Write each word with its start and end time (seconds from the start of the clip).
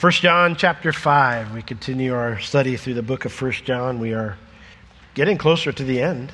1 0.00 0.12
John 0.12 0.54
chapter 0.54 0.92
5. 0.92 1.54
We 1.54 1.60
continue 1.60 2.14
our 2.14 2.38
study 2.38 2.76
through 2.76 2.94
the 2.94 3.02
book 3.02 3.24
of 3.24 3.42
1 3.42 3.50
John. 3.64 3.98
We 3.98 4.14
are 4.14 4.38
getting 5.14 5.36
closer 5.36 5.72
to 5.72 5.82
the 5.82 6.00
end. 6.00 6.30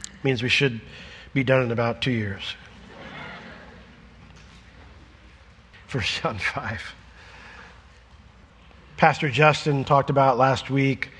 It 0.00 0.24
means 0.24 0.42
we 0.42 0.48
should 0.48 0.80
be 1.34 1.44
done 1.44 1.60
in 1.60 1.72
about 1.72 2.00
two 2.00 2.10
years. 2.10 2.54
1 5.92 6.02
John 6.02 6.38
5. 6.38 6.94
Pastor 8.96 9.28
Justin 9.28 9.84
talked 9.84 10.08
about 10.08 10.38
last 10.38 10.70
week, 10.70 11.10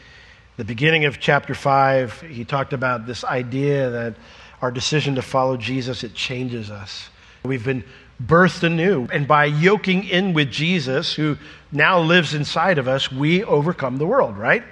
the 0.57 0.65
beginning 0.65 1.05
of 1.05 1.21
chapter 1.21 1.55
5. 1.55 2.23
He 2.23 2.47
talked 2.47 2.73
about 2.73 3.07
this 3.07 3.23
idea 3.23 3.91
that 3.91 4.15
our 4.63 4.71
decision 4.71 5.17
to 5.17 5.23
follow 5.23 5.59
Jesus, 5.59 6.03
it 6.05 6.15
changes 6.15 6.71
us. 6.71 7.11
We've 7.45 7.67
been 7.67 7.85
birthed 8.23 8.63
anew. 8.63 9.07
And 9.13 9.27
by 9.29 9.47
yoking 9.47 10.05
in 10.05 10.33
with 10.33 10.51
Jesus, 10.51 11.15
who 11.15 11.37
now 11.71 12.01
lives 12.01 12.35
inside 12.35 12.79
of 12.79 12.89
us, 12.89 13.13
we 13.13 13.45
overcome 13.45 13.97
the 13.97 14.07
world, 14.07 14.37
right? 14.37 14.65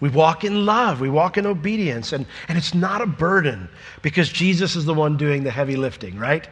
We 0.00 0.08
walk 0.08 0.44
in 0.44 0.64
love, 0.64 1.00
we 1.00 1.10
walk 1.10 1.38
in 1.38 1.46
obedience, 1.46 2.12
and, 2.12 2.24
and 2.48 2.56
it's 2.56 2.74
not 2.74 3.00
a 3.00 3.06
burden 3.06 3.68
because 4.00 4.28
Jesus 4.28 4.76
is 4.76 4.84
the 4.84 4.94
one 4.94 5.16
doing 5.16 5.42
the 5.42 5.50
heavy 5.50 5.76
lifting, 5.76 6.16
right? 6.18 6.48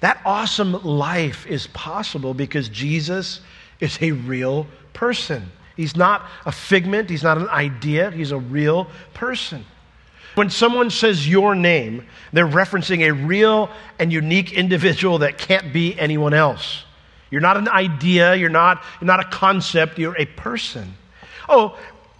That 0.00 0.20
awesome 0.24 0.72
life 0.84 1.44
is 1.46 1.66
possible 1.68 2.34
because 2.34 2.68
Jesus 2.68 3.40
is 3.80 3.98
a 4.00 4.12
real 4.12 4.66
person. 4.92 5.50
He's 5.76 5.96
not 5.96 6.28
a 6.46 6.52
figment, 6.52 7.10
he's 7.10 7.22
not 7.24 7.38
an 7.38 7.48
idea, 7.48 8.10
he's 8.12 8.30
a 8.30 8.38
real 8.38 8.88
person. 9.12 9.64
When 10.38 10.50
someone 10.50 10.90
says 10.90 11.28
your 11.28 11.56
name, 11.56 12.06
they're 12.32 12.46
referencing 12.46 13.00
a 13.00 13.12
real 13.12 13.70
and 13.98 14.12
unique 14.12 14.52
individual 14.52 15.18
that 15.18 15.36
can't 15.36 15.72
be 15.72 15.98
anyone 15.98 16.32
else. 16.32 16.84
You're 17.28 17.40
not 17.40 17.56
an 17.56 17.68
idea, 17.68 18.36
you're 18.36 18.48
not, 18.48 18.84
you're 19.00 19.06
not 19.08 19.18
a 19.18 19.24
concept, 19.24 19.98
you're 19.98 20.16
a 20.16 20.26
person. 20.26 20.94
Oh, 21.48 21.76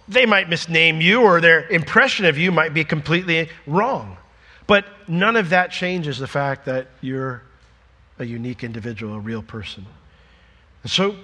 they 0.09 0.25
might 0.25 0.49
misname 0.49 1.01
you 1.01 1.21
or 1.21 1.39
their 1.39 1.65
impression 1.69 2.25
of 2.25 2.37
you 2.37 2.51
might 2.51 2.73
be 2.73 2.83
completely 2.83 3.47
wrong. 3.65 4.17
But 4.67 4.83
none 5.07 5.37
of 5.37 5.51
that 5.51 5.71
changes 5.71 6.17
the 6.17 6.27
fact 6.27 6.65
that 6.65 6.87
you're 6.99 7.41
a 8.17 8.25
unique 8.25 8.65
individual, 8.65 9.13
a 9.13 9.19
real 9.19 9.43
person. 9.43 9.85
And 10.83 10.91
so, 10.91 11.15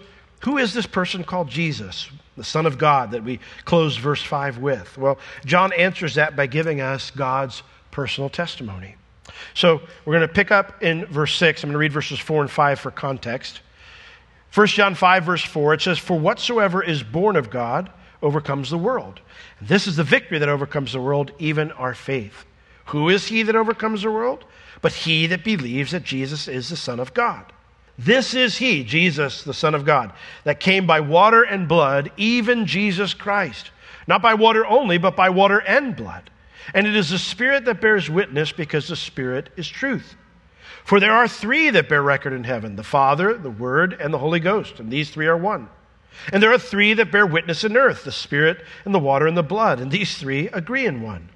who 0.45 0.59
is 0.59 0.75
this 0.75 0.85
person 0.85 1.23
called 1.23 1.49
Jesus, 1.49 2.07
the 2.37 2.43
Son 2.43 2.67
of 2.67 2.77
God, 2.77 3.11
that 3.11 3.23
we 3.23 3.39
closed 3.65 3.99
verse 3.99 4.21
5 4.21 4.59
with? 4.59 4.95
Well, 4.95 5.17
John 5.43 5.73
answers 5.73 6.15
that 6.15 6.35
by 6.35 6.45
giving 6.45 6.81
us 6.81 7.09
God's 7.09 7.63
personal 7.89 8.29
testimony. 8.29 8.95
So, 9.55 9.81
we're 10.05 10.13
going 10.13 10.27
to 10.27 10.33
pick 10.33 10.51
up 10.51 10.83
in 10.83 11.07
verse 11.07 11.35
6. 11.35 11.63
I'm 11.63 11.69
going 11.69 11.73
to 11.73 11.79
read 11.79 11.91
verses 11.91 12.19
4 12.19 12.43
and 12.43 12.51
5 12.51 12.79
for 12.79 12.91
context. 12.91 13.61
1 14.53 14.67
John 14.67 14.93
5, 14.93 15.23
verse 15.23 15.43
4, 15.43 15.73
it 15.73 15.81
says, 15.81 15.97
For 15.97 16.19
whatsoever 16.19 16.83
is 16.83 17.01
born 17.01 17.37
of 17.37 17.49
God, 17.49 17.91
overcomes 18.21 18.69
the 18.69 18.77
world. 18.77 19.21
And 19.59 19.67
this 19.67 19.87
is 19.87 19.95
the 19.95 20.03
victory 20.03 20.37
that 20.37 20.47
overcomes 20.47 20.93
the 20.93 21.01
world, 21.01 21.31
even 21.39 21.71
our 21.71 21.95
faith. 21.95 22.45
Who 22.85 23.09
is 23.09 23.25
he 23.25 23.41
that 23.41 23.55
overcomes 23.55 24.03
the 24.03 24.11
world? 24.11 24.45
But 24.83 24.93
he 24.93 25.25
that 25.25 25.43
believes 25.43 25.89
that 25.89 26.03
Jesus 26.03 26.47
is 26.47 26.69
the 26.69 26.77
Son 26.77 26.99
of 26.99 27.15
God. 27.15 27.51
This 27.97 28.33
is 28.33 28.57
he, 28.57 28.83
Jesus, 28.83 29.43
the 29.43 29.53
Son 29.53 29.73
of 29.73 29.85
God, 29.85 30.11
that 30.43 30.59
came 30.59 30.85
by 30.85 30.99
water 30.99 31.43
and 31.43 31.67
blood, 31.67 32.11
even 32.17 32.65
Jesus 32.65 33.13
Christ. 33.13 33.71
Not 34.07 34.21
by 34.21 34.33
water 34.33 34.65
only, 34.65 34.97
but 34.97 35.15
by 35.15 35.29
water 35.29 35.59
and 35.59 35.95
blood. 35.95 36.29
And 36.73 36.85
it 36.85 36.95
is 36.95 37.09
the 37.09 37.17
Spirit 37.17 37.65
that 37.65 37.81
bears 37.81 38.09
witness, 38.09 38.51
because 38.51 38.87
the 38.87 38.95
Spirit 38.95 39.49
is 39.55 39.67
truth. 39.67 40.15
For 40.83 40.99
there 40.99 41.13
are 41.13 41.27
three 41.27 41.69
that 41.71 41.89
bear 41.89 42.03
record 42.03 42.33
in 42.33 42.43
heaven 42.43 42.75
the 42.75 42.83
Father, 42.83 43.33
the 43.35 43.49
Word, 43.49 43.93
and 43.93 44.13
the 44.13 44.19
Holy 44.19 44.39
Ghost, 44.39 44.79
and 44.79 44.91
these 44.91 45.09
three 45.09 45.27
are 45.27 45.37
one. 45.37 45.69
And 46.31 46.41
there 46.41 46.53
are 46.53 46.59
three 46.59 46.93
that 46.93 47.11
bear 47.11 47.25
witness 47.25 47.63
in 47.63 47.77
earth 47.77 48.03
the 48.03 48.11
Spirit, 48.11 48.63
and 48.83 48.93
the 48.93 48.99
water, 48.99 49.25
and 49.25 49.37
the 49.37 49.43
blood, 49.43 49.79
and 49.79 49.89
these 49.89 50.17
three 50.17 50.47
agree 50.49 50.85
in 50.85 51.01
one. 51.01 51.29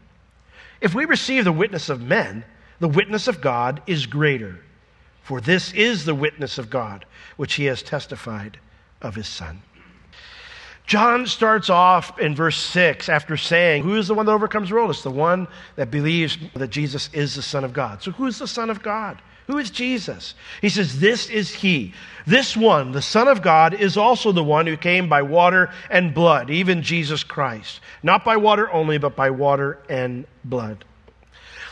If 0.81 0.93
we 0.93 1.05
receive 1.05 1.45
the 1.45 1.51
witness 1.51 1.89
of 1.89 2.01
men, 2.01 2.43
the 2.79 2.87
witness 2.87 3.27
of 3.27 3.41
God 3.41 3.81
is 3.87 4.05
greater. 4.05 4.59
For 5.29 5.39
this 5.39 5.71
is 5.73 6.05
the 6.05 6.15
witness 6.15 6.57
of 6.57 6.71
God, 6.71 7.05
which 7.37 7.53
he 7.53 7.65
has 7.65 7.83
testified 7.83 8.57
of 8.99 9.13
his 9.13 9.27
Son. 9.27 9.61
John 10.87 11.27
starts 11.27 11.69
off 11.69 12.17
in 12.17 12.33
verse 12.33 12.57
6 12.57 13.09
after 13.09 13.37
saying, 13.37 13.83
Who 13.83 13.95
is 13.95 14.07
the 14.07 14.15
one 14.15 14.25
that 14.25 14.31
overcomes 14.31 14.69
the 14.69 14.75
world? 14.75 14.89
It's 14.89 15.03
the 15.03 15.11
one 15.11 15.47
that 15.75 15.91
believes 15.91 16.39
that 16.55 16.71
Jesus 16.71 17.11
is 17.13 17.35
the 17.35 17.43
Son 17.43 17.63
of 17.63 17.73
God. 17.73 18.01
So, 18.01 18.09
who 18.09 18.25
is 18.25 18.39
the 18.39 18.47
Son 18.47 18.71
of 18.71 18.81
God? 18.81 19.21
Who 19.45 19.59
is 19.59 19.69
Jesus? 19.69 20.33
He 20.61 20.69
says, 20.69 20.99
This 20.99 21.29
is 21.29 21.53
He. 21.53 21.93
This 22.25 22.57
one, 22.57 22.91
the 22.91 22.99
Son 22.99 23.27
of 23.27 23.43
God, 23.43 23.75
is 23.75 23.97
also 23.97 24.31
the 24.31 24.43
one 24.43 24.65
who 24.65 24.77
came 24.77 25.09
by 25.09 25.21
water 25.21 25.69
and 25.91 26.11
blood, 26.11 26.49
even 26.49 26.81
Jesus 26.81 27.23
Christ. 27.23 27.81
Not 28.01 28.25
by 28.25 28.37
water 28.37 28.71
only, 28.71 28.97
but 28.97 29.15
by 29.15 29.29
water 29.29 29.77
and 29.87 30.25
blood. 30.43 30.85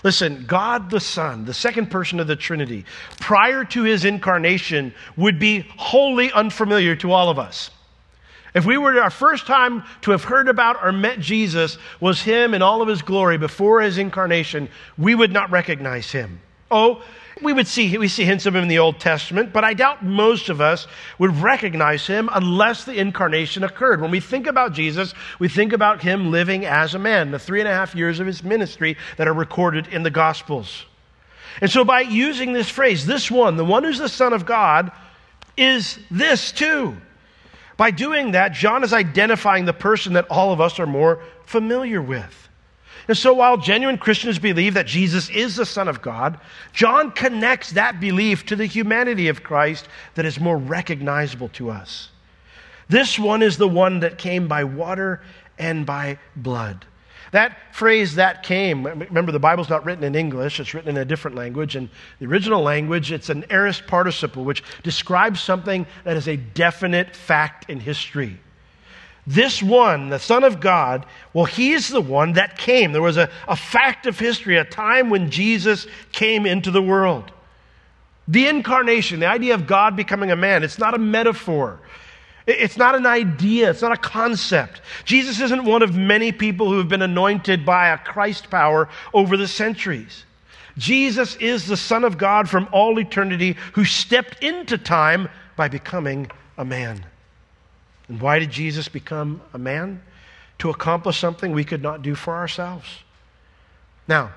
Listen, 0.04 0.46
God 0.46 0.90
the 0.90 1.00
Son, 1.00 1.46
the 1.46 1.54
second 1.54 1.90
person 1.90 2.20
of 2.20 2.28
the 2.28 2.36
Trinity, 2.36 2.86
prior 3.20 3.64
to 3.66 3.84
his 3.84 4.06
incarnation, 4.06 4.94
would 5.16 5.40
be 5.40 5.62
wholly 5.78 6.32
unfamiliar 6.32 6.96
to 6.98 7.12
all 7.12 7.30
of 7.30 7.40
us. 7.40 7.72
If 8.54 8.66
we 8.66 8.78
were 8.78 9.00
our 9.00 9.10
first 9.10 9.46
time 9.46 9.84
to 10.02 10.12
have 10.12 10.24
heard 10.24 10.48
about 10.48 10.84
or 10.84 10.92
met 10.92 11.20
Jesus 11.20 11.78
was 12.00 12.22
him 12.22 12.54
in 12.54 12.62
all 12.62 12.82
of 12.82 12.88
his 12.88 13.02
glory 13.02 13.38
before 13.38 13.82
his 13.82 13.98
incarnation, 13.98 14.70
we 14.98 15.14
would 15.14 15.32
not 15.32 15.52
recognize 15.52 16.12
him. 16.12 16.40
Oh, 16.72 17.04
we 17.42 17.54
would 17.54 17.68
see, 17.68 17.98
we 17.98 18.08
see 18.08 18.26
hints 18.26 18.46
of 18.46 18.56
him 18.56 18.64
in 18.64 18.68
the 18.68 18.80
Old 18.80 19.00
Testament, 19.00 19.54
but 19.54 19.64
I 19.64 19.74
doubt 19.74 20.04
most 20.04 20.50
of 20.50 20.62
us 20.62 20.88
would 21.20 21.36
recognize 21.38 22.08
him 22.08 22.30
unless 22.32 22.84
the 22.84 22.94
incarnation 22.94 23.64
occurred. 23.64 24.02
When 24.02 24.12
we 24.12 24.20
think 24.20 24.48
about 24.48 24.74
Jesus, 24.74 25.14
we 25.40 25.48
think 25.48 25.74
about 25.74 26.02
him 26.02 26.32
living 26.32 26.66
as 26.66 26.96
a 26.96 27.00
man, 27.00 27.32
the 27.32 27.40
three 27.40 27.60
and 27.60 27.70
a 27.70 27.74
half 27.74 27.96
years 27.96 28.20
of 28.20 28.28
his 28.28 28.44
ministry 28.44 28.98
that 29.18 29.28
are 29.28 29.34
recorded 29.34 29.88
in 29.88 30.04
the 30.04 30.10
Gospels. 30.10 30.86
And 31.62 31.72
so 31.72 31.84
by 31.84 32.02
using 32.02 32.54
this 32.54 32.70
phrase, 32.70 33.06
this 33.06 33.32
one, 33.32 33.58
the 33.58 33.66
one 33.66 33.84
who's 33.84 34.00
the 34.00 34.10
Son 34.10 34.34
of 34.34 34.46
God, 34.46 34.92
is 35.56 36.00
this 36.12 36.52
too. 36.52 36.96
By 37.78 37.92
doing 37.92 38.32
that, 38.32 38.54
John 38.54 38.84
is 38.84 38.94
identifying 38.94 39.66
the 39.66 39.74
person 39.74 40.14
that 40.14 40.30
all 40.30 40.52
of 40.52 40.62
us 40.62 40.80
are 40.80 40.88
more 40.88 41.22
familiar 41.46 42.02
with. 42.02 42.47
And 43.08 43.18
so, 43.18 43.34
while 43.34 43.58
genuine 43.58 43.98
Christians 43.98 44.38
believe 44.38 44.74
that 44.74 44.86
Jesus 44.86 45.30
is 45.30 45.56
the 45.56 45.66
Son 45.66 45.88
of 45.88 46.02
God, 46.02 46.40
John 46.74 47.12
connects 47.12 47.72
that 47.72 48.00
belief 48.00 48.46
to 48.48 48.56
the 48.56 48.66
humanity 48.66 49.30
of 49.30 49.44
Christ 49.44 49.88
that 50.16 50.26
is 50.26 50.40
more 50.40 50.58
recognizable 50.58 51.50
to 51.50 51.70
us. 51.70 52.10
This 52.90 53.18
one 53.18 53.42
is 53.42 53.58
the 53.58 53.68
one 53.68 54.02
that 54.02 54.18
came 54.18 54.48
by 54.48 54.66
water 54.66 55.22
and 55.58 55.86
by 55.86 56.20
blood. 56.36 56.86
That 57.32 57.58
phrase, 57.76 58.16
that 58.16 58.44
came, 58.44 58.86
remember 58.86 59.32
the 59.32 59.40
Bible's 59.40 59.70
not 59.70 59.86
written 59.86 60.04
in 60.04 60.16
English, 60.16 60.60
it's 60.60 60.74
written 60.74 60.92
in 60.92 60.98
a 60.98 61.06
different 61.06 61.36
language. 61.36 61.76
And 61.76 61.90
the 62.20 62.26
original 62.26 62.62
language, 62.62 63.12
it's 63.12 63.30
an 63.30 63.46
aorist 63.50 63.86
participle, 63.88 64.46
which 64.46 64.64
describes 64.84 65.42
something 65.42 65.86
that 66.04 66.16
is 66.16 66.28
a 66.28 66.38
definite 66.38 67.16
fact 67.16 67.70
in 67.70 67.80
history. 67.80 68.40
This 69.28 69.62
one, 69.62 70.08
the 70.08 70.20
Son 70.20 70.46
of 70.46 70.62
God, 70.62 71.06
well, 71.34 71.44
he 71.44 71.74
is 71.74 71.90
the 71.90 72.00
one 72.00 72.34
that 72.34 72.58
came. 72.58 72.94
There 72.94 73.02
was 73.02 73.18
a, 73.18 73.30
a 73.50 73.58
fact 73.58 74.06
of 74.06 74.18
history, 74.18 74.56
a 74.56 74.64
time 74.64 75.10
when 75.10 75.30
Jesus 75.30 75.86
came 76.14 76.46
into 76.46 76.72
the 76.72 76.82
world. 76.82 77.34
The 78.30 78.48
incarnation, 78.48 79.20
the 79.20 79.28
idea 79.28 79.54
of 79.54 79.68
God 79.68 79.98
becoming 79.98 80.32
a 80.32 80.36
man, 80.38 80.64
it's 80.64 80.80
not 80.80 80.94
a 80.94 80.98
metaphor. 80.98 81.82
It's 82.48 82.78
not 82.78 82.96
an 82.96 83.06
idea. 83.06 83.70
It's 83.70 83.82
not 83.82 83.92
a 83.92 83.98
concept. 83.98 84.82
Jesus 85.04 85.42
isn't 85.42 85.66
one 85.66 85.82
of 85.82 85.98
many 85.98 86.32
people 86.32 86.70
who 86.70 86.78
have 86.78 86.88
been 86.88 87.02
anointed 87.02 87.66
by 87.66 87.90
a 87.90 87.98
Christ 87.98 88.50
power 88.50 88.88
over 89.14 89.36
the 89.36 89.50
centuries. 89.50 90.24
Jesus 90.78 91.36
is 91.38 91.66
the 91.66 91.76
Son 91.76 92.06
of 92.06 92.18
God 92.18 92.48
from 92.48 92.70
all 92.72 92.98
eternity 92.98 93.58
who 93.74 93.84
stepped 93.84 94.42
into 94.42 94.78
time 94.78 95.28
by 95.58 95.68
becoming 95.68 96.32
a 96.58 96.64
man. 96.64 97.06
And 98.08 98.22
why 98.22 98.40
did 98.40 98.52
Jesus 98.52 98.88
become 98.88 99.42
a 99.54 99.58
man? 99.58 100.02
To 100.60 100.70
accomplish 100.70 101.18
something 101.20 101.52
we 101.52 101.64
could 101.64 101.84
not 101.84 102.02
do 102.02 102.16
for 102.16 102.36
ourselves. 102.36 102.88
Now, 104.08 104.32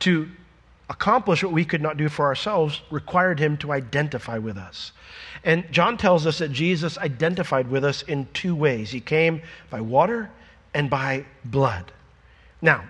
to 0.00 0.28
accomplish 0.90 1.42
what 1.42 1.52
we 1.52 1.64
could 1.64 1.82
not 1.82 1.96
do 1.96 2.08
for 2.08 2.26
ourselves 2.26 2.80
required 2.90 3.38
him 3.38 3.56
to 3.58 3.72
identify 3.72 4.38
with 4.38 4.56
us. 4.56 4.92
And 5.44 5.70
John 5.70 5.96
tells 5.96 6.26
us 6.26 6.38
that 6.38 6.50
Jesus 6.50 6.98
identified 6.98 7.70
with 7.70 7.84
us 7.84 8.02
in 8.02 8.26
two 8.32 8.54
ways 8.54 8.90
he 8.90 9.00
came 9.00 9.42
by 9.70 9.80
water 9.80 10.30
and 10.74 10.90
by 10.90 11.24
blood. 11.44 11.92
Now, 12.60 12.84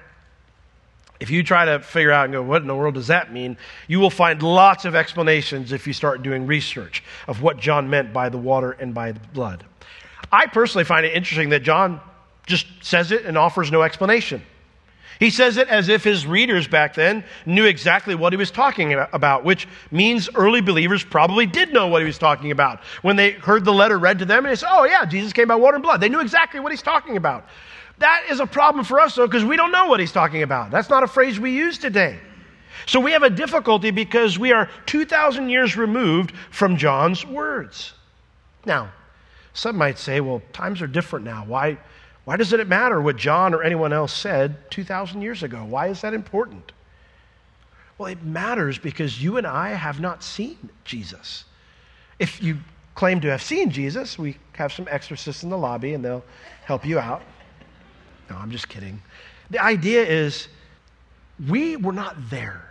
if 1.20 1.30
you 1.30 1.42
try 1.42 1.64
to 1.64 1.80
figure 1.80 2.12
out 2.12 2.24
and 2.24 2.32
go, 2.32 2.42
what 2.42 2.62
in 2.62 2.68
the 2.68 2.76
world 2.76 2.94
does 2.94 3.08
that 3.08 3.32
mean? 3.32 3.56
You 3.88 3.98
will 3.98 4.10
find 4.10 4.40
lots 4.42 4.84
of 4.84 4.94
explanations 4.94 5.72
if 5.72 5.86
you 5.86 5.92
start 5.92 6.22
doing 6.22 6.46
research 6.46 7.02
of 7.26 7.42
what 7.42 7.58
John 7.58 7.90
meant 7.90 8.12
by 8.12 8.28
the 8.28 8.38
water 8.38 8.72
and 8.72 8.94
by 8.94 9.12
the 9.12 9.20
blood. 9.32 9.64
I 10.30 10.46
personally 10.46 10.84
find 10.84 11.06
it 11.06 11.14
interesting 11.14 11.50
that 11.50 11.62
John 11.62 12.00
just 12.46 12.66
says 12.80 13.12
it 13.12 13.24
and 13.24 13.36
offers 13.36 13.70
no 13.70 13.82
explanation. 13.82 14.42
He 15.20 15.30
says 15.30 15.56
it 15.56 15.68
as 15.68 15.88
if 15.88 16.04
his 16.04 16.26
readers 16.26 16.68
back 16.68 16.94
then 16.94 17.24
knew 17.44 17.64
exactly 17.64 18.14
what 18.14 18.32
he 18.32 18.36
was 18.36 18.52
talking 18.52 18.94
about, 18.94 19.44
which 19.44 19.66
means 19.90 20.28
early 20.34 20.60
believers 20.60 21.02
probably 21.02 21.44
did 21.44 21.72
know 21.72 21.88
what 21.88 22.02
he 22.02 22.06
was 22.06 22.18
talking 22.18 22.52
about. 22.52 22.80
When 23.02 23.16
they 23.16 23.32
heard 23.32 23.64
the 23.64 23.72
letter 23.72 23.98
read 23.98 24.20
to 24.20 24.24
them, 24.24 24.44
and 24.44 24.52
they 24.52 24.56
said, 24.56 24.68
Oh, 24.70 24.84
yeah, 24.84 25.04
Jesus 25.04 25.32
came 25.32 25.48
by 25.48 25.56
water 25.56 25.74
and 25.74 25.82
blood. 25.82 26.00
They 26.00 26.08
knew 26.08 26.20
exactly 26.20 26.60
what 26.60 26.70
he's 26.70 26.82
talking 26.82 27.16
about. 27.16 27.46
That 27.98 28.26
is 28.30 28.38
a 28.38 28.46
problem 28.46 28.84
for 28.84 29.00
us, 29.00 29.16
though, 29.16 29.26
because 29.26 29.44
we 29.44 29.56
don't 29.56 29.72
know 29.72 29.86
what 29.86 29.98
he's 29.98 30.12
talking 30.12 30.44
about. 30.44 30.70
That's 30.70 30.88
not 30.88 31.02
a 31.02 31.08
phrase 31.08 31.40
we 31.40 31.50
use 31.50 31.78
today. 31.78 32.20
So 32.86 33.00
we 33.00 33.10
have 33.10 33.24
a 33.24 33.30
difficulty 33.30 33.90
because 33.90 34.38
we 34.38 34.52
are 34.52 34.70
2,000 34.86 35.50
years 35.50 35.76
removed 35.76 36.32
from 36.50 36.76
John's 36.76 37.26
words. 37.26 37.92
Now, 38.64 38.92
some 39.58 39.76
might 39.76 39.98
say, 39.98 40.20
well, 40.20 40.40
times 40.52 40.80
are 40.82 40.86
different 40.86 41.24
now. 41.24 41.44
Why, 41.44 41.78
why 42.24 42.36
does 42.36 42.52
it 42.52 42.68
matter 42.68 43.00
what 43.00 43.16
John 43.16 43.52
or 43.52 43.64
anyone 43.64 43.92
else 43.92 44.12
said 44.12 44.70
2,000 44.70 45.20
years 45.20 45.42
ago? 45.42 45.64
Why 45.64 45.88
is 45.88 46.00
that 46.02 46.14
important? 46.14 46.70
Well, 47.98 48.06
it 48.06 48.22
matters 48.22 48.78
because 48.78 49.20
you 49.20 49.36
and 49.36 49.44
I 49.44 49.70
have 49.70 49.98
not 49.98 50.22
seen 50.22 50.70
Jesus. 50.84 51.44
If 52.20 52.40
you 52.40 52.58
claim 52.94 53.20
to 53.22 53.30
have 53.30 53.42
seen 53.42 53.70
Jesus, 53.70 54.16
we 54.16 54.36
have 54.52 54.72
some 54.72 54.86
exorcists 54.88 55.42
in 55.42 55.50
the 55.50 55.58
lobby 55.58 55.92
and 55.92 56.04
they'll 56.04 56.24
help 56.64 56.86
you 56.86 57.00
out. 57.00 57.22
No, 58.30 58.36
I'm 58.36 58.52
just 58.52 58.68
kidding. 58.68 59.02
The 59.50 59.58
idea 59.58 60.04
is 60.04 60.46
we 61.48 61.74
were 61.74 61.92
not 61.92 62.14
there. 62.30 62.62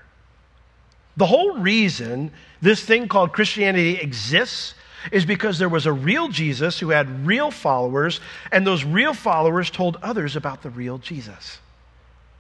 The 1.18 1.26
whole 1.26 1.58
reason 1.58 2.32
this 2.62 2.82
thing 2.82 3.10
called 3.10 3.34
Christianity 3.34 3.98
exists 3.98 4.74
is 5.12 5.26
because 5.26 5.60
there 5.60 5.70
was 5.70 5.86
a 5.86 5.94
real 5.94 6.28
Jesus 6.28 6.80
who 6.80 6.90
had 6.90 7.26
real 7.26 7.52
followers, 7.52 8.20
and 8.52 8.66
those 8.66 8.84
real 8.84 9.14
followers 9.14 9.70
told 9.70 9.98
others 10.02 10.36
about 10.36 10.64
the 10.64 10.70
real 10.70 10.98
Jesus. 10.98 11.60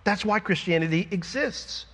That's 0.03 0.25
why 0.25 0.39
Christianity 0.39 1.07
exists. 1.11 1.85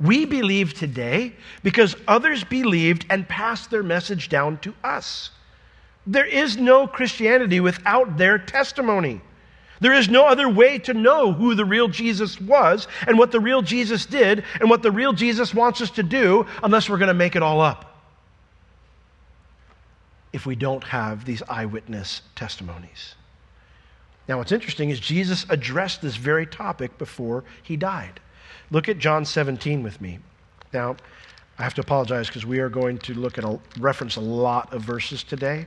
We 0.00 0.24
believe 0.24 0.74
today 0.74 1.34
because 1.62 1.94
others 2.08 2.42
believed 2.42 3.06
and 3.10 3.28
passed 3.28 3.70
their 3.70 3.82
message 3.82 4.28
down 4.28 4.58
to 4.58 4.74
us. 4.82 5.30
There 6.06 6.26
is 6.26 6.56
no 6.56 6.86
Christianity 6.86 7.60
without 7.60 8.16
their 8.16 8.38
testimony. 8.38 9.20
There 9.80 9.92
is 9.92 10.08
no 10.08 10.26
other 10.26 10.48
way 10.48 10.78
to 10.78 10.94
know 10.94 11.32
who 11.32 11.54
the 11.54 11.64
real 11.64 11.88
Jesus 11.88 12.40
was 12.40 12.88
and 13.06 13.18
what 13.18 13.30
the 13.30 13.40
real 13.40 13.62
Jesus 13.62 14.06
did 14.06 14.44
and 14.60 14.70
what 14.70 14.82
the 14.82 14.90
real 14.90 15.12
Jesus 15.12 15.52
wants 15.52 15.80
us 15.80 15.90
to 15.90 16.02
do 16.02 16.46
unless 16.62 16.88
we're 16.88 16.98
going 16.98 17.08
to 17.08 17.14
make 17.14 17.36
it 17.36 17.42
all 17.42 17.60
up. 17.60 17.91
If 20.32 20.46
we 20.46 20.56
don't 20.56 20.84
have 20.84 21.24
these 21.24 21.42
eyewitness 21.48 22.22
testimonies. 22.34 23.14
Now, 24.28 24.38
what's 24.38 24.52
interesting 24.52 24.90
is 24.90 25.00
Jesus 25.00 25.44
addressed 25.48 26.00
this 26.00 26.16
very 26.16 26.46
topic 26.46 26.96
before 26.96 27.44
he 27.62 27.76
died. 27.76 28.20
Look 28.70 28.88
at 28.88 28.98
John 28.98 29.24
17 29.24 29.82
with 29.82 30.00
me. 30.00 30.20
Now, 30.72 30.96
I 31.58 31.64
have 31.64 31.74
to 31.74 31.80
apologize 31.80 32.28
because 32.28 32.46
we 32.46 32.60
are 32.60 32.68
going 32.68 32.98
to 32.98 33.14
look 33.14 33.36
at 33.36 33.44
a 33.44 33.58
reference 33.78 34.16
a 34.16 34.20
lot 34.20 34.72
of 34.72 34.82
verses 34.82 35.22
today. 35.22 35.66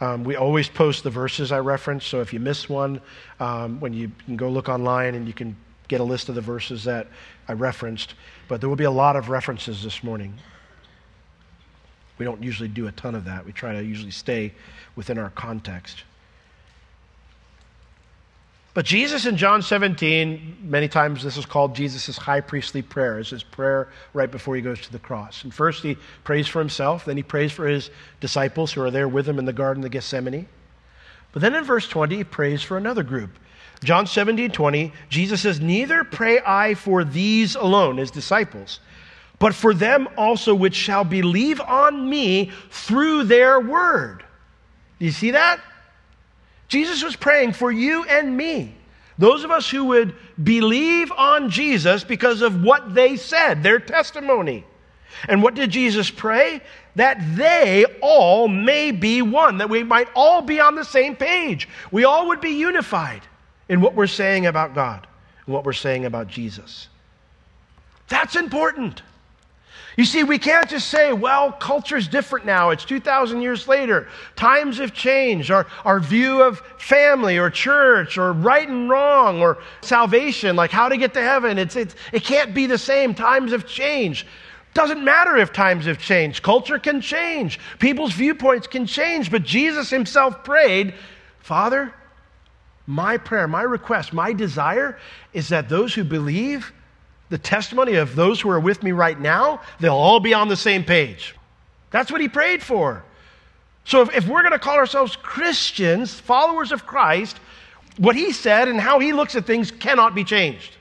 Um, 0.00 0.24
we 0.24 0.36
always 0.36 0.68
post 0.68 1.04
the 1.04 1.10
verses 1.10 1.52
I 1.52 1.60
reference, 1.60 2.04
so 2.04 2.20
if 2.20 2.32
you 2.32 2.40
miss 2.40 2.68
one, 2.68 3.00
um, 3.38 3.80
when 3.80 3.92
you, 3.92 4.10
can 4.26 4.36
go 4.36 4.50
look 4.50 4.68
online 4.68 5.14
and 5.14 5.26
you 5.26 5.32
can 5.32 5.56
get 5.88 6.00
a 6.00 6.04
list 6.04 6.28
of 6.28 6.34
the 6.34 6.40
verses 6.40 6.84
that 6.84 7.06
I 7.48 7.52
referenced. 7.52 8.14
But 8.48 8.60
there 8.60 8.68
will 8.68 8.76
be 8.76 8.84
a 8.84 8.90
lot 8.90 9.14
of 9.14 9.28
references 9.28 9.82
this 9.82 10.02
morning. 10.02 10.34
We 12.22 12.24
don't 12.24 12.40
usually 12.40 12.68
do 12.68 12.86
a 12.86 12.92
ton 12.92 13.16
of 13.16 13.24
that. 13.24 13.44
We 13.44 13.50
try 13.50 13.72
to 13.72 13.82
usually 13.82 14.12
stay 14.12 14.52
within 14.94 15.18
our 15.18 15.30
context. 15.30 16.04
But 18.74 18.84
Jesus 18.84 19.26
in 19.26 19.36
John 19.36 19.60
17, 19.60 20.58
many 20.62 20.86
times 20.86 21.24
this 21.24 21.36
is 21.36 21.44
called 21.44 21.74
Jesus' 21.74 22.16
high 22.16 22.40
priestly 22.40 22.80
prayer. 22.80 23.18
It's 23.18 23.30
his 23.30 23.42
prayer 23.42 23.88
right 24.14 24.30
before 24.30 24.54
he 24.54 24.62
goes 24.62 24.80
to 24.82 24.92
the 24.92 25.00
cross. 25.00 25.42
And 25.42 25.52
first 25.52 25.82
he 25.82 25.98
prays 26.22 26.46
for 26.46 26.60
himself, 26.60 27.06
then 27.06 27.16
he 27.16 27.24
prays 27.24 27.50
for 27.50 27.66
his 27.66 27.90
disciples 28.20 28.72
who 28.72 28.82
are 28.82 28.92
there 28.92 29.08
with 29.08 29.28
him 29.28 29.40
in 29.40 29.44
the 29.44 29.52
Garden 29.52 29.82
of 29.82 29.90
Gethsemane. 29.90 30.46
But 31.32 31.42
then 31.42 31.56
in 31.56 31.64
verse 31.64 31.88
20, 31.88 32.18
he 32.18 32.22
prays 32.22 32.62
for 32.62 32.76
another 32.76 33.02
group. 33.02 33.36
John 33.82 34.06
17, 34.06 34.52
20, 34.52 34.92
Jesus 35.08 35.40
says, 35.40 35.60
Neither 35.60 36.04
pray 36.04 36.38
I 36.46 36.74
for 36.74 37.02
these 37.02 37.56
alone, 37.56 37.96
his 37.96 38.12
disciples, 38.12 38.78
but 39.42 39.56
for 39.56 39.74
them 39.74 40.08
also 40.16 40.54
which 40.54 40.76
shall 40.76 41.02
believe 41.02 41.60
on 41.60 42.08
me 42.08 42.52
through 42.70 43.24
their 43.24 43.58
word. 43.58 44.22
Do 45.00 45.04
you 45.04 45.10
see 45.10 45.32
that? 45.32 45.60
Jesus 46.68 47.02
was 47.02 47.16
praying 47.16 47.54
for 47.54 47.72
you 47.72 48.04
and 48.04 48.36
me. 48.36 48.72
Those 49.18 49.42
of 49.42 49.50
us 49.50 49.68
who 49.68 49.86
would 49.86 50.14
believe 50.40 51.10
on 51.10 51.50
Jesus 51.50 52.04
because 52.04 52.40
of 52.40 52.62
what 52.62 52.94
they 52.94 53.16
said, 53.16 53.64
their 53.64 53.80
testimony. 53.80 54.64
And 55.28 55.42
what 55.42 55.54
did 55.54 55.70
Jesus 55.70 56.08
pray? 56.08 56.60
That 56.94 57.18
they 57.34 57.84
all 58.00 58.46
may 58.46 58.92
be 58.92 59.22
one, 59.22 59.58
that 59.58 59.68
we 59.68 59.82
might 59.82 60.08
all 60.14 60.42
be 60.42 60.60
on 60.60 60.76
the 60.76 60.84
same 60.84 61.16
page. 61.16 61.68
We 61.90 62.04
all 62.04 62.28
would 62.28 62.40
be 62.40 62.50
unified 62.50 63.22
in 63.68 63.80
what 63.80 63.96
we're 63.96 64.06
saying 64.06 64.46
about 64.46 64.76
God 64.76 65.04
and 65.46 65.52
what 65.52 65.64
we're 65.64 65.72
saying 65.72 66.04
about 66.04 66.28
Jesus. 66.28 66.86
That's 68.06 68.36
important. 68.36 69.02
You 69.96 70.06
see, 70.06 70.24
we 70.24 70.38
can't 70.38 70.68
just 70.68 70.88
say, 70.88 71.12
well, 71.12 71.52
culture's 71.52 72.08
different 72.08 72.46
now. 72.46 72.70
It's 72.70 72.84
2,000 72.84 73.42
years 73.42 73.68
later. 73.68 74.08
Times 74.36 74.78
have 74.78 74.94
changed. 74.94 75.50
Our, 75.50 75.66
our 75.84 76.00
view 76.00 76.42
of 76.42 76.60
family 76.78 77.36
or 77.36 77.50
church 77.50 78.16
or 78.16 78.32
right 78.32 78.66
and 78.66 78.88
wrong 78.88 79.42
or 79.42 79.58
salvation, 79.82 80.56
like 80.56 80.70
how 80.70 80.88
to 80.88 80.96
get 80.96 81.12
to 81.14 81.20
heaven, 81.20 81.58
it's, 81.58 81.76
it's, 81.76 81.94
it 82.12 82.24
can't 82.24 82.54
be 82.54 82.66
the 82.66 82.78
same. 82.78 83.14
Times 83.14 83.52
have 83.52 83.66
changed. 83.66 84.26
Doesn't 84.72 85.04
matter 85.04 85.36
if 85.36 85.52
times 85.52 85.84
have 85.84 85.98
changed. 85.98 86.42
Culture 86.42 86.78
can 86.78 87.02
change. 87.02 87.60
People's 87.78 88.14
viewpoints 88.14 88.66
can 88.66 88.86
change. 88.86 89.30
But 89.30 89.42
Jesus 89.42 89.90
himself 89.90 90.42
prayed, 90.42 90.94
Father, 91.40 91.92
my 92.86 93.18
prayer, 93.18 93.46
my 93.46 93.62
request, 93.62 94.14
my 94.14 94.32
desire 94.32 94.98
is 95.34 95.50
that 95.50 95.68
those 95.68 95.92
who 95.92 96.04
believe 96.04 96.72
the 97.32 97.38
testimony 97.38 97.94
of 97.94 98.14
those 98.14 98.42
who 98.42 98.50
are 98.50 98.60
with 98.60 98.82
me 98.82 98.92
right 98.92 99.18
now, 99.18 99.62
they'll 99.80 99.94
all 99.94 100.20
be 100.20 100.34
on 100.34 100.48
the 100.48 100.56
same 100.56 100.84
page. 100.84 101.34
That's 101.90 102.12
what 102.12 102.20
he 102.20 102.28
prayed 102.28 102.62
for. 102.62 103.02
So 103.86 104.02
if, 104.02 104.14
if 104.14 104.28
we're 104.28 104.42
going 104.42 104.52
to 104.52 104.58
call 104.58 104.76
ourselves 104.76 105.16
Christians, 105.16 106.12
followers 106.12 106.72
of 106.72 106.86
Christ, 106.86 107.40
what 107.96 108.16
he 108.16 108.32
said 108.32 108.68
and 108.68 108.78
how 108.78 108.98
he 108.98 109.14
looks 109.14 109.34
at 109.34 109.46
things 109.46 109.70
cannot 109.70 110.14
be 110.14 110.24
changed. 110.24 110.76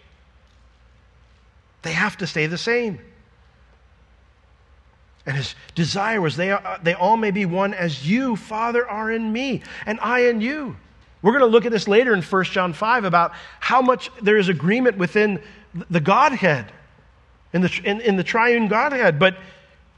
They 1.84 1.94
have 1.94 2.18
to 2.18 2.28
stay 2.28 2.48
the 2.48 2.58
same. 2.58 3.00
And 5.26 5.38
his 5.38 5.56
desire 5.74 6.20
was 6.20 6.36
they, 6.36 6.52
are, 6.52 6.82
they 6.84 6.96
all 6.96 7.16
may 7.16 7.32
be 7.32 7.46
one 7.46 7.74
as 7.74 8.06
you, 8.06 8.36
Father, 8.36 8.86
are 8.86 9.10
in 9.10 9.32
me, 9.32 9.64
and 9.86 10.02
I 10.02 10.24
in 10.26 10.42
you. 10.42 10.76
We're 11.22 11.32
going 11.32 11.46
to 11.46 11.48
look 11.48 11.66
at 11.66 11.72
this 11.72 11.88
later 11.88 12.14
in 12.14 12.22
1 12.22 12.44
John 12.46 12.74
5 12.74 13.06
about 13.06 13.32
how 13.62 13.82
much 13.82 14.12
there 14.22 14.38
is 14.38 14.50
agreement 14.50 14.98
within 14.98 15.42
the 15.90 16.00
Godhead, 16.00 16.72
in 17.54 17.62
the, 17.62 17.82
in, 17.84 18.02
in 18.02 18.16
the 18.16 18.24
triune 18.24 18.68
Godhead. 18.68 19.20
But 19.20 19.38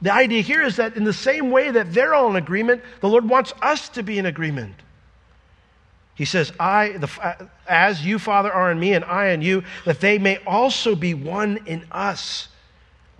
the 0.02 0.12
idea 0.12 0.42
here 0.42 0.62
is 0.62 0.76
that 0.76 0.96
in 0.96 1.04
the 1.04 1.12
same 1.12 1.50
way 1.50 1.70
that 1.70 1.92
they're 1.92 2.14
all 2.14 2.28
in 2.30 2.36
agreement, 2.36 2.82
the 3.00 3.08
Lord 3.08 3.28
wants 3.28 3.52
us 3.62 3.88
to 3.90 4.02
be 4.02 4.18
in 4.18 4.26
agreement. 4.26 4.74
He 6.14 6.24
says, 6.24 6.52
I, 6.60 6.90
the, 6.90 7.08
uh, 7.20 7.46
as 7.68 8.04
you, 8.06 8.18
Father, 8.18 8.52
are 8.52 8.70
in 8.70 8.78
me, 8.78 8.92
and 8.92 9.04
I 9.04 9.30
in 9.30 9.42
you, 9.42 9.64
that 9.84 10.00
they 10.00 10.18
may 10.18 10.38
also 10.46 10.94
be 10.94 11.12
one 11.14 11.58
in 11.66 11.84
us. 11.90 12.48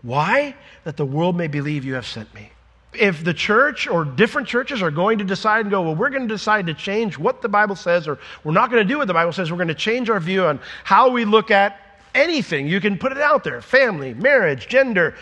Why? 0.02 0.54
That 0.84 0.96
the 0.96 1.04
world 1.04 1.36
may 1.36 1.48
believe 1.48 1.84
you 1.84 1.94
have 1.94 2.06
sent 2.06 2.32
me. 2.34 2.50
If 2.92 3.24
the 3.24 3.34
church 3.34 3.88
or 3.88 4.04
different 4.04 4.46
churches 4.46 4.80
are 4.80 4.92
going 4.92 5.18
to 5.18 5.24
decide 5.24 5.62
and 5.62 5.70
go, 5.70 5.82
well, 5.82 5.96
we're 5.96 6.10
going 6.10 6.28
to 6.28 6.34
decide 6.34 6.66
to 6.66 6.74
change 6.74 7.18
what 7.18 7.42
the 7.42 7.48
Bible 7.48 7.74
says, 7.74 8.06
or 8.06 8.20
we're 8.44 8.52
not 8.52 8.70
going 8.70 8.86
to 8.86 8.88
do 8.88 8.98
what 8.98 9.08
the 9.08 9.14
Bible 9.14 9.32
says, 9.32 9.50
we're 9.50 9.56
going 9.56 9.66
to 9.68 9.74
change 9.74 10.08
our 10.08 10.20
view 10.20 10.44
on 10.44 10.60
how 10.84 11.08
we 11.08 11.24
look 11.24 11.50
at 11.50 11.80
anything. 12.14 12.66
You 12.66 12.80
can 12.80 12.98
put 12.98 13.12
it 13.12 13.18
out 13.18 13.44
there 13.44 13.60
family, 13.60 14.14
marriage, 14.14 14.68
gender, 14.68 15.14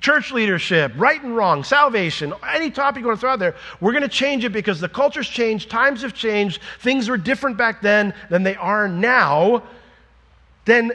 church 0.00 0.32
leadership, 0.32 0.92
right 0.96 1.22
and 1.22 1.36
wrong, 1.36 1.62
salvation, 1.62 2.32
any 2.48 2.70
topic 2.70 3.00
you 3.00 3.06
want 3.06 3.18
to 3.18 3.20
throw 3.20 3.32
out 3.32 3.38
there. 3.38 3.54
We're 3.80 3.92
going 3.92 4.02
to 4.02 4.08
change 4.08 4.44
it 4.44 4.52
because 4.52 4.80
the 4.80 4.88
culture's 4.88 5.28
changed, 5.28 5.70
times 5.70 6.02
have 6.02 6.14
changed, 6.14 6.60
things 6.80 7.08
were 7.08 7.18
different 7.18 7.56
back 7.56 7.82
then 7.82 8.14
than 8.30 8.42
they 8.42 8.56
are 8.56 8.88
now. 8.88 9.62
Then 10.64 10.92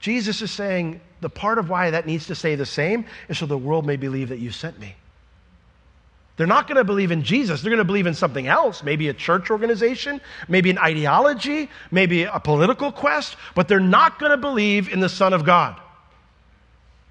Jesus 0.00 0.40
is 0.42 0.50
saying 0.50 1.00
the 1.20 1.28
part 1.28 1.58
of 1.58 1.68
why 1.68 1.90
that 1.90 2.06
needs 2.06 2.26
to 2.26 2.34
stay 2.34 2.54
the 2.54 2.66
same 2.66 3.04
is 3.28 3.38
so 3.38 3.46
the 3.46 3.58
world 3.58 3.86
may 3.86 3.96
believe 3.96 4.28
that 4.30 4.38
you 4.38 4.50
sent 4.50 4.78
me. 4.78 4.94
They're 6.36 6.46
not 6.46 6.66
going 6.68 6.76
to 6.76 6.84
believe 6.84 7.10
in 7.10 7.22
Jesus. 7.22 7.62
They're 7.62 7.70
going 7.70 7.78
to 7.78 7.84
believe 7.84 8.06
in 8.06 8.14
something 8.14 8.46
else, 8.46 8.82
maybe 8.82 9.08
a 9.08 9.14
church 9.14 9.50
organization, 9.50 10.20
maybe 10.48 10.70
an 10.70 10.78
ideology, 10.78 11.70
maybe 11.90 12.24
a 12.24 12.38
political 12.38 12.92
quest, 12.92 13.36
but 13.54 13.68
they're 13.68 13.80
not 13.80 14.18
going 14.18 14.30
to 14.30 14.36
believe 14.36 14.92
in 14.92 15.00
the 15.00 15.08
Son 15.08 15.32
of 15.32 15.44
God. 15.44 15.80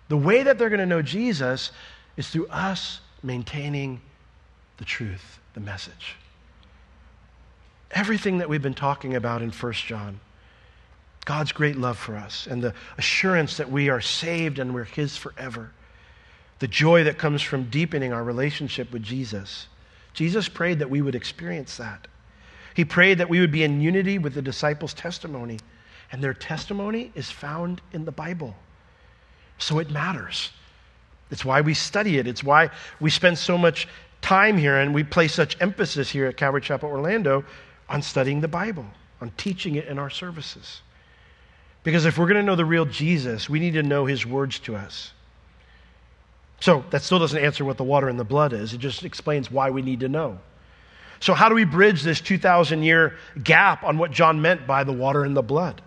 The 0.10 0.18
way 0.18 0.44
that 0.44 0.60
they're 0.60 0.70
going 0.70 0.80
to 0.80 0.86
know 0.86 1.02
Jesus 1.02 1.72
is 2.18 2.30
through 2.30 2.48
us 2.48 3.02
maintaining 3.24 4.00
the 4.78 4.86
truth, 4.86 5.40
the 5.56 5.60
message. 5.60 6.16
Everything 7.92 8.38
that 8.38 8.50
we've 8.50 8.62
been 8.62 8.74
talking 8.76 9.16
about 9.16 9.42
in 9.42 9.50
1 9.52 9.74
John 9.74 10.20
God's 11.26 11.52
great 11.52 11.76
love 11.76 11.98
for 11.98 12.16
us 12.16 12.46
and 12.46 12.62
the 12.62 12.76
assurance 13.00 13.58
that 13.58 13.72
we 13.72 13.90
are 13.90 14.00
saved 14.00 14.60
and 14.60 14.76
we're 14.76 14.84
His 14.84 15.18
forever. 15.18 15.72
The 16.60 16.68
joy 16.68 17.04
that 17.04 17.18
comes 17.18 17.42
from 17.42 17.70
deepening 17.70 18.14
our 18.14 18.24
relationship 18.24 18.92
with 18.92 19.04
Jesus. 19.04 19.68
Jesus 20.14 20.48
prayed 20.48 20.80
that 20.80 20.90
we 20.90 21.02
would 21.02 21.16
experience 21.16 21.78
that. 21.78 22.08
He 22.74 22.86
prayed 22.86 23.18
that 23.18 23.30
we 23.30 23.40
would 23.40 23.52
be 23.52 23.64
in 23.64 23.82
unity 23.82 24.18
with 24.18 24.34
the 24.34 24.42
disciples' 24.42 24.94
testimony, 24.94 25.60
and 26.12 26.24
their 26.24 26.34
testimony 26.34 27.12
is 27.16 27.30
found 27.32 27.82
in 27.94 28.06
the 28.06 28.12
Bible. 28.12 28.56
So 29.58 29.80
it 29.80 29.90
matters. 29.90 30.52
It's 31.32 31.46
why 31.46 31.62
we 31.62 31.74
study 31.74 32.18
it. 32.18 32.28
It's 32.28 32.44
why 32.44 32.70
we 33.00 33.10
spend 33.10 33.38
so 33.38 33.58
much 33.58 33.88
time 34.22 34.58
here 34.58 34.78
and 34.78 34.94
we 34.94 35.04
place 35.04 35.34
such 35.34 35.60
emphasis 35.62 36.10
here 36.10 36.26
at 36.26 36.38
Calvary 36.38 36.62
Chapel 36.62 36.90
Orlando 36.90 37.44
on 37.90 38.02
studying 38.02 38.42
the 38.42 38.48
Bible, 38.48 38.86
on 39.22 39.32
teaching 39.38 39.76
it 39.76 39.88
in 39.88 40.00
our 40.00 40.10
services. 40.10 40.82
Because 41.84 42.06
if 42.06 42.18
we're 42.18 42.26
going 42.26 42.40
to 42.40 42.44
know 42.44 42.56
the 42.56 42.66
real 42.66 42.86
Jesus, 42.86 43.50
we 43.50 43.60
need 43.60 43.74
to 43.74 43.84
know 43.84 44.06
his 44.06 44.26
words 44.26 44.60
to 44.60 44.76
us. 44.76 45.12
So 46.60 46.84
that 46.90 47.04
still 47.04 47.20
doesn't 47.20 47.38
answer 47.38 47.66
what 47.66 47.78
the 47.78 47.84
water 47.84 48.08
and 48.08 48.20
the 48.20 48.24
blood 48.24 48.54
is, 48.54 48.74
it 48.74 48.80
just 48.80 49.04
explains 49.04 49.52
why 49.52 49.70
we 49.70 49.82
need 49.82 50.00
to 50.00 50.10
know. 50.10 50.40
So, 51.20 51.34
how 51.34 51.50
do 51.50 51.56
we 51.56 51.66
bridge 51.66 52.04
this 52.04 52.22
2,000 52.22 52.84
year 52.84 53.16
gap 53.44 53.84
on 53.84 53.98
what 53.98 54.12
John 54.12 54.42
meant 54.42 54.68
by 54.68 54.84
the 54.84 54.94
water 54.94 55.24
and 55.24 55.36
the 55.36 55.42
blood? 55.42 55.82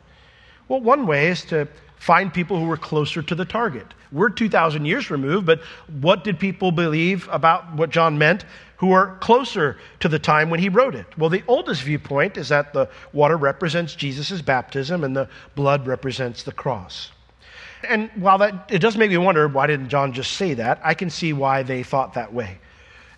Well, 0.68 0.80
one 0.80 1.06
way 1.06 1.28
is 1.28 1.44
to 1.46 1.68
find 1.96 2.32
people 2.32 2.58
who 2.58 2.66
were 2.66 2.76
closer 2.76 3.22
to 3.22 3.34
the 3.34 3.44
target. 3.44 3.86
We're 4.12 4.30
2,000 4.30 4.84
years 4.84 5.10
removed, 5.10 5.46
but 5.46 5.60
what 6.00 6.24
did 6.24 6.38
people 6.38 6.72
believe 6.72 7.28
about 7.30 7.74
what 7.74 7.90
John 7.90 8.18
meant 8.18 8.44
who 8.76 8.92
are 8.92 9.16
closer 9.18 9.76
to 10.00 10.08
the 10.08 10.18
time 10.18 10.50
when 10.50 10.60
he 10.60 10.68
wrote 10.68 10.94
it? 10.94 11.06
Well, 11.18 11.30
the 11.30 11.42
oldest 11.48 11.82
viewpoint 11.82 12.36
is 12.36 12.48
that 12.48 12.72
the 12.72 12.88
water 13.12 13.36
represents 13.36 13.94
Jesus' 13.94 14.40
baptism 14.40 15.04
and 15.04 15.16
the 15.16 15.28
blood 15.54 15.86
represents 15.86 16.42
the 16.42 16.52
cross. 16.52 17.10
And 17.82 18.10
while 18.16 18.38
that, 18.38 18.70
it 18.70 18.80
does 18.80 18.96
make 18.96 19.10
me 19.10 19.16
wonder 19.16 19.46
why 19.48 19.66
didn't 19.66 19.88
John 19.88 20.12
just 20.12 20.32
say 20.32 20.54
that, 20.54 20.80
I 20.82 20.94
can 20.94 21.10
see 21.10 21.32
why 21.32 21.62
they 21.62 21.82
thought 21.82 22.14
that 22.14 22.32
way. 22.32 22.58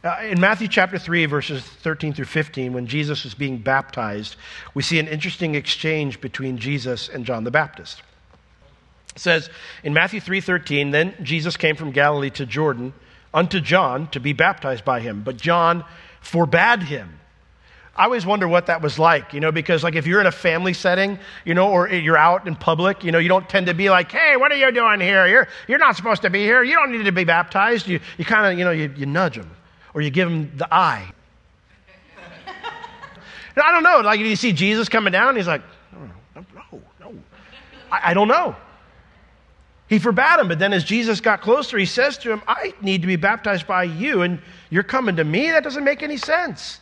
Uh, 0.02 0.18
in 0.22 0.40
Matthew 0.40 0.66
chapter 0.66 0.98
3, 0.98 1.26
verses 1.26 1.62
13 1.62 2.14
through 2.14 2.24
15, 2.24 2.72
when 2.72 2.86
Jesus 2.86 3.26
is 3.26 3.34
being 3.34 3.58
baptized, 3.58 4.36
we 4.72 4.82
see 4.82 4.98
an 4.98 5.06
interesting 5.06 5.54
exchange 5.54 6.20
between 6.20 6.56
Jesus 6.56 7.08
and 7.08 7.26
John 7.26 7.44
the 7.44 7.50
Baptist. 7.50 8.02
It 9.14 9.18
says 9.18 9.50
in 9.82 9.92
Matthew 9.92 10.20
3:13, 10.20 10.90
then 10.90 11.14
Jesus 11.22 11.56
came 11.56 11.76
from 11.76 11.90
Galilee 11.90 12.30
to 12.30 12.46
Jordan 12.46 12.94
unto 13.34 13.60
John 13.60 14.08
to 14.08 14.20
be 14.20 14.32
baptized 14.32 14.84
by 14.84 15.00
him, 15.00 15.22
but 15.22 15.36
John 15.36 15.84
forbade 16.20 16.84
him. 16.84 17.20
I 18.00 18.04
always 18.04 18.24
wonder 18.24 18.48
what 18.48 18.64
that 18.64 18.80
was 18.80 18.98
like, 18.98 19.34
you 19.34 19.40
know, 19.40 19.52
because 19.52 19.84
like 19.84 19.94
if 19.94 20.06
you're 20.06 20.22
in 20.22 20.26
a 20.26 20.32
family 20.32 20.72
setting, 20.72 21.18
you 21.44 21.52
know, 21.52 21.70
or 21.70 21.86
you're 21.86 22.16
out 22.16 22.48
in 22.48 22.56
public, 22.56 23.04
you 23.04 23.12
know, 23.12 23.18
you 23.18 23.28
don't 23.28 23.46
tend 23.46 23.66
to 23.66 23.74
be 23.74 23.90
like, 23.90 24.10
hey, 24.10 24.38
what 24.38 24.50
are 24.50 24.56
you 24.56 24.72
doing 24.72 25.00
here? 25.00 25.26
You're, 25.26 25.48
you're 25.68 25.78
not 25.78 25.96
supposed 25.96 26.22
to 26.22 26.30
be 26.30 26.40
here. 26.40 26.62
You 26.62 26.76
don't 26.76 26.92
need 26.92 27.04
to 27.04 27.12
be 27.12 27.24
baptized. 27.24 27.86
You, 27.86 28.00
you 28.16 28.24
kind 28.24 28.50
of, 28.50 28.58
you 28.58 28.64
know, 28.64 28.70
you, 28.70 28.90
you 28.96 29.04
nudge 29.04 29.36
them 29.36 29.50
or 29.92 30.00
you 30.00 30.08
give 30.08 30.30
them 30.30 30.50
the 30.56 30.66
eye. 30.72 31.12
I 33.58 33.70
don't 33.70 33.82
know, 33.82 34.00
like 34.00 34.18
you 34.18 34.34
see 34.34 34.54
Jesus 34.54 34.88
coming 34.88 35.12
down, 35.12 35.36
he's 35.36 35.46
like, 35.46 35.60
no, 35.92 36.42
no, 36.54 36.80
no. 37.00 37.14
I, 37.92 38.12
I 38.12 38.14
don't 38.14 38.28
know. 38.28 38.56
He 39.90 39.98
forbade 39.98 40.40
him, 40.40 40.48
but 40.48 40.58
then 40.58 40.72
as 40.72 40.84
Jesus 40.84 41.20
got 41.20 41.42
closer, 41.42 41.76
he 41.76 41.84
says 41.84 42.16
to 42.18 42.32
him, 42.32 42.40
I 42.48 42.72
need 42.80 43.02
to 43.02 43.06
be 43.06 43.16
baptized 43.16 43.66
by 43.66 43.82
you, 43.82 44.22
and 44.22 44.40
you're 44.70 44.84
coming 44.84 45.16
to 45.16 45.24
me? 45.24 45.50
That 45.50 45.64
doesn't 45.64 45.84
make 45.84 46.02
any 46.02 46.16
sense. 46.16 46.80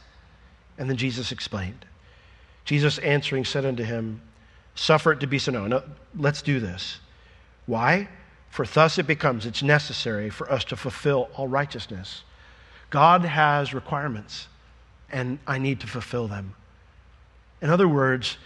And 0.79 0.89
then 0.89 0.97
Jesus 0.97 1.33
explained. 1.33 1.85
Jesus 2.65 2.99
answering 2.99 3.45
said 3.45 3.65
unto 3.65 3.83
him, 3.83 4.21
Suffer 4.75 5.13
it 5.13 5.21
to 5.21 5.27
be 5.27 5.41
so. 5.41 5.51
No, 5.51 5.67
no, 5.67 5.83
let's 6.17 6.41
do 6.41 6.61
this. 6.61 7.01
Why? 7.67 8.09
For 8.51 8.65
thus 8.65 8.97
it 8.97 9.07
becomes, 9.07 9.45
it's 9.45 9.63
necessary 9.63 10.31
for 10.31 10.51
us 10.51 10.65
to 10.65 10.77
fulfill 10.77 11.29
all 11.35 11.49
righteousness. 11.49 12.23
God 12.91 13.25
has 13.25 13.75
requirements, 13.75 14.49
and 15.11 15.39
I 15.47 15.59
need 15.59 15.81
to 15.81 15.87
fulfill 15.87 16.29
them. 16.29 16.55
In 17.61 17.71
other 17.71 17.89
words, 17.89 18.39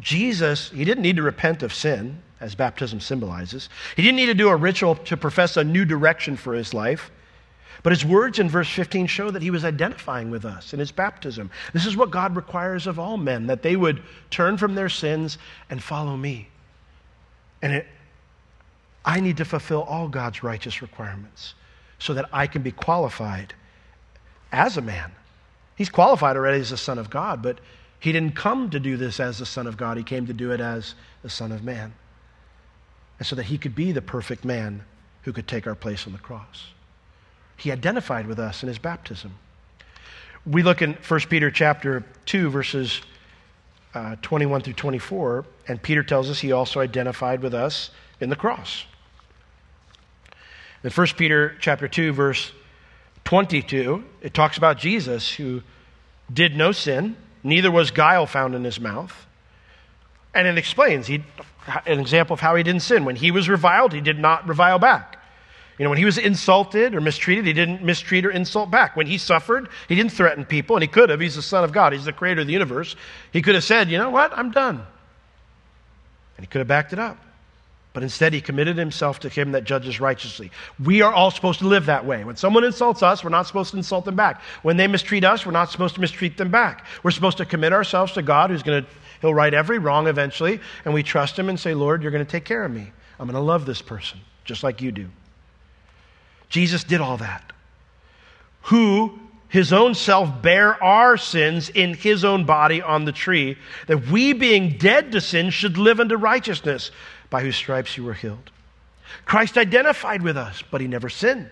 Jesus, 0.00 0.70
he 0.70 0.84
didn't 0.84 1.02
need 1.02 1.16
to 1.16 1.22
repent 1.22 1.62
of 1.62 1.72
sin 1.72 2.22
as 2.40 2.54
baptism 2.54 3.00
symbolizes. 3.00 3.68
He 3.96 4.02
didn't 4.02 4.16
need 4.16 4.26
to 4.26 4.34
do 4.34 4.48
a 4.48 4.56
ritual 4.56 4.94
to 4.94 5.16
profess 5.16 5.56
a 5.56 5.64
new 5.64 5.84
direction 5.84 6.36
for 6.36 6.54
his 6.54 6.74
life. 6.74 7.10
But 7.82 7.92
his 7.92 8.04
words 8.04 8.38
in 8.38 8.48
verse 8.48 8.68
15 8.68 9.06
show 9.06 9.30
that 9.30 9.42
he 9.42 9.50
was 9.50 9.64
identifying 9.64 10.30
with 10.30 10.44
us 10.44 10.72
in 10.72 10.78
his 10.78 10.92
baptism. 10.92 11.50
This 11.72 11.86
is 11.86 11.96
what 11.96 12.10
God 12.10 12.36
requires 12.36 12.86
of 12.86 12.98
all 12.98 13.16
men, 13.16 13.46
that 13.46 13.62
they 13.62 13.76
would 13.76 14.02
turn 14.30 14.56
from 14.56 14.74
their 14.74 14.88
sins 14.88 15.38
and 15.70 15.82
follow 15.82 16.16
me. 16.16 16.48
And 17.62 17.74
it, 17.74 17.86
I 19.04 19.20
need 19.20 19.36
to 19.38 19.44
fulfill 19.44 19.82
all 19.82 20.08
God's 20.08 20.42
righteous 20.42 20.82
requirements 20.82 21.54
so 21.98 22.14
that 22.14 22.28
I 22.32 22.46
can 22.46 22.62
be 22.62 22.72
qualified 22.72 23.54
as 24.52 24.76
a 24.76 24.82
man. 24.82 25.12
He's 25.76 25.90
qualified 25.90 26.36
already 26.36 26.60
as 26.60 26.72
a 26.72 26.76
son 26.76 26.98
of 26.98 27.10
God, 27.10 27.42
but 27.42 27.60
he 28.00 28.12
didn't 28.12 28.36
come 28.36 28.70
to 28.70 28.80
do 28.80 28.96
this 28.96 29.20
as 29.20 29.38
the 29.38 29.46
son 29.46 29.66
of 29.66 29.76
God. 29.76 29.96
He 29.96 30.02
came 30.02 30.26
to 30.26 30.32
do 30.32 30.52
it 30.52 30.60
as 30.60 30.94
the 31.22 31.30
son 31.30 31.52
of 31.52 31.62
man 31.62 31.92
and 33.18 33.26
so 33.26 33.36
that 33.36 33.44
he 33.44 33.58
could 33.58 33.74
be 33.74 33.92
the 33.92 34.02
perfect 34.02 34.44
man 34.44 34.84
who 35.22 35.32
could 35.32 35.48
take 35.48 35.66
our 35.66 35.74
place 35.74 36.06
on 36.06 36.12
the 36.12 36.18
cross. 36.18 36.68
He 37.56 37.72
identified 37.72 38.26
with 38.26 38.38
us 38.38 38.62
in 38.62 38.68
his 38.68 38.78
baptism. 38.78 39.34
We 40.46 40.62
look 40.62 40.82
in 40.82 40.94
1 40.94 41.20
Peter 41.28 41.50
chapter 41.50 42.04
2, 42.26 42.50
verses 42.50 43.00
uh, 43.94 44.16
21 44.22 44.60
through 44.60 44.74
24, 44.74 45.44
and 45.68 45.82
Peter 45.82 46.02
tells 46.02 46.30
us 46.30 46.40
he 46.40 46.52
also 46.52 46.80
identified 46.80 47.42
with 47.42 47.54
us 47.54 47.90
in 48.20 48.30
the 48.30 48.36
cross. 48.36 48.84
In 50.84 50.90
1 50.90 51.06
Peter 51.16 51.56
chapter 51.60 51.88
2, 51.88 52.12
verse 52.12 52.52
22, 53.24 54.04
it 54.20 54.34
talks 54.34 54.56
about 54.56 54.78
Jesus 54.78 55.32
who 55.32 55.62
did 56.32 56.56
no 56.56 56.72
sin, 56.72 57.16
neither 57.42 57.70
was 57.70 57.90
guile 57.90 58.26
found 58.26 58.54
in 58.54 58.62
his 58.62 58.78
mouth. 58.78 59.26
And 60.34 60.46
it 60.46 60.58
explains 60.58 61.06
he 61.06 61.24
an 61.86 61.98
example 61.98 62.34
of 62.34 62.40
how 62.40 62.54
he 62.54 62.62
didn't 62.62 62.82
sin. 62.82 63.04
When 63.04 63.16
he 63.16 63.30
was 63.30 63.48
reviled, 63.48 63.92
he 63.92 64.00
did 64.00 64.18
not 64.18 64.46
revile 64.46 64.78
back. 64.78 65.15
You 65.78 65.84
know, 65.84 65.90
when 65.90 65.98
he 65.98 66.04
was 66.06 66.16
insulted 66.16 66.94
or 66.94 67.00
mistreated, 67.00 67.44
he 67.44 67.52
didn't 67.52 67.82
mistreat 67.82 68.24
or 68.24 68.30
insult 68.30 68.70
back. 68.70 68.96
When 68.96 69.06
he 69.06 69.18
suffered, 69.18 69.68
he 69.88 69.94
didn't 69.94 70.12
threaten 70.12 70.44
people, 70.44 70.76
and 70.76 70.82
he 70.82 70.88
could 70.88 71.10
have. 71.10 71.20
He's 71.20 71.36
the 71.36 71.42
Son 71.42 71.64
of 71.64 71.72
God, 71.72 71.92
he's 71.92 72.06
the 72.06 72.12
creator 72.12 72.40
of 72.40 72.46
the 72.46 72.52
universe. 72.52 72.96
He 73.32 73.42
could 73.42 73.54
have 73.54 73.64
said, 73.64 73.90
You 73.90 73.98
know 73.98 74.10
what? 74.10 74.36
I'm 74.36 74.50
done. 74.50 74.76
And 76.36 76.44
he 76.44 76.46
could 76.46 76.60
have 76.60 76.68
backed 76.68 76.92
it 76.92 76.98
up. 76.98 77.18
But 77.92 78.02
instead, 78.02 78.34
he 78.34 78.42
committed 78.42 78.76
himself 78.76 79.20
to 79.20 79.30
him 79.30 79.52
that 79.52 79.64
judges 79.64 80.00
righteously. 80.00 80.50
We 80.82 81.00
are 81.00 81.12
all 81.12 81.30
supposed 81.30 81.60
to 81.60 81.66
live 81.66 81.86
that 81.86 82.04
way. 82.04 82.24
When 82.24 82.36
someone 82.36 82.62
insults 82.62 83.02
us, 83.02 83.24
we're 83.24 83.30
not 83.30 83.46
supposed 83.46 83.70
to 83.70 83.78
insult 83.78 84.04
them 84.04 84.16
back. 84.16 84.42
When 84.62 84.76
they 84.76 84.86
mistreat 84.86 85.24
us, 85.24 85.46
we're 85.46 85.52
not 85.52 85.70
supposed 85.70 85.94
to 85.94 86.02
mistreat 86.02 86.36
them 86.36 86.50
back. 86.50 86.84
We're 87.02 87.10
supposed 87.10 87.38
to 87.38 87.46
commit 87.46 87.72
ourselves 87.72 88.12
to 88.12 88.22
God, 88.22 88.50
who's 88.50 88.62
going 88.62 88.84
to 88.84 88.90
He'll 89.20 89.34
right 89.34 89.54
every 89.54 89.78
wrong 89.78 90.08
eventually, 90.08 90.60
and 90.84 90.92
we 90.92 91.02
trust 91.02 91.38
Him 91.38 91.48
and 91.48 91.58
say, 91.58 91.74
Lord, 91.74 92.02
you're 92.02 92.12
going 92.12 92.24
to 92.24 92.30
take 92.30 92.44
care 92.44 92.64
of 92.64 92.70
me. 92.70 92.92
I'm 93.18 93.26
going 93.26 93.34
to 93.34 93.40
love 93.40 93.64
this 93.64 93.80
person, 93.80 94.20
just 94.44 94.62
like 94.62 94.82
you 94.82 94.92
do. 94.92 95.08
Jesus 96.48 96.84
did 96.84 97.00
all 97.00 97.16
that. 97.18 97.52
Who 98.62 99.18
his 99.48 99.72
own 99.72 99.94
self 99.94 100.42
bare 100.42 100.82
our 100.82 101.16
sins 101.16 101.68
in 101.70 101.94
his 101.94 102.24
own 102.24 102.44
body 102.44 102.82
on 102.82 103.04
the 103.04 103.12
tree, 103.12 103.56
that 103.86 104.06
we, 104.08 104.32
being 104.32 104.76
dead 104.76 105.12
to 105.12 105.20
sin, 105.20 105.50
should 105.50 105.78
live 105.78 106.00
unto 106.00 106.16
righteousness, 106.16 106.90
by 107.30 107.42
whose 107.42 107.56
stripes 107.56 107.96
you 107.96 108.04
were 108.04 108.14
healed. 108.14 108.50
Christ 109.24 109.56
identified 109.56 110.22
with 110.22 110.36
us, 110.36 110.62
but 110.70 110.80
he 110.80 110.86
never 110.86 111.08
sinned. 111.08 111.50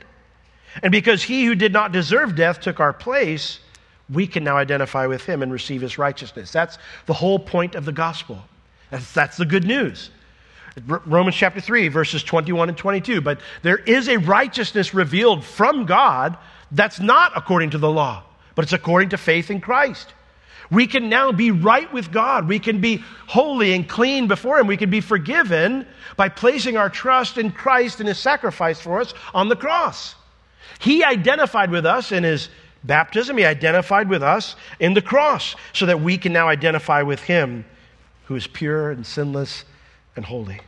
And 0.82 0.90
because 0.90 1.22
he 1.22 1.44
who 1.44 1.54
did 1.54 1.72
not 1.72 1.92
deserve 1.92 2.34
death 2.34 2.60
took 2.60 2.80
our 2.80 2.92
place, 2.92 3.60
we 4.10 4.26
can 4.26 4.44
now 4.44 4.56
identify 4.56 5.06
with 5.06 5.24
him 5.24 5.42
and 5.42 5.52
receive 5.52 5.80
his 5.80 5.98
righteousness. 5.98 6.50
That's 6.50 6.78
the 7.06 7.14
whole 7.14 7.38
point 7.38 7.74
of 7.74 7.84
the 7.84 7.92
gospel. 7.92 8.42
That's, 8.90 9.12
that's 9.12 9.36
the 9.36 9.46
good 9.46 9.64
news. 9.64 10.10
Romans 10.86 11.36
chapter 11.36 11.60
3, 11.60 11.88
verses 11.88 12.22
21 12.22 12.68
and 12.68 12.78
22. 12.78 13.20
But 13.20 13.40
there 13.62 13.78
is 13.78 14.08
a 14.08 14.16
righteousness 14.16 14.94
revealed 14.94 15.44
from 15.44 15.86
God 15.86 16.36
that's 16.72 17.00
not 17.00 17.32
according 17.36 17.70
to 17.70 17.78
the 17.78 17.90
law, 17.90 18.24
but 18.54 18.64
it's 18.64 18.72
according 18.72 19.10
to 19.10 19.16
faith 19.16 19.50
in 19.50 19.60
Christ. 19.60 20.12
We 20.70 20.86
can 20.86 21.08
now 21.08 21.30
be 21.30 21.50
right 21.50 21.92
with 21.92 22.10
God. 22.10 22.48
We 22.48 22.58
can 22.58 22.80
be 22.80 23.04
holy 23.26 23.74
and 23.74 23.88
clean 23.88 24.26
before 24.26 24.58
Him. 24.58 24.66
We 24.66 24.76
can 24.76 24.90
be 24.90 25.00
forgiven 25.00 25.86
by 26.16 26.28
placing 26.28 26.76
our 26.76 26.88
trust 26.88 27.38
in 27.38 27.52
Christ 27.52 28.00
and 28.00 28.08
His 28.08 28.18
sacrifice 28.18 28.80
for 28.80 29.00
us 29.00 29.14
on 29.32 29.48
the 29.48 29.56
cross. 29.56 30.14
He 30.80 31.04
identified 31.04 31.70
with 31.70 31.86
us 31.86 32.10
in 32.10 32.24
His 32.24 32.48
baptism, 32.84 33.38
he 33.38 33.44
identified 33.44 34.08
with 34.08 34.22
us 34.22 34.56
in 34.78 34.94
the 34.94 35.02
cross 35.02 35.56
so 35.72 35.86
that 35.86 36.00
we 36.00 36.18
can 36.18 36.32
now 36.32 36.48
identify 36.48 37.02
with 37.02 37.20
him 37.20 37.64
who 38.26 38.36
is 38.36 38.46
pure 38.46 38.90
and 38.90 39.06
sinless 39.06 39.64
and 40.16 40.24
holy. 40.24 40.60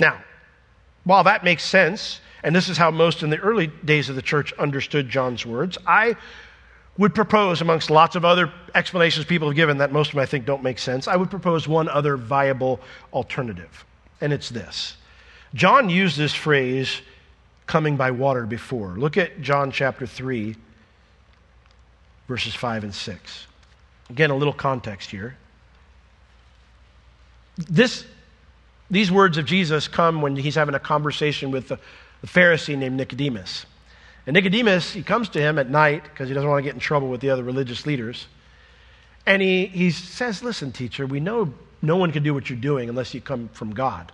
Now, 0.00 0.22
while 1.04 1.24
that 1.24 1.44
makes 1.44 1.62
sense, 1.62 2.20
and 2.42 2.54
this 2.54 2.68
is 2.68 2.76
how 2.76 2.90
most 2.90 3.22
in 3.22 3.30
the 3.30 3.38
early 3.38 3.68
days 3.84 4.08
of 4.08 4.16
the 4.16 4.22
church 4.22 4.52
understood 4.54 5.08
John's 5.08 5.46
words, 5.46 5.78
I 5.86 6.16
would 6.98 7.14
propose, 7.14 7.60
amongst 7.60 7.90
lots 7.90 8.16
of 8.16 8.24
other 8.24 8.52
explanations 8.74 9.26
people 9.26 9.48
have 9.48 9.56
given 9.56 9.78
that 9.78 9.92
most 9.92 10.08
of 10.08 10.14
them 10.14 10.22
I 10.22 10.26
think 10.26 10.46
don't 10.46 10.62
make 10.62 10.78
sense, 10.78 11.06
I 11.08 11.16
would 11.16 11.30
propose 11.30 11.68
one 11.68 11.88
other 11.88 12.16
viable 12.16 12.80
alternative. 13.12 13.84
And 14.20 14.32
it's 14.32 14.48
this 14.48 14.96
John 15.54 15.88
used 15.88 16.16
this 16.16 16.34
phrase, 16.34 17.02
coming 17.66 17.96
by 17.96 18.10
water, 18.10 18.46
before. 18.46 18.96
Look 18.96 19.16
at 19.16 19.40
John 19.40 19.70
chapter 19.70 20.06
3, 20.06 20.56
verses 22.28 22.54
5 22.54 22.84
and 22.84 22.94
6. 22.94 23.46
Again, 24.10 24.30
a 24.30 24.36
little 24.36 24.52
context 24.52 25.10
here. 25.10 25.36
This, 27.56 28.04
these 28.90 29.10
words 29.10 29.38
of 29.38 29.46
Jesus 29.46 29.88
come 29.88 30.22
when 30.22 30.36
he's 30.36 30.54
having 30.54 30.74
a 30.74 30.80
conversation 30.80 31.50
with 31.50 31.68
the, 31.68 31.78
the 32.20 32.26
Pharisee 32.26 32.76
named 32.76 32.96
Nicodemus. 32.96 33.66
And 34.26 34.34
Nicodemus, 34.34 34.92
he 34.92 35.02
comes 35.02 35.28
to 35.30 35.40
him 35.40 35.58
at 35.58 35.70
night 35.70 36.04
because 36.04 36.28
he 36.28 36.34
doesn't 36.34 36.48
want 36.48 36.58
to 36.58 36.64
get 36.64 36.74
in 36.74 36.80
trouble 36.80 37.08
with 37.08 37.20
the 37.20 37.30
other 37.30 37.44
religious 37.44 37.86
leaders. 37.86 38.26
And 39.24 39.40
he, 39.40 39.66
he 39.66 39.90
says, 39.90 40.42
Listen, 40.42 40.72
teacher, 40.72 41.06
we 41.06 41.20
know 41.20 41.52
no 41.82 41.96
one 41.96 42.12
can 42.12 42.22
do 42.22 42.34
what 42.34 42.50
you're 42.50 42.58
doing 42.58 42.88
unless 42.88 43.14
you 43.14 43.20
come 43.20 43.48
from 43.52 43.72
God. 43.72 44.12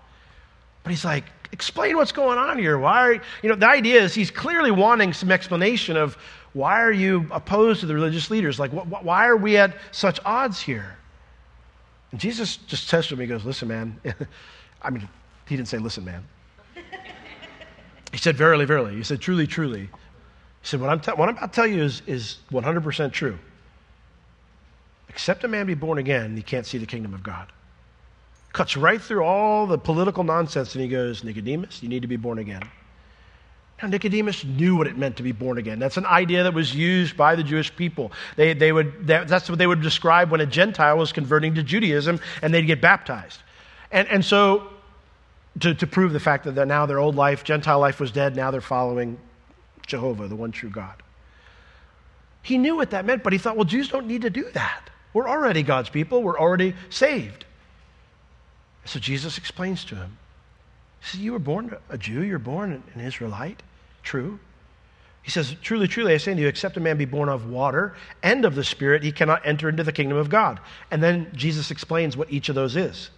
But 0.84 0.90
he's 0.90 1.04
like, 1.04 1.25
Explain 1.52 1.96
what's 1.96 2.12
going 2.12 2.38
on 2.38 2.58
here. 2.58 2.78
Why 2.78 3.02
are, 3.02 3.12
you 3.12 3.20
you 3.42 3.49
know, 3.50 3.56
the 3.56 3.68
idea 3.68 4.02
is 4.02 4.14
he's 4.14 4.30
clearly 4.30 4.70
wanting 4.70 5.12
some 5.12 5.30
explanation 5.30 5.99
of 5.99 6.16
why 6.54 6.80
are 6.80 6.92
you 6.92 7.26
opposed 7.30 7.80
to 7.80 7.87
the 7.87 7.94
religious 7.94 8.30
leaders? 8.30 8.58
Like, 8.58 8.70
wh- 8.70 9.04
why 9.04 9.26
are 9.26 9.37
we 9.37 9.58
at 9.58 9.75
such 9.90 10.18
odds 10.25 10.61
here? 10.61 10.96
And 12.12 12.21
Jesus 12.21 12.59
just 12.59 12.88
to 12.88 13.00
him, 13.02 13.21
He 13.21 13.26
goes, 13.26 13.45
Listen, 13.45 13.69
man. 13.69 14.00
I 14.83 14.90
mean, 14.90 15.09
he 15.49 15.57
didn't 15.57 15.69
say, 15.69 15.78
Listen, 15.78 16.04
man. 16.04 16.25
He 18.12 18.19
said, 18.19 18.37
Verily, 18.37 18.66
verily. 18.66 18.95
He 18.95 19.02
said, 19.02 19.21
Truly, 19.21 19.47
truly. 19.47 19.83
He 19.83 19.88
said, 20.62 20.81
What 20.81 20.90
I'm, 20.90 21.16
what 21.16 21.28
I'm 21.28 21.37
about 21.37 21.52
to 21.52 21.57
tell 21.57 21.66
you 21.66 21.83
is, 21.83 22.02
is 22.07 22.38
100% 22.52 23.12
true. 23.12 23.38
Except 25.09 25.45
a 25.45 25.49
man 25.49 25.66
be 25.66 25.75
born 25.75 25.99
again, 25.99 26.37
he 26.37 26.42
can't 26.42 26.66
see 26.66 26.78
the 26.78 26.87
kingdom 26.87 27.12
of 27.12 27.23
God. 27.23 27.50
Cuts 28.52 28.76
right 28.76 29.00
through 29.00 29.25
all 29.25 29.66
the 29.66 29.78
political 29.78 30.25
nonsense, 30.25 30.75
and 30.75 30.83
he 30.83 30.88
goes, 30.88 31.25
Nicodemus, 31.25 31.83
you 31.83 31.88
need 31.88 32.02
to 32.02 32.09
be 32.09 32.16
born 32.16 32.38
again. 32.38 32.62
Now, 33.83 33.89
Nicodemus 33.89 34.45
knew 34.45 34.77
what 34.77 34.87
it 34.87 34.97
meant 34.97 35.17
to 35.17 35.25
be 35.25 35.33
born 35.33 35.59
again. 35.59 35.81
That's 35.81 35.97
an 35.97 36.07
idea 36.07 36.45
that 36.45 36.55
was 36.55 36.73
used 36.73 37.17
by 37.17 37.35
the 37.35 37.43
Jewish 37.43 37.75
people. 37.75 38.12
They, 38.37 38.55
they 38.55 38.71
would, 38.71 39.07
that's 39.07 39.49
what 39.49 39.59
they 39.59 39.67
would 39.67 39.83
describe 39.83 40.31
when 40.31 40.41
a 40.41 40.47
Gentile 40.47 40.97
was 40.97 41.11
converting 41.11 41.57
to 41.57 41.65
Judaism 41.65 42.21
and 42.43 42.55
they'd 42.55 42.62
get 42.62 42.81
baptized. 42.81 43.41
And, 43.91 44.07
and 44.09 44.25
so, 44.25 44.69
to, 45.61 45.75
to 45.75 45.87
prove 45.87 46.12
the 46.12 46.21
fact 46.21 46.45
that 46.45 46.69
now 46.69 46.87
their 46.87 47.01
old 47.01 47.17
life, 47.17 47.43
Gentile 47.45 47.81
life, 47.81 47.99
was 47.99 48.12
dead, 48.12 48.37
now 48.37 48.51
they're 48.51 48.61
following 48.61 49.19
Jehovah, 49.87 50.29
the 50.29 50.37
one 50.37 50.53
true 50.53 50.71
God. 50.71 51.03
He 52.43 52.59
knew 52.59 52.77
what 52.77 52.91
that 52.91 53.05
meant, 53.05 53.23
but 53.23 53.33
he 53.33 53.39
thought, 53.39 53.57
well, 53.57 53.65
Jews 53.65 53.89
don't 53.89 54.07
need 54.07 54.23
to 54.23 54.31
do 54.31 54.49
that. 54.53 54.91
We're 55.12 55.29
already 55.29 55.62
God's 55.62 55.91
people, 55.91 56.23
we're 56.23 56.39
already 56.39 56.75
saved. 56.89 57.45
So 58.85 58.99
Jesus 58.99 59.39
explains 59.39 59.85
to 59.87 59.97
him. 59.97 60.17
Says, 61.03 61.21
You 61.21 61.33
were 61.33 61.39
born 61.39 61.77
a 61.89 61.99
Jew, 61.99 62.23
you're 62.23 62.39
born 62.39 62.83
an 62.95 63.01
Israelite. 63.01 63.62
True. 64.02 64.38
He 65.23 65.30
says, 65.30 65.54
Truly, 65.62 65.87
truly, 65.87 66.14
I 66.14 66.16
say 66.16 66.35
to 66.35 66.40
you, 66.40 66.49
except 66.49 66.76
a 66.76 66.80
man 66.80 66.97
be 66.97 67.04
born 67.04 67.28
of 67.28 67.49
water 67.49 67.94
and 68.23 68.44
of 68.44 68.54
the 68.54 68.64
Spirit, 68.64 69.02
he 69.02 69.12
cannot 69.12 69.47
enter 69.47 69.68
into 69.68 69.85
the 69.85 69.92
kingdom 69.92 70.18
of 70.18 70.28
God. 70.28 70.61
And 70.90 71.02
then 71.02 71.30
Jesus 71.35 71.71
explains 71.71 72.16
what 72.16 72.32
each 72.32 72.49
of 72.49 72.54
those 72.54 72.76
is. 72.76 73.11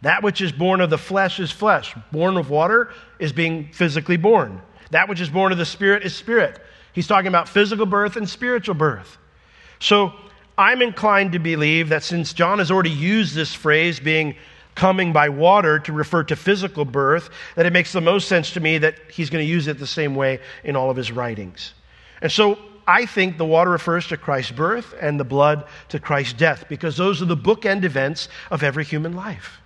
That 0.00 0.22
which 0.22 0.40
is 0.40 0.50
born 0.50 0.80
of 0.80 0.90
the 0.90 0.98
flesh 0.98 1.38
is 1.38 1.50
flesh. 1.50 1.94
Born 2.10 2.36
of 2.36 2.50
water 2.50 2.90
is 3.18 3.32
being 3.32 3.70
physically 3.72 4.16
born. 4.16 4.60
That 4.90 5.08
which 5.08 5.20
is 5.20 5.28
born 5.28 5.52
of 5.52 5.58
the 5.58 5.66
Spirit 5.66 6.04
is 6.04 6.14
spirit. 6.14 6.58
He's 6.92 7.06
talking 7.06 7.28
about 7.28 7.48
physical 7.48 7.86
birth 7.86 8.16
and 8.16 8.28
spiritual 8.28 8.74
birth. 8.74 9.16
So 9.78 10.12
I'm 10.58 10.82
inclined 10.82 11.32
to 11.32 11.38
believe 11.38 11.88
that 11.90 12.02
since 12.02 12.32
John 12.32 12.58
has 12.58 12.70
already 12.70 12.90
used 12.90 13.34
this 13.34 13.54
phrase, 13.54 14.00
being 14.00 14.36
coming 14.74 15.12
by 15.12 15.28
water, 15.28 15.78
to 15.80 15.92
refer 15.92 16.24
to 16.24 16.36
physical 16.36 16.84
birth, 16.84 17.28
that 17.56 17.66
it 17.66 17.72
makes 17.72 17.92
the 17.92 18.00
most 18.00 18.28
sense 18.28 18.52
to 18.52 18.60
me 18.60 18.78
that 18.78 18.94
he's 19.10 19.30
going 19.30 19.44
to 19.44 19.50
use 19.50 19.66
it 19.66 19.78
the 19.78 19.86
same 19.86 20.14
way 20.14 20.40
in 20.64 20.76
all 20.76 20.90
of 20.90 20.96
his 20.96 21.12
writings. 21.12 21.74
And 22.20 22.32
so 22.32 22.58
I 22.86 23.06
think 23.06 23.38
the 23.38 23.44
water 23.44 23.70
refers 23.70 24.08
to 24.08 24.16
Christ's 24.16 24.52
birth 24.52 24.94
and 25.00 25.20
the 25.20 25.24
blood 25.24 25.64
to 25.90 25.98
Christ's 25.98 26.32
death, 26.34 26.64
because 26.68 26.96
those 26.96 27.20
are 27.22 27.26
the 27.26 27.36
bookend 27.36 27.84
events 27.84 28.28
of 28.50 28.62
every 28.62 28.84
human 28.84 29.14
life. 29.14 29.60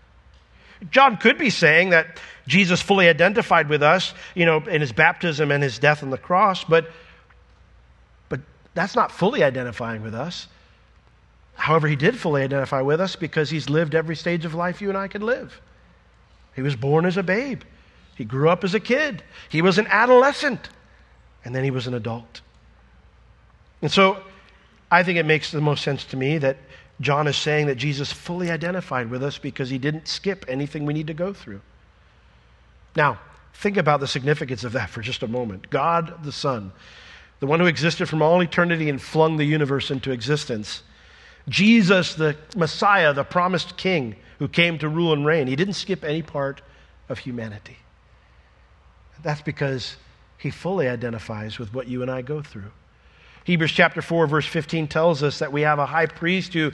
John 0.91 1.17
could 1.17 1.39
be 1.39 1.51
saying 1.51 1.91
that 1.91 2.21
Jesus 2.47 2.83
fully 2.83 3.09
identified 3.09 3.69
with 3.69 3.83
us, 3.83 4.13
you 4.35 4.45
know, 4.45 4.59
in 4.59 4.81
his 4.81 4.93
baptism 4.93 5.51
and 5.51 5.63
his 5.63 5.79
death 5.79 6.03
on 6.03 6.11
the 6.11 6.19
cross, 6.19 6.65
but, 6.65 6.91
but 8.29 8.41
that's 8.75 8.95
not 8.95 9.11
fully 9.11 9.43
identifying 9.43 10.03
with 10.03 10.15
us. 10.15 10.49
However, 11.57 11.89
he 11.89 11.97
did 11.97 12.17
fully 12.17 12.43
identify 12.43 12.83
with 12.83 13.01
us 13.01 13.17
because 13.17 13.51
he's 13.51 13.69
lived 13.69 13.95
every 13.95 14.15
stage 14.15 14.45
of 14.45 14.55
life 14.55 14.81
you 14.81 14.89
and 14.89 14.97
I 14.97 15.09
could 15.09 15.23
live. 15.23 15.61
He 16.55 16.63
was 16.63 16.77
born 16.77 17.05
as 17.05 17.17
a 17.17 17.23
babe, 17.23 17.63
he 18.15 18.25
grew 18.25 18.49
up 18.49 18.65
as 18.65 18.75
a 18.75 18.81
kid, 18.81 19.23
he 19.49 19.63
was 19.63 19.79
an 19.79 19.87
adolescent, 19.89 20.69
and 21.45 21.55
then 21.55 21.65
he 21.65 21.71
was 21.71 21.87
an 21.87 21.95
adult. 21.95 22.41
And 23.83 23.91
so 23.91 24.23
I 24.91 25.03
think 25.03 25.19
it 25.19 25.27
makes 25.27 25.51
the 25.51 25.61
most 25.61 25.83
sense 25.83 26.05
to 26.07 26.17
me 26.17 26.39
that 26.39 26.57
John 27.01 27.27
is 27.27 27.37
saying 27.37 27.67
that 27.67 27.77
Jesus 27.77 28.13
fully 28.13 28.51
identified 28.51 29.11
with 29.11 29.23
us 29.23 29.39
because 29.39 29.69
he 29.69 29.79
didn't 29.79 30.09
skip 30.09 30.45
anything 30.49 30.87
we 30.87 30.95
need 30.95 31.09
to 31.09 31.15
go 31.15 31.33
through. 31.33 31.61
Now, 32.95 33.21
think 33.53 33.77
about 33.77 34.01
the 34.01 34.07
significance 34.07 34.65
of 34.65 34.73
that 34.73 34.89
for 34.89 35.03
just 35.03 35.23
a 35.23 35.29
moment. 35.29 35.69
God 35.69 36.25
the 36.25 36.33
Son, 36.33 36.73
the 37.41 37.47
one 37.47 37.61
who 37.61 37.67
existed 37.67 38.09
from 38.09 38.23
all 38.23 38.43
eternity 38.43 38.89
and 38.89 39.01
flung 39.01 39.37
the 39.37 39.45
universe 39.45 39.91
into 39.91 40.11
existence. 40.11 40.83
Jesus, 41.49 42.15
the 42.15 42.37
Messiah, 42.57 43.13
the 43.13 43.25
promised 43.25 43.77
King 43.77 44.17
who 44.39 44.49
came 44.49 44.79
to 44.79 44.89
rule 44.89 45.13
and 45.13 45.25
reign. 45.25 45.47
He 45.47 45.57
didn't 45.57 45.75
skip 45.75 46.05
any 46.05 46.23
part 46.23 46.61
of 47.09 47.19
humanity. 47.19 47.79
That's 49.23 49.43
because 49.43 49.97
he 50.39 50.51
fully 50.51 50.89
identifies 50.89 51.59
with 51.59 51.73
what 51.73 51.89
you 51.89 52.03
and 52.03 52.11
I 52.11 52.23
go 52.23 52.43
through. 52.43 52.71
Hebrews 53.45 53.73
chapter 53.73 54.03
4 54.03 54.27
verse 54.27 54.47
15 54.47 54.89
tells 54.89 55.23
us 55.23 55.39
that 55.39 55.53
we 55.53 55.63
have 55.63 55.79
a 55.79 55.87
high 55.87 56.07
priest 56.07 56.53
who 56.53 56.73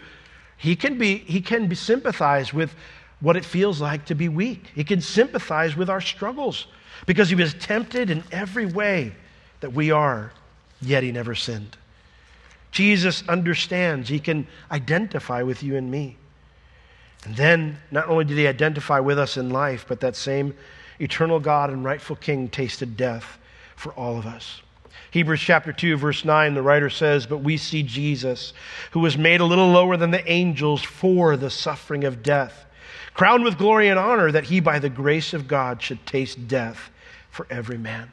he 0.56 0.74
can 0.74 0.96
be 0.96 1.18
he 1.18 1.40
can 1.40 1.66
be 1.66 1.74
sympathize 1.74 2.54
with 2.54 2.74
what 3.20 3.36
it 3.36 3.44
feels 3.44 3.80
like 3.80 4.06
to 4.06 4.14
be 4.14 4.28
weak. 4.28 4.70
He 4.74 4.82
can 4.82 5.00
sympathize 5.00 5.76
with 5.76 5.88
our 5.88 6.00
struggles 6.00 6.66
because 7.06 7.28
he 7.28 7.34
was 7.34 7.54
tempted 7.54 8.10
in 8.10 8.24
every 8.32 8.66
way 8.66 9.12
that 9.60 9.72
we 9.72 9.90
are, 9.90 10.32
yet 10.80 11.02
he 11.02 11.12
never 11.12 11.34
sinned. 11.34 11.76
Jesus 12.72 13.22
understands. 13.28 14.08
He 14.08 14.18
can 14.18 14.46
identify 14.70 15.42
with 15.42 15.62
you 15.62 15.76
and 15.76 15.90
me. 15.90 16.16
And 17.24 17.36
then, 17.36 17.78
not 17.92 18.08
only 18.08 18.24
did 18.24 18.36
he 18.36 18.48
identify 18.48 18.98
with 18.98 19.18
us 19.18 19.36
in 19.36 19.50
life, 19.50 19.84
but 19.86 20.00
that 20.00 20.16
same 20.16 20.54
eternal 20.98 21.38
God 21.38 21.70
and 21.70 21.84
rightful 21.84 22.16
King 22.16 22.48
tasted 22.48 22.96
death 22.96 23.38
for 23.76 23.92
all 23.92 24.18
of 24.18 24.26
us. 24.26 24.62
Hebrews 25.12 25.40
chapter 25.40 25.72
2, 25.72 25.96
verse 25.96 26.24
9, 26.24 26.54
the 26.54 26.62
writer 26.62 26.90
says, 26.90 27.26
But 27.26 27.38
we 27.38 27.56
see 27.58 27.82
Jesus, 27.82 28.52
who 28.90 29.00
was 29.00 29.16
made 29.16 29.40
a 29.40 29.44
little 29.44 29.70
lower 29.70 29.96
than 29.96 30.10
the 30.10 30.28
angels 30.28 30.82
for 30.82 31.36
the 31.36 31.50
suffering 31.50 32.02
of 32.02 32.22
death 32.22 32.66
crowned 33.14 33.44
with 33.44 33.58
glory 33.58 33.88
and 33.88 33.98
honor, 33.98 34.30
that 34.32 34.44
he, 34.44 34.60
by 34.60 34.78
the 34.78 34.88
grace 34.88 35.34
of 35.34 35.48
God, 35.48 35.82
should 35.82 36.04
taste 36.06 36.48
death 36.48 36.90
for 37.30 37.46
every 37.50 37.78
man. 37.78 38.10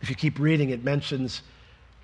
If 0.00 0.10
you 0.10 0.16
keep 0.16 0.38
reading, 0.38 0.70
it 0.70 0.84
mentions 0.84 1.42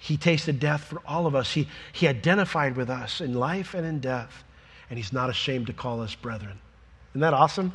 he 0.03 0.17
tasted 0.17 0.59
death 0.59 0.83
for 0.83 1.01
all 1.07 1.29
of 1.29 1.37
us. 1.37 1.53
He, 1.53 1.69
he 1.93 2.09
identified 2.09 2.77
with 2.77 2.91
us 2.91 3.21
in 3.21 3.35
life 3.35 3.73
and 3.73 3.87
in 3.87 4.01
death, 4.01 4.43
and 4.91 4.99
he's 4.99 5.13
not 5.13 5.31
ashamed 5.31 5.69
to 5.69 5.73
call 5.73 6.01
us 6.01 6.17
brethren. 6.17 6.59
Isn't 7.13 7.21
that 7.21 7.33
awesome? 7.33 7.73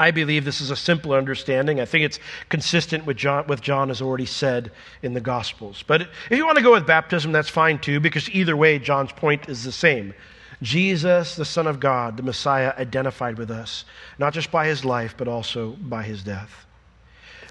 I 0.00 0.10
believe 0.10 0.44
this 0.44 0.60
is 0.60 0.72
a 0.72 0.76
simple 0.76 1.12
understanding. 1.12 1.78
I 1.78 1.84
think 1.84 2.04
it's 2.04 2.18
consistent 2.48 3.06
with 3.06 3.16
John, 3.16 3.46
with 3.46 3.60
John 3.60 3.90
has 3.90 4.02
already 4.02 4.26
said 4.26 4.72
in 5.04 5.14
the 5.14 5.20
Gospels. 5.20 5.84
But 5.86 6.02
if 6.02 6.36
you 6.36 6.44
want 6.44 6.58
to 6.58 6.64
go 6.64 6.72
with 6.72 6.84
baptism, 6.84 7.30
that's 7.30 7.48
fine 7.48 7.78
too, 7.78 8.00
because 8.00 8.28
either 8.30 8.56
way, 8.56 8.80
John's 8.80 9.12
point 9.12 9.48
is 9.48 9.62
the 9.62 9.70
same. 9.70 10.14
Jesus, 10.62 11.36
the 11.36 11.44
Son 11.44 11.68
of 11.68 11.78
God, 11.78 12.16
the 12.16 12.24
Messiah, 12.24 12.74
identified 12.76 13.38
with 13.38 13.52
us, 13.52 13.84
not 14.18 14.32
just 14.32 14.50
by 14.50 14.66
his 14.66 14.84
life, 14.84 15.14
but 15.16 15.28
also 15.28 15.76
by 15.80 16.02
his 16.02 16.24
death. 16.24 16.66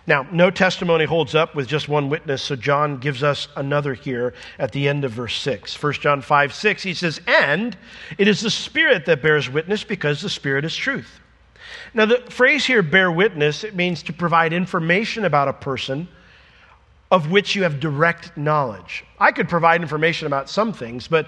Now, 0.09 0.25
no 0.31 0.49
testimony 0.49 1.05
holds 1.05 1.35
up 1.35 1.53
with 1.53 1.67
just 1.67 1.87
one 1.87 2.09
witness, 2.09 2.41
so 2.41 2.55
John 2.55 2.97
gives 2.97 3.21
us 3.21 3.47
another 3.55 3.93
here 3.93 4.33
at 4.57 4.71
the 4.71 4.89
end 4.89 5.05
of 5.05 5.11
verse 5.11 5.39
6. 5.39 5.83
1 5.83 5.93
John 5.93 6.23
5 6.23 6.51
6, 6.51 6.81
he 6.81 6.95
says, 6.95 7.21
And 7.27 7.77
it 8.17 8.27
is 8.27 8.41
the 8.41 8.49
Spirit 8.49 9.05
that 9.05 9.21
bears 9.21 9.51
witness 9.51 9.83
because 9.83 10.19
the 10.19 10.29
Spirit 10.29 10.65
is 10.65 10.75
truth. 10.75 11.19
Now, 11.93 12.07
the 12.07 12.23
phrase 12.27 12.65
here, 12.65 12.81
bear 12.81 13.11
witness, 13.11 13.63
it 13.63 13.75
means 13.75 14.01
to 14.01 14.11
provide 14.11 14.51
information 14.51 15.25
about 15.25 15.47
a 15.47 15.53
person 15.53 16.07
of 17.11 17.29
which 17.29 17.55
you 17.55 17.61
have 17.61 17.79
direct 17.79 18.35
knowledge. 18.35 19.05
I 19.19 19.31
could 19.31 19.47
provide 19.47 19.83
information 19.83 20.25
about 20.25 20.49
some 20.49 20.73
things, 20.73 21.07
but 21.07 21.27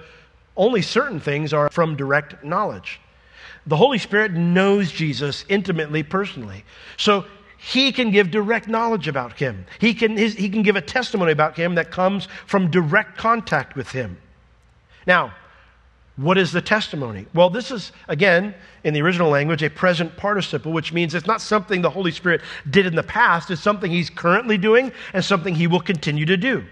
only 0.58 0.82
certain 0.82 1.20
things 1.20 1.54
are 1.54 1.70
from 1.70 1.96
direct 1.96 2.44
knowledge. 2.44 3.00
The 3.68 3.78
Holy 3.78 4.00
Spirit 4.00 4.32
knows 4.32 4.92
Jesus 4.92 5.46
intimately, 5.50 6.02
personally. 6.02 6.66
So 6.98 7.26
he 7.64 7.92
can 7.92 8.10
give 8.10 8.32
direct 8.32 8.68
knowledge 8.68 9.08
about 9.08 9.38
him. 9.38 9.68
He 9.78 9.94
can, 9.94 10.18
his, 10.18 10.34
he 10.34 10.50
can 10.50 10.64
give 10.64 10.76
a 10.76 10.82
testimony 10.82 11.32
about 11.32 11.56
him 11.56 11.76
that 11.76 11.92
comes 11.92 12.28
from 12.48 12.72
direct 12.72 13.20
contact 13.20 13.76
with 13.76 13.92
him. 13.92 14.18
Now, 15.06 15.36
what 16.16 16.40
is 16.40 16.52
the 16.52 16.62
testimony? 16.62 17.28
Well, 17.36 17.52
this 17.52 17.70
is, 17.70 17.92
again, 18.08 18.56
in 18.84 18.96
the 18.96 19.02
original 19.04 19.30
language, 19.30 19.62
a 19.62 19.70
present 19.70 20.18
participle, 20.18 20.72
which 20.72 20.92
means 20.92 21.14
it's 21.14 21.28
not 21.28 21.40
something 21.40 21.84
the 21.84 21.90
Holy 21.92 22.12
Spirit 22.12 22.42
did 22.72 22.88
in 22.88 22.96
the 22.96 23.04
past, 23.04 23.52
it's 23.52 23.62
something 23.62 23.92
He's 23.92 24.10
currently 24.10 24.58
doing 24.58 24.92
and 25.14 25.24
something 25.24 25.54
He 25.54 25.68
will 25.68 25.82
continue 25.82 26.26
to 26.26 26.38
do. 26.38 26.66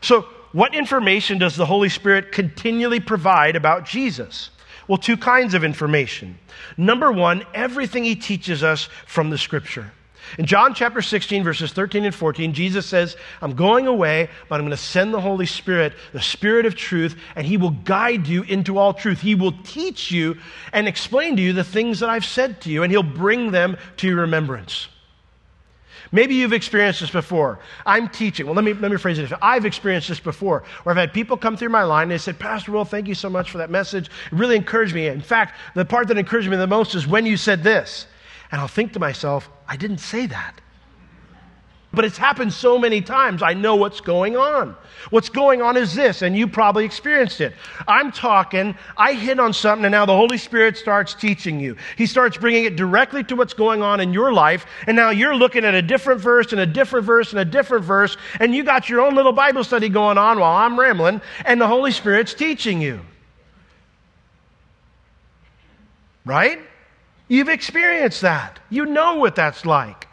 So, 0.00 0.22
what 0.50 0.74
information 0.74 1.38
does 1.38 1.54
the 1.54 1.64
Holy 1.64 1.88
Spirit 1.88 2.32
continually 2.32 2.98
provide 2.98 3.54
about 3.54 3.86
Jesus? 3.86 4.50
Well, 4.88 4.98
two 4.98 5.16
kinds 5.16 5.54
of 5.54 5.64
information. 5.64 6.38
Number 6.76 7.12
one, 7.12 7.44
everything 7.54 8.04
He 8.04 8.16
teaches 8.16 8.62
us 8.62 8.88
from 9.06 9.30
the 9.30 9.38
Scripture. 9.38 9.92
In 10.38 10.46
John 10.46 10.72
chapter 10.74 11.02
16, 11.02 11.44
verses 11.44 11.72
13 11.72 12.04
and 12.04 12.14
14, 12.14 12.54
Jesus 12.54 12.86
says, 12.86 13.16
I'm 13.42 13.54
going 13.54 13.86
away, 13.86 14.30
but 14.48 14.56
I'm 14.56 14.62
going 14.62 14.70
to 14.70 14.76
send 14.76 15.12
the 15.12 15.20
Holy 15.20 15.46
Spirit, 15.46 15.92
the 16.12 16.22
Spirit 16.22 16.64
of 16.64 16.74
truth, 16.74 17.16
and 17.36 17.46
He 17.46 17.56
will 17.56 17.70
guide 17.70 18.26
you 18.26 18.42
into 18.44 18.78
all 18.78 18.94
truth. 18.94 19.20
He 19.20 19.34
will 19.34 19.52
teach 19.64 20.10
you 20.10 20.38
and 20.72 20.88
explain 20.88 21.36
to 21.36 21.42
you 21.42 21.52
the 21.52 21.64
things 21.64 22.00
that 22.00 22.08
I've 22.08 22.24
said 22.24 22.60
to 22.62 22.70
you, 22.70 22.82
and 22.82 22.90
He'll 22.90 23.02
bring 23.02 23.50
them 23.50 23.76
to 23.98 24.06
your 24.06 24.20
remembrance. 24.20 24.88
Maybe 26.14 26.34
you've 26.34 26.52
experienced 26.52 27.00
this 27.00 27.10
before. 27.10 27.58
I'm 27.86 28.08
teaching. 28.08 28.44
Well, 28.44 28.54
let 28.54 28.64
me, 28.64 28.74
let 28.74 28.90
me 28.90 28.98
phrase 28.98 29.18
it. 29.18 29.32
I've 29.40 29.64
experienced 29.64 30.08
this 30.08 30.20
before, 30.20 30.62
where 30.82 30.92
I've 30.92 30.98
had 30.98 31.14
people 31.14 31.38
come 31.38 31.56
through 31.56 31.70
my 31.70 31.84
line 31.84 32.04
and 32.04 32.10
they 32.12 32.18
said, 32.18 32.38
Pastor 32.38 32.70
Will, 32.70 32.84
thank 32.84 33.08
you 33.08 33.14
so 33.14 33.30
much 33.30 33.50
for 33.50 33.58
that 33.58 33.70
message. 33.70 34.06
It 34.06 34.32
really 34.32 34.56
encouraged 34.56 34.94
me. 34.94 35.06
In 35.06 35.22
fact, 35.22 35.56
the 35.74 35.86
part 35.86 36.08
that 36.08 36.18
encouraged 36.18 36.50
me 36.50 36.56
the 36.58 36.66
most 36.66 36.94
is 36.94 37.06
when 37.06 37.24
you 37.24 37.38
said 37.38 37.64
this. 37.64 38.06
And 38.50 38.60
I'll 38.60 38.68
think 38.68 38.92
to 38.92 39.00
myself, 39.00 39.48
I 39.66 39.76
didn't 39.76 39.98
say 39.98 40.26
that. 40.26 40.60
But 41.94 42.06
it's 42.06 42.16
happened 42.16 42.54
so 42.54 42.78
many 42.78 43.02
times, 43.02 43.42
I 43.42 43.52
know 43.52 43.76
what's 43.76 44.00
going 44.00 44.34
on. 44.34 44.74
What's 45.10 45.28
going 45.28 45.60
on 45.60 45.76
is 45.76 45.94
this, 45.94 46.22
and 46.22 46.34
you 46.34 46.46
probably 46.48 46.86
experienced 46.86 47.42
it. 47.42 47.54
I'm 47.86 48.10
talking, 48.10 48.74
I 48.96 49.12
hit 49.12 49.38
on 49.38 49.52
something, 49.52 49.84
and 49.84 49.92
now 49.92 50.06
the 50.06 50.16
Holy 50.16 50.38
Spirit 50.38 50.78
starts 50.78 51.12
teaching 51.12 51.60
you. 51.60 51.76
He 51.96 52.06
starts 52.06 52.38
bringing 52.38 52.64
it 52.64 52.76
directly 52.76 53.22
to 53.24 53.36
what's 53.36 53.52
going 53.52 53.82
on 53.82 54.00
in 54.00 54.14
your 54.14 54.32
life, 54.32 54.64
and 54.86 54.96
now 54.96 55.10
you're 55.10 55.36
looking 55.36 55.66
at 55.66 55.74
a 55.74 55.82
different 55.82 56.20
verse, 56.22 56.52
and 56.52 56.62
a 56.62 56.66
different 56.66 57.04
verse, 57.04 57.32
and 57.32 57.40
a 57.40 57.44
different 57.44 57.84
verse, 57.84 58.16
and 58.40 58.54
you 58.54 58.64
got 58.64 58.88
your 58.88 59.02
own 59.02 59.14
little 59.14 59.32
Bible 59.32 59.62
study 59.62 59.90
going 59.90 60.16
on 60.16 60.38
while 60.38 60.56
I'm 60.56 60.80
rambling, 60.80 61.20
and 61.44 61.60
the 61.60 61.68
Holy 61.68 61.92
Spirit's 61.92 62.32
teaching 62.32 62.80
you. 62.80 63.00
Right? 66.24 66.58
You've 67.28 67.50
experienced 67.50 68.22
that. 68.22 68.60
You 68.70 68.86
know 68.86 69.16
what 69.16 69.36
that's 69.36 69.66
like. 69.66 70.08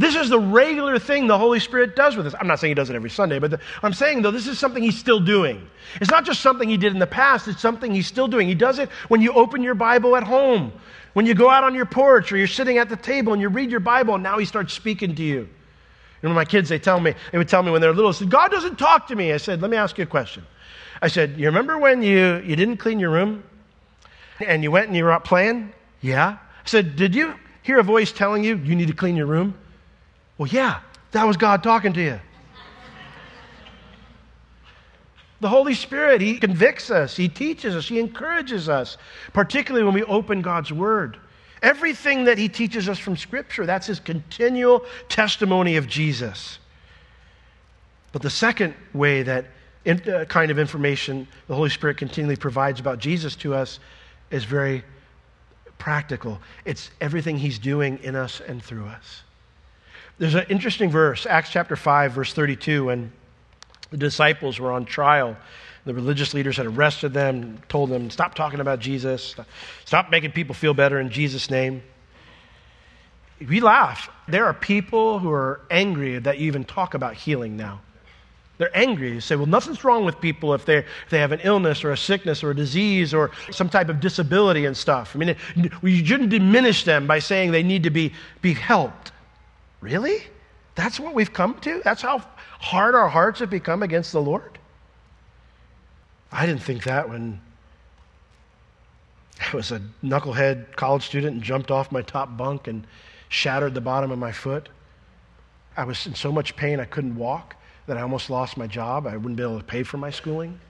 This 0.00 0.16
is 0.16 0.30
the 0.30 0.40
regular 0.40 0.98
thing 0.98 1.26
the 1.26 1.36
Holy 1.36 1.60
Spirit 1.60 1.94
does 1.94 2.16
with 2.16 2.26
us. 2.26 2.34
I'm 2.40 2.46
not 2.46 2.58
saying 2.58 2.70
He 2.70 2.74
does 2.74 2.88
it 2.88 2.96
every 2.96 3.10
Sunday, 3.10 3.38
but 3.38 3.50
the, 3.50 3.60
I'm 3.82 3.92
saying, 3.92 4.22
though, 4.22 4.30
this 4.30 4.46
is 4.46 4.58
something 4.58 4.82
He's 4.82 4.96
still 4.96 5.20
doing. 5.20 5.68
It's 6.00 6.10
not 6.10 6.24
just 6.24 6.40
something 6.40 6.70
He 6.70 6.78
did 6.78 6.94
in 6.94 6.98
the 6.98 7.06
past, 7.06 7.48
it's 7.48 7.60
something 7.60 7.94
He's 7.94 8.06
still 8.06 8.26
doing. 8.26 8.48
He 8.48 8.54
does 8.54 8.78
it 8.78 8.88
when 9.08 9.20
you 9.20 9.30
open 9.34 9.62
your 9.62 9.74
Bible 9.74 10.16
at 10.16 10.22
home, 10.22 10.72
when 11.12 11.26
you 11.26 11.34
go 11.34 11.50
out 11.50 11.64
on 11.64 11.74
your 11.74 11.84
porch, 11.84 12.32
or 12.32 12.38
you're 12.38 12.46
sitting 12.46 12.78
at 12.78 12.88
the 12.88 12.96
table 12.96 13.34
and 13.34 13.42
you 13.42 13.50
read 13.50 13.70
your 13.70 13.80
Bible, 13.80 14.14
and 14.14 14.22
now 14.22 14.38
He 14.38 14.46
starts 14.46 14.72
speaking 14.72 15.14
to 15.16 15.22
you. 15.22 15.46
You 16.22 16.28
know, 16.30 16.34
my 16.34 16.46
kids, 16.46 16.70
they 16.70 16.78
tell 16.78 16.98
me, 16.98 17.12
they 17.30 17.36
would 17.36 17.48
tell 17.50 17.62
me 17.62 17.70
when 17.70 17.82
they're 17.82 17.92
little, 17.92 18.10
said, 18.14 18.30
God 18.30 18.50
doesn't 18.50 18.78
talk 18.78 19.06
to 19.08 19.14
me. 19.14 19.34
I 19.34 19.36
said, 19.36 19.60
let 19.60 19.70
me 19.70 19.76
ask 19.76 19.98
you 19.98 20.04
a 20.04 20.06
question. 20.06 20.46
I 21.02 21.08
said, 21.08 21.38
you 21.38 21.44
remember 21.44 21.76
when 21.76 22.02
you, 22.02 22.36
you 22.38 22.56
didn't 22.56 22.78
clean 22.78 23.00
your 23.00 23.10
room 23.10 23.44
and 24.46 24.62
you 24.62 24.70
went 24.70 24.86
and 24.86 24.96
you 24.96 25.04
were 25.04 25.12
out 25.12 25.24
playing? 25.24 25.74
Yeah. 26.00 26.38
I 26.38 26.68
said, 26.68 26.96
Did 26.96 27.14
you 27.14 27.34
hear 27.62 27.78
a 27.78 27.82
voice 27.82 28.12
telling 28.12 28.44
you 28.44 28.56
you 28.56 28.74
need 28.74 28.88
to 28.88 28.94
clean 28.94 29.14
your 29.14 29.26
room? 29.26 29.54
Well, 30.40 30.48
yeah, 30.48 30.80
that 31.10 31.26
was 31.26 31.36
God 31.36 31.62
talking 31.62 31.92
to 31.92 32.02
you. 32.02 32.18
The 35.40 35.50
Holy 35.50 35.74
Spirit, 35.74 36.22
He 36.22 36.38
convicts 36.38 36.90
us, 36.90 37.14
He 37.14 37.28
teaches 37.28 37.76
us, 37.76 37.86
He 37.86 38.00
encourages 38.00 38.66
us, 38.66 38.96
particularly 39.34 39.84
when 39.84 39.92
we 39.92 40.02
open 40.04 40.40
God's 40.40 40.72
Word. 40.72 41.18
Everything 41.60 42.24
that 42.24 42.38
He 42.38 42.48
teaches 42.48 42.88
us 42.88 42.98
from 42.98 43.18
Scripture, 43.18 43.66
that's 43.66 43.86
His 43.86 44.00
continual 44.00 44.86
testimony 45.10 45.76
of 45.76 45.86
Jesus. 45.86 46.58
But 48.12 48.22
the 48.22 48.30
second 48.30 48.72
way 48.94 49.22
that 49.22 49.44
in, 49.84 50.00
uh, 50.08 50.24
kind 50.24 50.50
of 50.50 50.58
information 50.58 51.28
the 51.48 51.54
Holy 51.54 51.68
Spirit 51.68 51.98
continually 51.98 52.36
provides 52.36 52.80
about 52.80 52.98
Jesus 52.98 53.36
to 53.36 53.52
us 53.52 53.78
is 54.30 54.44
very 54.44 54.84
practical. 55.76 56.40
It's 56.64 56.90
everything 57.02 57.36
He's 57.36 57.58
doing 57.58 57.98
in 58.02 58.16
us 58.16 58.40
and 58.40 58.62
through 58.62 58.86
us. 58.86 59.22
There's 60.20 60.34
an 60.34 60.44
interesting 60.50 60.90
verse, 60.90 61.24
Acts 61.24 61.48
chapter 61.48 61.76
5, 61.76 62.12
verse 62.12 62.34
32, 62.34 62.84
when 62.84 63.10
the 63.90 63.96
disciples 63.96 64.60
were 64.60 64.70
on 64.70 64.84
trial. 64.84 65.34
The 65.86 65.94
religious 65.94 66.34
leaders 66.34 66.58
had 66.58 66.66
arrested 66.66 67.14
them, 67.14 67.58
told 67.70 67.88
them, 67.88 68.10
stop 68.10 68.34
talking 68.34 68.60
about 68.60 68.80
Jesus, 68.80 69.34
stop 69.86 70.10
making 70.10 70.32
people 70.32 70.54
feel 70.54 70.74
better 70.74 71.00
in 71.00 71.08
Jesus' 71.08 71.48
name. 71.48 71.82
We 73.48 73.60
laugh. 73.60 74.10
There 74.28 74.44
are 74.44 74.52
people 74.52 75.20
who 75.20 75.30
are 75.32 75.62
angry 75.70 76.18
that 76.18 76.36
you 76.36 76.48
even 76.48 76.64
talk 76.64 76.92
about 76.92 77.14
healing 77.14 77.56
now. 77.56 77.80
They're 78.58 78.76
angry. 78.76 79.14
They 79.14 79.20
say, 79.20 79.36
well, 79.36 79.46
nothing's 79.46 79.84
wrong 79.84 80.04
with 80.04 80.20
people 80.20 80.52
if, 80.52 80.68
if 80.68 80.84
they 81.08 81.18
have 81.18 81.32
an 81.32 81.40
illness 81.44 81.82
or 81.82 81.92
a 81.92 81.96
sickness 81.96 82.44
or 82.44 82.50
a 82.50 82.54
disease 82.54 83.14
or 83.14 83.30
some 83.52 83.70
type 83.70 83.88
of 83.88 84.00
disability 84.00 84.66
and 84.66 84.76
stuff. 84.76 85.16
I 85.16 85.18
mean, 85.18 85.36
you 85.82 86.04
shouldn't 86.04 86.28
diminish 86.28 86.84
them 86.84 87.06
by 87.06 87.20
saying 87.20 87.52
they 87.52 87.62
need 87.62 87.84
to 87.84 87.90
be, 87.90 88.12
be 88.42 88.52
helped. 88.52 89.12
Really? 89.80 90.22
That's 90.74 91.00
what 91.00 91.14
we've 91.14 91.32
come 91.32 91.58
to? 91.60 91.80
That's 91.84 92.02
how 92.02 92.22
hard 92.60 92.94
our 92.94 93.08
hearts 93.08 93.40
have 93.40 93.50
become 93.50 93.82
against 93.82 94.12
the 94.12 94.20
Lord? 94.20 94.58
I 96.32 96.46
didn't 96.46 96.62
think 96.62 96.84
that 96.84 97.08
when 97.08 97.40
I 99.52 99.56
was 99.56 99.72
a 99.72 99.82
knucklehead 100.02 100.76
college 100.76 101.04
student 101.04 101.34
and 101.34 101.42
jumped 101.42 101.70
off 101.70 101.90
my 101.90 102.02
top 102.02 102.36
bunk 102.36 102.68
and 102.68 102.86
shattered 103.28 103.74
the 103.74 103.80
bottom 103.80 104.10
of 104.10 104.18
my 104.18 104.32
foot. 104.32 104.68
I 105.76 105.84
was 105.84 106.06
in 106.06 106.14
so 106.14 106.30
much 106.30 106.56
pain 106.56 106.78
I 106.78 106.84
couldn't 106.84 107.16
walk 107.16 107.56
that 107.86 107.96
I 107.96 108.02
almost 108.02 108.28
lost 108.28 108.56
my 108.56 108.66
job. 108.66 109.06
I 109.06 109.16
wouldn't 109.16 109.36
be 109.36 109.42
able 109.42 109.58
to 109.58 109.64
pay 109.64 109.82
for 109.82 109.96
my 109.96 110.10
schooling. 110.10 110.60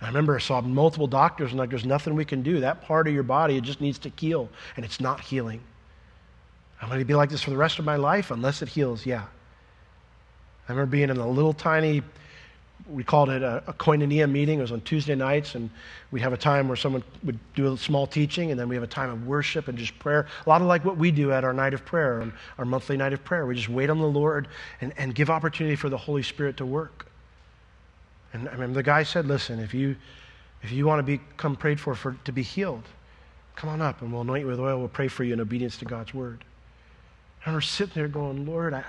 I 0.00 0.06
remember 0.06 0.36
I 0.36 0.40
saw 0.40 0.60
multiple 0.60 1.06
doctors 1.06 1.50
and 1.50 1.58
like, 1.58 1.70
there's 1.70 1.84
nothing 1.84 2.14
we 2.14 2.24
can 2.24 2.42
do. 2.42 2.60
That 2.60 2.82
part 2.82 3.08
of 3.08 3.14
your 3.14 3.24
body, 3.24 3.56
it 3.56 3.64
just 3.64 3.80
needs 3.80 3.98
to 4.00 4.12
heal, 4.16 4.48
and 4.76 4.84
it's 4.84 5.00
not 5.00 5.20
healing. 5.20 5.60
I'm 6.80 6.88
going 6.88 7.00
to 7.00 7.04
be 7.04 7.14
like 7.14 7.30
this 7.30 7.42
for 7.42 7.50
the 7.50 7.56
rest 7.56 7.78
of 7.78 7.84
my 7.84 7.96
life 7.96 8.30
unless 8.30 8.62
it 8.62 8.68
heals. 8.68 9.04
Yeah. 9.04 9.24
I 10.68 10.72
remember 10.72 10.90
being 10.90 11.10
in 11.10 11.16
a 11.16 11.28
little 11.28 11.52
tiny, 11.54 12.02
we 12.88 13.02
called 13.02 13.30
it 13.30 13.42
a, 13.42 13.62
a 13.66 13.72
koinonia 13.72 14.30
meeting. 14.30 14.58
It 14.58 14.62
was 14.62 14.72
on 14.72 14.80
Tuesday 14.82 15.14
nights, 15.14 15.54
and 15.54 15.70
we'd 16.10 16.20
have 16.20 16.32
a 16.32 16.38
time 16.38 16.68
where 16.68 16.76
someone 16.76 17.02
would 17.24 17.38
do 17.54 17.72
a 17.72 17.76
small 17.76 18.06
teaching, 18.06 18.50
and 18.50 18.60
then 18.60 18.68
we 18.68 18.74
have 18.76 18.84
a 18.84 18.88
time 18.88 19.10
of 19.10 19.26
worship 19.26 19.68
and 19.68 19.76
just 19.76 19.98
prayer. 19.98 20.26
A 20.46 20.48
lot 20.48 20.60
of 20.60 20.66
like 20.66 20.84
what 20.84 20.96
we 20.96 21.10
do 21.10 21.32
at 21.32 21.42
our 21.42 21.52
night 21.52 21.74
of 21.74 21.84
prayer, 21.84 22.20
and 22.20 22.32
our 22.58 22.64
monthly 22.64 22.96
night 22.96 23.12
of 23.12 23.24
prayer. 23.24 23.46
We 23.46 23.54
just 23.54 23.68
wait 23.68 23.90
on 23.90 23.98
the 23.98 24.06
Lord 24.06 24.48
and, 24.80 24.92
and 24.96 25.14
give 25.14 25.30
opportunity 25.30 25.74
for 25.76 25.88
the 25.88 25.98
Holy 25.98 26.22
Spirit 26.22 26.56
to 26.58 26.66
work. 26.66 27.06
And 28.32 28.48
I 28.48 28.52
remember 28.52 28.74
the 28.74 28.82
guy 28.82 29.02
said, 29.02 29.26
Listen, 29.26 29.58
if 29.58 29.74
you, 29.74 29.96
if 30.62 30.70
you 30.70 30.86
want 30.86 31.00
to 31.00 31.02
become 31.02 31.56
prayed 31.56 31.80
for, 31.80 31.94
for 31.94 32.16
to 32.24 32.32
be 32.32 32.42
healed, 32.42 32.84
come 33.56 33.70
on 33.70 33.80
up, 33.80 34.02
and 34.02 34.12
we'll 34.12 34.22
anoint 34.22 34.42
you 34.42 34.46
with 34.46 34.60
oil. 34.60 34.78
We'll 34.78 34.88
pray 34.88 35.08
for 35.08 35.24
you 35.24 35.32
in 35.32 35.40
obedience 35.40 35.78
to 35.78 35.84
God's 35.84 36.14
word. 36.14 36.44
And 37.48 37.56
we're 37.56 37.62
sitting 37.62 37.94
there 37.94 38.08
going, 38.08 38.44
Lord, 38.44 38.74
I, 38.74 38.84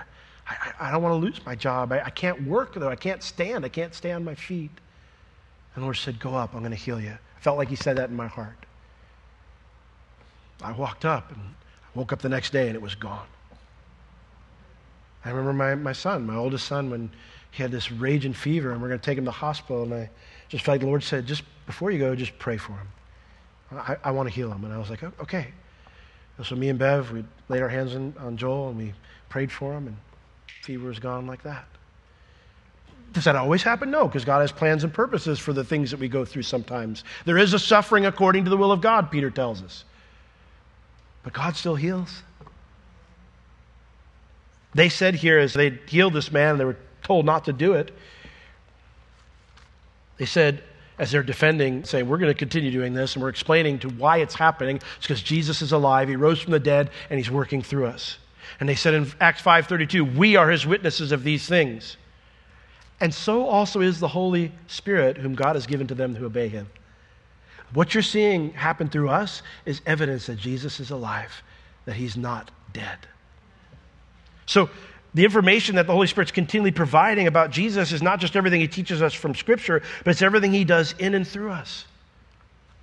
I, 0.46 0.72
I 0.78 0.90
don't 0.90 1.02
want 1.02 1.14
to 1.14 1.26
lose 1.26 1.40
my 1.46 1.54
job. 1.54 1.92
I, 1.92 2.02
I 2.02 2.10
can't 2.10 2.46
work, 2.46 2.74
though. 2.74 2.90
I 2.90 2.94
can't 2.94 3.22
stand. 3.22 3.64
I 3.64 3.70
can't 3.70 3.94
stay 3.94 4.12
on 4.12 4.22
my 4.22 4.34
feet. 4.34 4.70
And 5.74 5.80
the 5.80 5.86
Lord 5.86 5.96
said, 5.96 6.20
Go 6.20 6.34
up. 6.34 6.52
I'm 6.52 6.60
going 6.60 6.70
to 6.70 6.76
heal 6.76 7.00
you. 7.00 7.12
I 7.12 7.40
felt 7.40 7.56
like 7.56 7.70
He 7.70 7.76
said 7.76 7.96
that 7.96 8.10
in 8.10 8.16
my 8.16 8.26
heart. 8.26 8.66
I 10.60 10.72
walked 10.72 11.06
up 11.06 11.32
and 11.32 11.40
I 11.40 11.98
woke 11.98 12.12
up 12.12 12.20
the 12.20 12.28
next 12.28 12.52
day 12.52 12.66
and 12.66 12.76
it 12.76 12.82
was 12.82 12.94
gone. 12.94 13.26
I 15.24 15.30
remember 15.30 15.54
my, 15.54 15.74
my 15.74 15.94
son, 15.94 16.26
my 16.26 16.36
oldest 16.36 16.66
son, 16.66 16.90
when 16.90 17.10
he 17.52 17.62
had 17.62 17.72
this 17.72 17.90
raging 17.90 18.34
fever 18.34 18.72
and 18.72 18.82
we're 18.82 18.88
going 18.88 19.00
to 19.00 19.06
take 19.06 19.16
him 19.16 19.24
to 19.24 19.30
the 19.30 19.32
hospital. 19.32 19.84
And 19.84 19.94
I 19.94 20.10
just 20.50 20.66
felt 20.66 20.74
like 20.74 20.80
the 20.82 20.86
Lord 20.86 21.02
said, 21.02 21.26
just 21.26 21.44
before 21.64 21.90
you 21.92 21.98
go, 21.98 22.14
just 22.14 22.38
pray 22.38 22.58
for 22.58 22.72
him. 22.72 22.88
I, 23.72 23.96
I 24.04 24.10
want 24.10 24.28
to 24.28 24.34
heal 24.34 24.52
him. 24.52 24.66
And 24.66 24.74
I 24.74 24.76
was 24.76 24.90
like, 24.90 25.02
okay. 25.02 25.46
So 26.42 26.56
me 26.56 26.68
and 26.68 26.78
Bev, 26.78 27.12
we 27.12 27.24
laid 27.48 27.62
our 27.62 27.68
hands 27.68 27.94
on, 27.94 28.14
on 28.18 28.36
Joel 28.36 28.70
and 28.70 28.78
we 28.78 28.94
prayed 29.28 29.52
for 29.52 29.72
him. 29.72 29.88
And 29.88 29.96
fever 30.62 30.90
is 30.90 30.98
gone 30.98 31.26
like 31.26 31.42
that. 31.42 31.66
Does 33.12 33.24
that 33.24 33.34
always 33.34 33.62
happen? 33.62 33.90
No, 33.90 34.06
because 34.06 34.24
God 34.24 34.40
has 34.40 34.52
plans 34.52 34.84
and 34.84 34.94
purposes 34.94 35.38
for 35.38 35.52
the 35.52 35.64
things 35.64 35.90
that 35.90 35.98
we 35.98 36.08
go 36.08 36.24
through 36.24 36.42
sometimes. 36.42 37.04
There 37.24 37.38
is 37.38 37.54
a 37.54 37.58
suffering 37.58 38.06
according 38.06 38.44
to 38.44 38.50
the 38.50 38.56
will 38.56 38.70
of 38.70 38.80
God, 38.80 39.10
Peter 39.10 39.30
tells 39.30 39.62
us. 39.62 39.84
But 41.24 41.32
God 41.32 41.56
still 41.56 41.74
heals. 41.74 42.22
They 44.74 44.88
said 44.88 45.16
here, 45.16 45.38
as 45.38 45.52
they 45.52 45.70
healed 45.88 46.12
this 46.12 46.30
man, 46.30 46.56
they 46.56 46.64
were 46.64 46.76
told 47.02 47.26
not 47.26 47.44
to 47.46 47.52
do 47.52 47.72
it. 47.72 47.90
They 50.18 50.26
said, 50.26 50.62
as 51.00 51.10
they're 51.10 51.22
defending, 51.22 51.82
saying, 51.82 52.06
We're 52.06 52.18
going 52.18 52.32
to 52.32 52.38
continue 52.38 52.70
doing 52.70 52.92
this, 52.92 53.14
and 53.14 53.22
we're 53.22 53.30
explaining 53.30 53.78
to 53.80 53.88
why 53.88 54.18
it's 54.18 54.34
happening. 54.34 54.76
It's 54.76 55.06
because 55.06 55.22
Jesus 55.22 55.62
is 55.62 55.72
alive, 55.72 56.08
he 56.08 56.14
rose 56.14 56.40
from 56.40 56.52
the 56.52 56.60
dead, 56.60 56.90
and 57.08 57.18
he's 57.18 57.30
working 57.30 57.62
through 57.62 57.86
us. 57.86 58.18
And 58.60 58.68
they 58.68 58.74
said 58.74 58.92
in 58.92 59.10
Acts 59.18 59.40
5:32, 59.40 60.04
"We 60.04 60.36
are 60.36 60.50
his 60.50 60.66
witnesses 60.66 61.10
of 61.10 61.24
these 61.24 61.46
things." 61.46 61.96
And 63.00 63.14
so 63.14 63.46
also 63.46 63.80
is 63.80 63.98
the 63.98 64.08
Holy 64.08 64.52
Spirit, 64.66 65.16
whom 65.16 65.34
God 65.34 65.56
has 65.56 65.66
given 65.66 65.86
to 65.86 65.94
them 65.94 66.14
who 66.16 66.26
obey 66.26 66.48
him. 66.48 66.68
What 67.72 67.94
you're 67.94 68.02
seeing 68.02 68.52
happen 68.52 68.90
through 68.90 69.08
us 69.08 69.42
is 69.64 69.80
evidence 69.86 70.26
that 70.26 70.36
Jesus 70.36 70.80
is 70.80 70.90
alive, 70.90 71.42
that 71.86 71.94
he's 71.94 72.16
not 72.16 72.50
dead. 72.74 72.98
So, 74.44 74.68
the 75.14 75.24
information 75.24 75.76
that 75.76 75.86
the 75.86 75.92
Holy 75.92 76.06
Spirit's 76.06 76.30
continually 76.30 76.70
providing 76.70 77.26
about 77.26 77.50
Jesus 77.50 77.92
is 77.92 78.02
not 78.02 78.20
just 78.20 78.36
everything 78.36 78.60
he 78.60 78.68
teaches 78.68 79.02
us 79.02 79.12
from 79.12 79.34
Scripture, 79.34 79.82
but 80.04 80.12
it's 80.12 80.22
everything 80.22 80.52
he 80.52 80.64
does 80.64 80.94
in 80.98 81.14
and 81.14 81.26
through 81.26 81.50
us. 81.50 81.84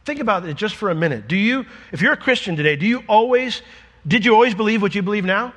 Think 0.05 0.19
about 0.19 0.45
it 0.45 0.55
just 0.55 0.75
for 0.75 0.89
a 0.89 0.95
minute. 0.95 1.27
Do 1.27 1.35
you, 1.35 1.65
if 1.91 2.01
you're 2.01 2.13
a 2.13 2.17
Christian 2.17 2.55
today, 2.55 2.75
do 2.75 2.85
you 2.85 3.03
always, 3.07 3.61
did 4.07 4.25
you 4.25 4.33
always 4.33 4.55
believe 4.55 4.81
what 4.81 4.95
you 4.95 5.01
believe 5.01 5.25
now? 5.25 5.53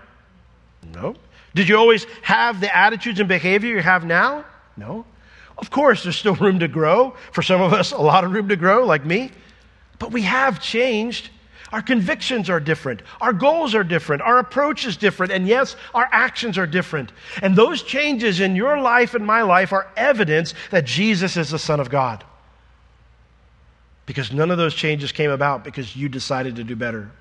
No. 0.93 1.15
Did 1.55 1.69
you 1.69 1.77
always 1.77 2.05
have 2.23 2.61
the 2.61 2.75
attitudes 2.77 3.21
and 3.21 3.29
behavior 3.29 3.75
you 3.75 3.83
have 3.83 4.05
now? 4.05 4.45
No. 4.77 5.05
Of 5.59 5.71
course, 5.71 6.05
there's 6.05 6.17
still 6.17 6.37
room 6.37 6.61
to 6.61 6.69
grow. 6.69 7.15
For 7.33 7.43
some 7.43 7.61
of 7.61 7.73
us, 7.73 7.93
a 7.93 7.99
lot 7.99 8.25
of 8.25 8.33
room 8.33 8.49
to 8.49 8.57
grow, 8.57 8.85
like 8.87 9.05
me. 9.05 9.31
But 9.99 10.13
we 10.13 10.23
have 10.23 10.61
changed. 10.61 11.31
Our 11.73 11.83
convictions 11.83 12.51
are 12.51 12.59
different. 12.59 13.03
Our 13.21 13.33
goals 13.33 13.75
are 13.75 13.85
different. 13.85 14.23
Our 14.23 14.39
approach 14.39 14.85
is 14.85 14.97
different. 14.97 15.33
And 15.33 15.47
yes, 15.47 15.77
our 15.95 16.09
actions 16.11 16.59
are 16.59 16.67
different. 16.67 17.13
And 17.43 17.55
those 17.55 17.83
changes 17.83 18.41
in 18.41 18.57
your 18.57 18.81
life 18.81 19.15
and 19.15 19.25
my 19.25 19.43
life 19.43 19.73
are 19.73 19.89
evidence 19.97 20.55
that 20.71 20.85
Jesus 20.85 21.37
is 21.37 21.51
the 21.51 21.59
Son 21.59 21.79
of 21.79 21.89
God. 21.89 22.25
Because 24.07 24.33
none 24.33 24.51
of 24.51 24.59
those 24.59 24.75
changes 24.75 25.13
came 25.13 25.31
about 25.31 25.63
because 25.63 25.95
you 25.95 26.09
decided 26.09 26.57
to 26.57 26.65
do 26.65 26.75
better. 26.75 27.13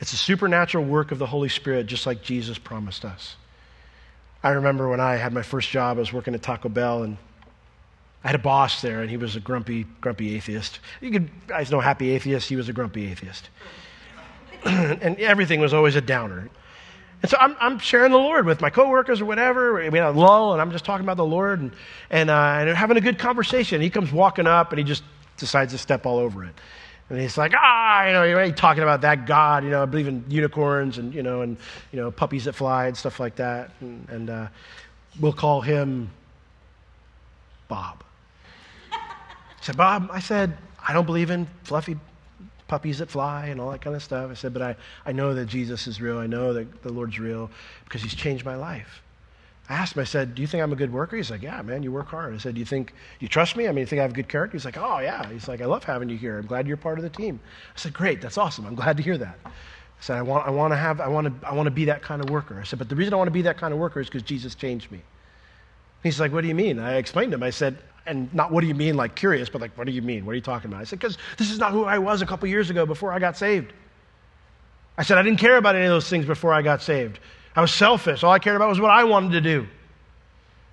It's 0.00 0.12
a 0.12 0.16
supernatural 0.16 0.84
work 0.84 1.10
of 1.10 1.18
the 1.18 1.26
Holy 1.26 1.48
Spirit, 1.48 1.86
just 1.86 2.06
like 2.06 2.22
Jesus 2.22 2.58
promised 2.58 3.06
us. 3.06 3.36
I 4.42 4.50
remember 4.50 4.88
when 4.88 5.00
I 5.00 5.16
had 5.16 5.32
my 5.32 5.42
first 5.42 5.70
job, 5.70 5.96
I 5.96 6.00
was 6.00 6.12
working 6.12 6.34
at 6.34 6.42
Taco 6.42 6.68
Bell, 6.68 7.02
and 7.02 7.16
I 8.26 8.30
had 8.30 8.34
a 8.34 8.42
boss 8.42 8.82
there, 8.82 9.02
and 9.02 9.08
he 9.08 9.16
was 9.16 9.36
a 9.36 9.40
grumpy, 9.40 9.86
grumpy 10.00 10.34
atheist. 10.34 10.80
You 11.00 11.12
could 11.12 11.30
guys 11.46 11.70
know 11.70 11.78
happy 11.78 12.10
atheist. 12.10 12.48
He 12.48 12.56
was 12.56 12.68
a 12.68 12.72
grumpy 12.72 13.08
atheist, 13.08 13.50
and 14.64 15.16
everything 15.20 15.60
was 15.60 15.72
always 15.72 15.94
a 15.94 16.00
downer. 16.00 16.50
And 17.22 17.30
so 17.30 17.36
I'm, 17.40 17.56
I'm, 17.60 17.78
sharing 17.78 18.10
the 18.10 18.18
Lord 18.18 18.44
with 18.44 18.60
my 18.60 18.68
coworkers 18.68 19.20
or 19.20 19.26
whatever. 19.26 19.74
We 19.74 19.96
had 19.96 20.08
a 20.08 20.10
lull, 20.10 20.54
and 20.54 20.60
I'm 20.60 20.72
just 20.72 20.84
talking 20.84 21.06
about 21.06 21.18
the 21.18 21.24
Lord 21.24 21.60
and, 21.60 21.72
and, 22.10 22.28
uh, 22.28 22.56
and 22.58 22.76
having 22.76 22.96
a 22.96 23.00
good 23.00 23.16
conversation. 23.16 23.80
He 23.80 23.90
comes 23.90 24.10
walking 24.10 24.48
up, 24.48 24.72
and 24.72 24.80
he 24.80 24.84
just 24.84 25.04
decides 25.36 25.70
to 25.70 25.78
step 25.78 26.04
all 26.04 26.18
over 26.18 26.42
it. 26.42 26.54
And 27.10 27.20
he's 27.20 27.38
like, 27.38 27.52
ah, 27.56 28.06
you 28.08 28.12
know, 28.12 28.24
you're 28.24 28.50
talking 28.50 28.82
about 28.82 29.02
that 29.02 29.26
God, 29.26 29.62
you 29.62 29.70
know, 29.70 29.84
I 29.84 29.86
believe 29.86 30.08
in 30.08 30.24
unicorns 30.28 30.98
and, 30.98 31.14
you 31.14 31.22
know, 31.22 31.42
and, 31.42 31.56
you 31.92 32.00
know, 32.00 32.10
puppies 32.10 32.46
that 32.46 32.54
fly 32.54 32.88
and 32.88 32.96
stuff 32.96 33.20
like 33.20 33.36
that. 33.36 33.70
And, 33.80 34.08
and 34.08 34.30
uh, 34.30 34.48
we'll 35.20 35.32
call 35.32 35.60
him 35.60 36.10
Bob. 37.68 38.02
I 39.66 39.72
said, 39.74 39.76
Bob, 39.78 40.10
I 40.12 40.20
said, 40.20 40.56
I 40.86 40.92
don't 40.92 41.06
believe 41.06 41.28
in 41.28 41.48
fluffy 41.64 41.96
puppies 42.68 42.98
that 42.98 43.10
fly 43.10 43.46
and 43.46 43.60
all 43.60 43.72
that 43.72 43.80
kind 43.80 43.96
of 43.96 44.02
stuff. 44.02 44.30
I 44.30 44.34
said, 44.34 44.52
but 44.52 44.62
I, 44.62 44.76
I 45.04 45.10
know 45.10 45.34
that 45.34 45.46
Jesus 45.46 45.88
is 45.88 46.00
real. 46.00 46.18
I 46.18 46.28
know 46.28 46.52
that 46.52 46.84
the 46.84 46.92
Lord's 46.92 47.18
real 47.18 47.50
because 47.82 48.00
he's 48.00 48.14
changed 48.14 48.44
my 48.44 48.54
life. 48.54 49.02
I 49.68 49.74
asked 49.74 49.96
him, 49.96 50.02
I 50.02 50.04
said, 50.04 50.36
Do 50.36 50.42
you 50.42 50.46
think 50.46 50.62
I'm 50.62 50.72
a 50.72 50.76
good 50.76 50.92
worker? 50.92 51.16
He's 51.16 51.32
like, 51.32 51.42
Yeah, 51.42 51.60
man, 51.62 51.82
you 51.82 51.90
work 51.90 52.06
hard. 52.06 52.32
I 52.32 52.38
said, 52.38 52.54
Do 52.54 52.60
you 52.60 52.64
think 52.64 52.94
you 53.18 53.26
trust 53.26 53.56
me? 53.56 53.66
I 53.66 53.72
mean, 53.72 53.78
you 53.78 53.86
think 53.86 53.98
I 53.98 54.02
have 54.02 54.12
a 54.12 54.14
good 54.14 54.28
character? 54.28 54.56
He's 54.56 54.64
like, 54.64 54.78
Oh, 54.78 55.00
yeah. 55.00 55.28
He's 55.32 55.48
like, 55.48 55.60
I 55.60 55.64
love 55.64 55.82
having 55.82 56.08
you 56.08 56.16
here. 56.16 56.38
I'm 56.38 56.46
glad 56.46 56.68
you're 56.68 56.76
part 56.76 57.00
of 57.00 57.02
the 57.02 57.10
team. 57.10 57.40
I 57.74 57.78
said, 57.80 57.92
Great, 57.92 58.20
that's 58.20 58.38
awesome. 58.38 58.66
I'm 58.66 58.76
glad 58.76 58.96
to 58.98 59.02
hear 59.02 59.18
that. 59.18 59.36
I 59.44 59.50
said, 59.98 60.16
I 60.16 60.22
want, 60.22 60.46
I 60.46 60.50
want 60.50 60.74
to 60.74 60.76
have, 60.76 61.00
I 61.00 61.08
want 61.08 61.40
to, 61.40 61.48
I 61.48 61.52
want 61.52 61.66
to 61.66 61.72
be 61.72 61.86
that 61.86 62.02
kind 62.02 62.22
of 62.22 62.30
worker. 62.30 62.56
I 62.60 62.62
said, 62.62 62.78
but 62.78 62.88
the 62.88 62.94
reason 62.94 63.14
I 63.14 63.16
want 63.16 63.26
to 63.26 63.32
be 63.32 63.42
that 63.42 63.58
kind 63.58 63.74
of 63.74 63.80
worker 63.80 63.98
is 63.98 64.06
because 64.06 64.22
Jesus 64.22 64.54
changed 64.54 64.92
me. 64.92 65.00
He's 66.04 66.20
like, 66.20 66.32
what 66.32 66.42
do 66.42 66.48
you 66.48 66.54
mean? 66.54 66.78
I 66.78 66.98
explained 66.98 67.32
to 67.32 67.34
him. 67.34 67.42
I 67.42 67.50
said, 67.50 67.78
and 68.06 68.32
not 68.32 68.52
what 68.52 68.60
do 68.60 68.66
you 68.66 68.74
mean, 68.74 68.96
like 68.96 69.14
curious, 69.14 69.48
but 69.48 69.60
like, 69.60 69.76
what 69.76 69.86
do 69.86 69.92
you 69.92 70.02
mean? 70.02 70.24
What 70.24 70.32
are 70.32 70.36
you 70.36 70.40
talking 70.40 70.70
about? 70.70 70.80
I 70.80 70.84
said, 70.84 70.98
because 70.98 71.18
this 71.36 71.50
is 71.50 71.58
not 71.58 71.72
who 71.72 71.84
I 71.84 71.98
was 71.98 72.22
a 72.22 72.26
couple 72.26 72.48
years 72.48 72.70
ago 72.70 72.86
before 72.86 73.12
I 73.12 73.18
got 73.18 73.36
saved. 73.36 73.72
I 74.98 75.02
said, 75.02 75.18
I 75.18 75.22
didn't 75.22 75.38
care 75.38 75.56
about 75.56 75.74
any 75.74 75.84
of 75.84 75.90
those 75.90 76.08
things 76.08 76.24
before 76.24 76.52
I 76.52 76.62
got 76.62 76.82
saved. 76.82 77.18
I 77.54 77.60
was 77.60 77.72
selfish. 77.72 78.22
All 78.22 78.32
I 78.32 78.38
cared 78.38 78.56
about 78.56 78.68
was 78.68 78.80
what 78.80 78.90
I 78.90 79.04
wanted 79.04 79.32
to 79.32 79.40
do. 79.40 79.66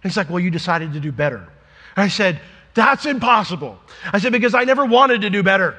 He's 0.03 0.17
like, 0.17 0.29
Well, 0.29 0.39
you 0.39 0.51
decided 0.51 0.93
to 0.93 0.99
do 0.99 1.11
better. 1.11 1.47
I 1.95 2.07
said, 2.07 2.39
That's 2.73 3.05
impossible. 3.05 3.79
I 4.11 4.19
said, 4.19 4.31
Because 4.31 4.53
I 4.53 4.63
never 4.63 4.85
wanted 4.85 5.21
to 5.21 5.29
do 5.29 5.43
better. 5.43 5.77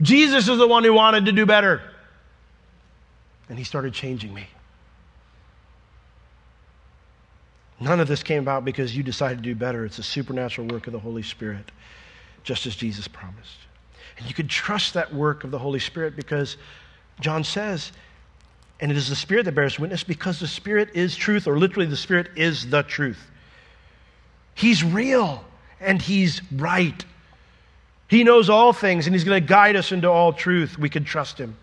Jesus 0.00 0.48
is 0.48 0.58
the 0.58 0.66
one 0.66 0.84
who 0.84 0.92
wanted 0.92 1.26
to 1.26 1.32
do 1.32 1.46
better. 1.46 1.82
And 3.48 3.58
he 3.58 3.64
started 3.64 3.92
changing 3.92 4.32
me. 4.32 4.46
None 7.82 8.00
of 8.00 8.08
this 8.08 8.22
came 8.22 8.42
about 8.42 8.64
because 8.64 8.96
you 8.96 9.02
decided 9.02 9.38
to 9.38 9.42
do 9.42 9.54
better. 9.54 9.84
It's 9.84 9.98
a 9.98 10.02
supernatural 10.02 10.68
work 10.68 10.86
of 10.86 10.92
the 10.92 10.98
Holy 10.98 11.22
Spirit, 11.22 11.72
just 12.44 12.66
as 12.66 12.76
Jesus 12.76 13.08
promised. 13.08 13.58
And 14.18 14.26
you 14.26 14.34
can 14.34 14.46
trust 14.46 14.94
that 14.94 15.12
work 15.12 15.44
of 15.44 15.50
the 15.50 15.58
Holy 15.58 15.80
Spirit 15.80 16.14
because 16.14 16.56
John 17.20 17.44
says 17.44 17.92
and 18.82 18.90
it 18.90 18.96
is 18.96 19.08
the 19.08 19.16
Spirit 19.16 19.44
that 19.44 19.54
bears 19.54 19.78
witness 19.78 20.02
because 20.02 20.40
the 20.40 20.48
Spirit 20.48 20.90
is 20.92 21.14
truth, 21.14 21.46
or 21.46 21.56
literally, 21.56 21.86
the 21.86 21.96
Spirit 21.96 22.30
is 22.34 22.68
the 22.68 22.82
truth. 22.82 23.30
He's 24.56 24.82
real 24.82 25.44
and 25.80 26.02
He's 26.02 26.42
right. 26.52 27.04
He 28.08 28.24
knows 28.24 28.50
all 28.50 28.72
things 28.72 29.06
and 29.06 29.14
He's 29.14 29.22
going 29.22 29.40
to 29.40 29.46
guide 29.46 29.76
us 29.76 29.92
into 29.92 30.10
all 30.10 30.32
truth. 30.32 30.76
We 30.76 30.88
can 30.88 31.04
trust 31.04 31.38
Him. 31.38 31.56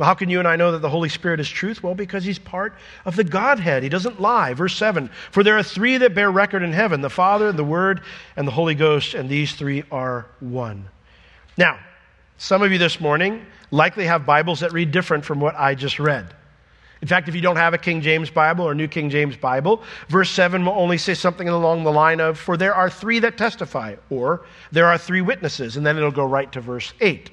Well, 0.00 0.06
how 0.06 0.14
can 0.14 0.30
you 0.30 0.38
and 0.38 0.48
I 0.48 0.56
know 0.56 0.72
that 0.72 0.78
the 0.78 0.88
Holy 0.88 1.10
Spirit 1.10 1.40
is 1.40 1.48
truth? 1.50 1.82
Well, 1.82 1.94
because 1.94 2.24
He's 2.24 2.38
part 2.38 2.72
of 3.04 3.16
the 3.16 3.22
Godhead. 3.22 3.82
He 3.82 3.90
doesn't 3.90 4.18
lie. 4.18 4.54
Verse 4.54 4.74
7 4.74 5.10
For 5.30 5.42
there 5.42 5.58
are 5.58 5.62
three 5.62 5.98
that 5.98 6.14
bear 6.14 6.30
record 6.30 6.62
in 6.62 6.72
heaven 6.72 7.02
the 7.02 7.10
Father, 7.10 7.52
the 7.52 7.64
Word, 7.64 8.00
and 8.34 8.48
the 8.48 8.52
Holy 8.52 8.74
Ghost, 8.74 9.12
and 9.12 9.28
these 9.28 9.52
three 9.52 9.84
are 9.92 10.24
one. 10.40 10.88
Now, 11.58 11.78
some 12.38 12.62
of 12.62 12.72
you 12.72 12.78
this 12.78 12.98
morning 12.98 13.44
likely 13.70 14.06
have 14.06 14.24
Bibles 14.24 14.60
that 14.60 14.72
read 14.72 14.90
different 14.90 15.22
from 15.22 15.38
what 15.38 15.54
I 15.54 15.74
just 15.74 15.98
read. 15.98 16.34
In 17.02 17.08
fact, 17.08 17.28
if 17.28 17.34
you 17.34 17.42
don't 17.42 17.56
have 17.56 17.74
a 17.74 17.78
King 17.78 18.00
James 18.00 18.30
Bible 18.30 18.66
or 18.66 18.74
New 18.74 18.88
King 18.88 19.10
James 19.10 19.36
Bible, 19.36 19.82
verse 20.08 20.30
7 20.30 20.64
will 20.64 20.72
only 20.72 20.96
say 20.96 21.12
something 21.12 21.50
along 21.50 21.84
the 21.84 21.92
line 21.92 22.20
of, 22.20 22.38
For 22.38 22.56
there 22.56 22.74
are 22.74 22.88
three 22.88 23.18
that 23.18 23.36
testify, 23.36 23.96
or 24.08 24.46
there 24.72 24.86
are 24.86 24.96
three 24.96 25.20
witnesses, 25.20 25.76
and 25.76 25.84
then 25.84 25.98
it'll 25.98 26.10
go 26.10 26.24
right 26.24 26.50
to 26.52 26.62
verse 26.62 26.94
8. 27.02 27.32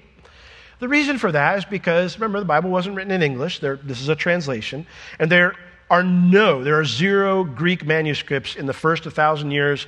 The 0.80 0.88
reason 0.88 1.18
for 1.18 1.32
that 1.32 1.58
is 1.58 1.66
because, 1.66 2.18
remember, 2.18 2.40
the 2.40 2.46
Bible 2.46 2.70
wasn't 2.70 2.96
written 2.96 3.12
in 3.12 3.24
English. 3.24 3.60
There, 3.60 3.78
this 3.78 4.00
is 4.00 4.10
a 4.10 4.16
translation. 4.16 4.86
And 5.20 5.32
there 5.32 5.56
are 5.90 6.04
no, 6.04 6.64
there 6.64 6.80
are 6.80 6.86
zero 6.86 7.44
Greek 7.44 7.86
manuscripts 7.86 8.56
in 8.56 8.66
the 8.66 8.74
first 8.74 9.06
1,000 9.06 9.52
years 9.52 9.88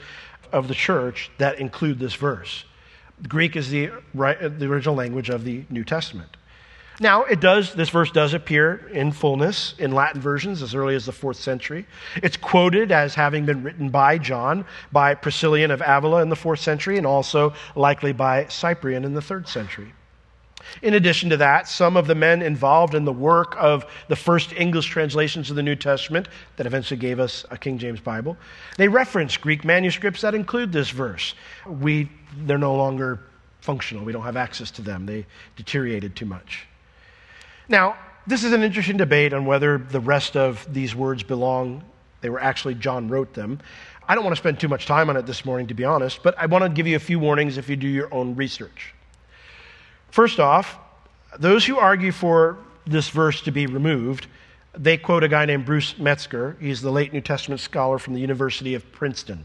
of 0.51 0.67
the 0.67 0.73
church 0.73 1.29
that 1.37 1.59
include 1.59 1.99
this 1.99 2.15
verse. 2.15 2.63
Greek 3.27 3.55
is 3.55 3.69
the, 3.69 3.91
the 4.13 4.65
original 4.65 4.95
language 4.95 5.29
of 5.29 5.43
the 5.43 5.63
New 5.69 5.83
Testament. 5.83 6.37
Now, 7.01 7.23
it 7.23 7.39
does, 7.39 7.73
this 7.73 7.89
verse 7.89 8.11
does 8.11 8.33
appear 8.33 8.89
in 8.91 9.13
fullness 9.13 9.73
in 9.77 9.93
Latin 9.93 10.19
versions 10.19 10.61
as 10.61 10.75
early 10.75 10.95
as 10.95 11.05
the 11.05 11.13
fourth 11.13 11.37
century. 11.37 11.85
It's 12.17 12.35
quoted 12.35 12.91
as 12.91 13.15
having 13.15 13.45
been 13.45 13.63
written 13.63 13.89
by 13.89 14.17
John, 14.17 14.65
by 14.91 15.15
Priscillian 15.15 15.71
of 15.71 15.81
Avila 15.85 16.21
in 16.21 16.29
the 16.29 16.35
fourth 16.35 16.59
century, 16.59 16.97
and 16.97 17.07
also 17.07 17.53
likely 17.75 18.11
by 18.11 18.47
Cyprian 18.47 19.05
in 19.05 19.13
the 19.13 19.21
third 19.21 19.47
century. 19.47 19.93
In 20.81 20.93
addition 20.93 21.29
to 21.29 21.37
that, 21.37 21.67
some 21.67 21.97
of 21.97 22.07
the 22.07 22.15
men 22.15 22.41
involved 22.41 22.95
in 22.95 23.05
the 23.05 23.13
work 23.13 23.55
of 23.57 23.85
the 24.07 24.15
first 24.15 24.53
English 24.53 24.87
translations 24.87 25.49
of 25.49 25.55
the 25.55 25.63
New 25.63 25.75
Testament 25.75 26.27
that 26.57 26.65
eventually 26.65 26.99
gave 26.99 27.19
us 27.19 27.45
a 27.51 27.57
King 27.57 27.77
James 27.77 27.99
Bible, 27.99 28.37
they 28.77 28.87
reference 28.87 29.37
Greek 29.37 29.63
manuscripts 29.63 30.21
that 30.21 30.35
include 30.35 30.71
this 30.71 30.89
verse. 30.89 31.33
We 31.65 32.09
they're 32.45 32.57
no 32.57 32.75
longer 32.75 33.21
functional. 33.61 34.03
We 34.05 34.13
don't 34.13 34.23
have 34.23 34.37
access 34.37 34.71
to 34.71 34.81
them. 34.81 35.05
They 35.05 35.25
deteriorated 35.55 36.15
too 36.15 36.25
much. 36.25 36.67
Now, 37.67 37.97
this 38.27 38.43
is 38.43 38.53
an 38.53 38.63
interesting 38.63 38.97
debate 38.97 39.33
on 39.33 39.45
whether 39.45 39.77
the 39.77 39.99
rest 39.99 40.37
of 40.37 40.71
these 40.71 40.95
words 40.95 41.23
belong. 41.23 41.83
They 42.21 42.29
were 42.29 42.41
actually, 42.41 42.75
John 42.75 43.07
wrote 43.07 43.33
them. 43.33 43.59
I 44.07 44.15
don't 44.15 44.23
want 44.23 44.35
to 44.35 44.39
spend 44.39 44.59
too 44.59 44.67
much 44.67 44.85
time 44.85 45.09
on 45.09 45.17
it 45.17 45.25
this 45.25 45.45
morning, 45.45 45.67
to 45.67 45.73
be 45.73 45.85
honest, 45.85 46.23
but 46.23 46.37
I 46.37 46.45
want 46.47 46.63
to 46.63 46.69
give 46.69 46.87
you 46.87 46.95
a 46.95 46.99
few 46.99 47.19
warnings 47.19 47.57
if 47.57 47.69
you 47.69 47.75
do 47.75 47.87
your 47.87 48.13
own 48.13 48.35
research. 48.35 48.93
First 50.11 50.39
off, 50.39 50.77
those 51.37 51.65
who 51.65 51.77
argue 51.77 52.11
for 52.11 52.57
this 52.85 53.09
verse 53.09 53.41
to 53.41 53.51
be 53.51 53.67
removed 53.67 54.27
they 54.77 54.97
quote 54.97 55.23
a 55.23 55.27
guy 55.27 55.45
named 55.45 55.65
Bruce 55.65 55.97
Metzger. 55.97 56.55
He's 56.59 56.81
the 56.81 56.91
late 56.91 57.11
New 57.11 57.21
Testament 57.21 57.59
scholar 57.59 57.97
from 57.97 58.13
the 58.13 58.21
University 58.21 58.75
of 58.75 58.89
Princeton. 58.91 59.43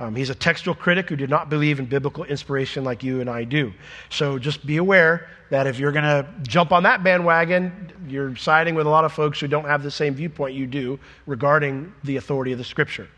Um, 0.00 0.16
he's 0.16 0.30
a 0.30 0.34
textual 0.34 0.74
critic 0.74 1.08
who 1.08 1.16
did 1.16 1.30
not 1.30 1.50
believe 1.50 1.78
in 1.78 1.86
biblical 1.86 2.24
inspiration 2.24 2.82
like 2.82 3.02
you 3.02 3.20
and 3.20 3.28
I 3.28 3.44
do. 3.44 3.72
So 4.08 4.38
just 4.38 4.66
be 4.66 4.78
aware 4.78 5.28
that 5.50 5.66
if 5.66 5.78
you're 5.78 5.92
going 5.92 6.04
to 6.04 6.26
jump 6.42 6.72
on 6.72 6.82
that 6.84 7.04
bandwagon, 7.04 7.92
you're 8.08 8.34
siding 8.34 8.74
with 8.74 8.86
a 8.86 8.90
lot 8.90 9.04
of 9.04 9.12
folks 9.12 9.38
who 9.38 9.46
don't 9.46 9.66
have 9.66 9.82
the 9.82 9.90
same 9.90 10.14
viewpoint 10.14 10.54
you 10.54 10.66
do 10.66 10.98
regarding 11.26 11.92
the 12.04 12.16
authority 12.16 12.52
of 12.52 12.58
the 12.58 12.64
Scripture. 12.64 13.08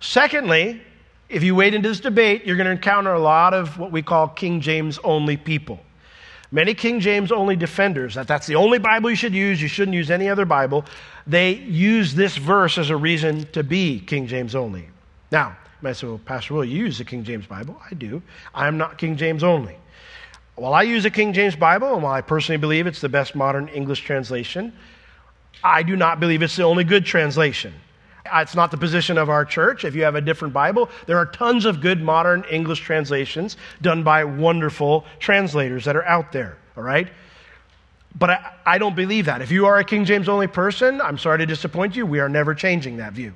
Secondly, 0.00 0.82
if 1.30 1.44
you 1.44 1.54
wade 1.54 1.74
into 1.74 1.88
this 1.88 2.00
debate, 2.00 2.44
you're 2.44 2.56
going 2.56 2.66
to 2.66 2.72
encounter 2.72 3.12
a 3.12 3.20
lot 3.20 3.54
of 3.54 3.78
what 3.78 3.92
we 3.92 4.02
call 4.02 4.28
King 4.28 4.60
James 4.60 4.98
only 5.04 5.36
people. 5.36 5.78
Many 6.50 6.74
King 6.74 6.98
James 6.98 7.30
only 7.30 7.54
defenders, 7.54 8.14
that 8.16 8.26
that's 8.26 8.48
the 8.48 8.56
only 8.56 8.78
Bible 8.78 9.08
you 9.08 9.16
should 9.16 9.32
use, 9.32 9.62
you 9.62 9.68
shouldn't 9.68 9.94
use 9.94 10.10
any 10.10 10.28
other 10.28 10.44
Bible, 10.44 10.84
they 11.28 11.52
use 11.52 12.12
this 12.12 12.36
verse 12.36 12.76
as 12.76 12.90
a 12.90 12.96
reason 12.96 13.44
to 13.52 13.62
be 13.62 14.00
King 14.00 14.26
James 14.26 14.56
only. 14.56 14.88
Now, 15.30 15.50
you 15.50 15.82
might 15.82 15.92
say, 15.92 16.08
well, 16.08 16.18
Pastor 16.18 16.54
Will, 16.54 16.64
you 16.64 16.84
use 16.84 16.98
the 16.98 17.04
King 17.04 17.22
James 17.22 17.46
Bible. 17.46 17.80
I 17.88 17.94
do. 17.94 18.20
I'm 18.52 18.76
not 18.76 18.98
King 18.98 19.16
James 19.16 19.44
only. 19.44 19.76
While 20.56 20.74
I 20.74 20.82
use 20.82 21.04
a 21.04 21.10
King 21.10 21.32
James 21.32 21.54
Bible, 21.54 21.94
and 21.94 22.02
while 22.02 22.12
I 22.12 22.20
personally 22.20 22.58
believe 22.58 22.88
it's 22.88 23.00
the 23.00 23.08
best 23.08 23.36
modern 23.36 23.68
English 23.68 24.00
translation, 24.00 24.72
I 25.62 25.84
do 25.84 25.94
not 25.94 26.18
believe 26.18 26.42
it's 26.42 26.56
the 26.56 26.64
only 26.64 26.82
good 26.82 27.06
translation. 27.06 27.72
Uh, 28.32 28.40
it's 28.40 28.54
not 28.54 28.70
the 28.70 28.76
position 28.76 29.18
of 29.18 29.28
our 29.28 29.44
church. 29.44 29.84
If 29.84 29.94
you 29.94 30.02
have 30.02 30.14
a 30.14 30.20
different 30.20 30.54
Bible, 30.54 30.88
there 31.06 31.18
are 31.18 31.26
tons 31.26 31.64
of 31.64 31.80
good 31.80 32.00
modern 32.00 32.44
English 32.50 32.80
translations 32.80 33.56
done 33.82 34.02
by 34.02 34.24
wonderful 34.24 35.04
translators 35.18 35.84
that 35.84 35.96
are 35.96 36.04
out 36.04 36.32
there, 36.32 36.56
all 36.76 36.82
right? 36.82 37.08
But 38.18 38.30
I, 38.30 38.52
I 38.66 38.78
don't 38.78 38.96
believe 38.96 39.26
that. 39.26 39.42
If 39.42 39.50
you 39.50 39.66
are 39.66 39.78
a 39.78 39.84
King 39.84 40.04
James 40.04 40.28
only 40.28 40.46
person, 40.46 41.00
I'm 41.00 41.18
sorry 41.18 41.38
to 41.38 41.46
disappoint 41.46 41.96
you. 41.96 42.06
We 42.06 42.20
are 42.20 42.28
never 42.28 42.54
changing 42.54 42.96
that 42.98 43.12
view, 43.12 43.32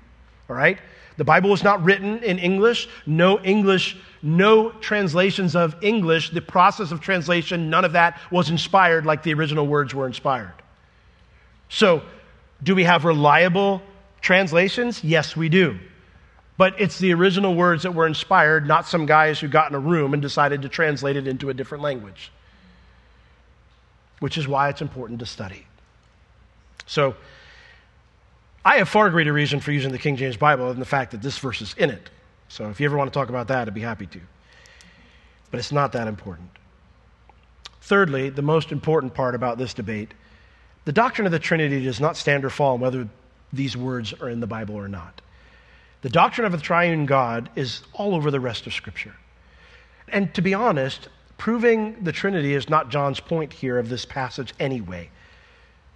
all 0.48 0.56
right? 0.56 0.78
The 1.16 1.24
Bible 1.24 1.50
was 1.50 1.62
not 1.62 1.82
written 1.84 2.22
in 2.24 2.38
English. 2.38 2.88
No 3.06 3.40
English, 3.40 3.96
no 4.22 4.70
translations 4.70 5.54
of 5.54 5.76
English. 5.82 6.30
The 6.30 6.42
process 6.42 6.90
of 6.90 7.00
translation, 7.00 7.70
none 7.70 7.84
of 7.84 7.92
that 7.92 8.20
was 8.30 8.50
inspired 8.50 9.06
like 9.06 9.22
the 9.22 9.32
original 9.34 9.66
words 9.66 9.94
were 9.94 10.06
inspired. 10.06 10.54
So, 11.68 12.02
do 12.62 12.74
we 12.74 12.84
have 12.84 13.04
reliable 13.04 13.82
translations? 14.24 15.04
Yes, 15.04 15.36
we 15.36 15.48
do. 15.48 15.78
But 16.56 16.80
it's 16.80 16.98
the 16.98 17.12
original 17.12 17.54
words 17.54 17.82
that 17.82 17.92
were 17.92 18.06
inspired, 18.06 18.66
not 18.66 18.88
some 18.88 19.06
guys 19.06 19.38
who 19.38 19.48
got 19.48 19.70
in 19.70 19.76
a 19.76 19.78
room 19.78 20.14
and 20.14 20.22
decided 20.22 20.62
to 20.62 20.68
translate 20.68 21.16
it 21.16 21.28
into 21.28 21.50
a 21.50 21.54
different 21.54 21.84
language. 21.84 22.32
Which 24.20 24.38
is 24.38 24.48
why 24.48 24.70
it's 24.70 24.80
important 24.80 25.20
to 25.20 25.26
study. 25.26 25.66
So, 26.86 27.14
I 28.64 28.78
have 28.78 28.88
far 28.88 29.10
greater 29.10 29.32
reason 29.32 29.60
for 29.60 29.72
using 29.72 29.92
the 29.92 29.98
King 29.98 30.16
James 30.16 30.38
Bible 30.38 30.68
than 30.68 30.78
the 30.78 30.86
fact 30.86 31.10
that 31.10 31.20
this 31.20 31.36
verse 31.36 31.60
is 31.60 31.74
in 31.74 31.90
it. 31.90 32.08
So, 32.48 32.70
if 32.70 32.80
you 32.80 32.86
ever 32.86 32.96
want 32.96 33.12
to 33.12 33.18
talk 33.18 33.28
about 33.28 33.48
that, 33.48 33.68
I'd 33.68 33.74
be 33.74 33.82
happy 33.82 34.06
to. 34.06 34.20
But 35.50 35.60
it's 35.60 35.72
not 35.72 35.92
that 35.92 36.08
important. 36.08 36.48
Thirdly, 37.82 38.30
the 38.30 38.42
most 38.42 38.72
important 38.72 39.12
part 39.12 39.34
about 39.34 39.58
this 39.58 39.74
debate 39.74 40.14
the 40.86 40.92
doctrine 40.92 41.24
of 41.24 41.32
the 41.32 41.38
Trinity 41.38 41.82
does 41.82 41.98
not 41.98 42.14
stand 42.14 42.44
or 42.44 42.50
fall 42.50 42.74
on 42.74 42.80
whether 42.80 43.08
these 43.54 43.76
words 43.76 44.12
are 44.14 44.28
in 44.28 44.40
the 44.40 44.46
Bible 44.46 44.74
or 44.76 44.88
not. 44.88 45.20
The 46.02 46.10
doctrine 46.10 46.46
of 46.46 46.52
the 46.52 46.58
triune 46.58 47.06
God 47.06 47.48
is 47.56 47.82
all 47.92 48.14
over 48.14 48.30
the 48.30 48.40
rest 48.40 48.66
of 48.66 48.74
Scripture. 48.74 49.14
And 50.08 50.32
to 50.34 50.42
be 50.42 50.52
honest, 50.52 51.08
proving 51.38 52.02
the 52.04 52.12
Trinity 52.12 52.54
is 52.54 52.68
not 52.68 52.90
John's 52.90 53.20
point 53.20 53.52
here 53.52 53.78
of 53.78 53.88
this 53.88 54.04
passage 54.04 54.52
anyway. 54.60 55.10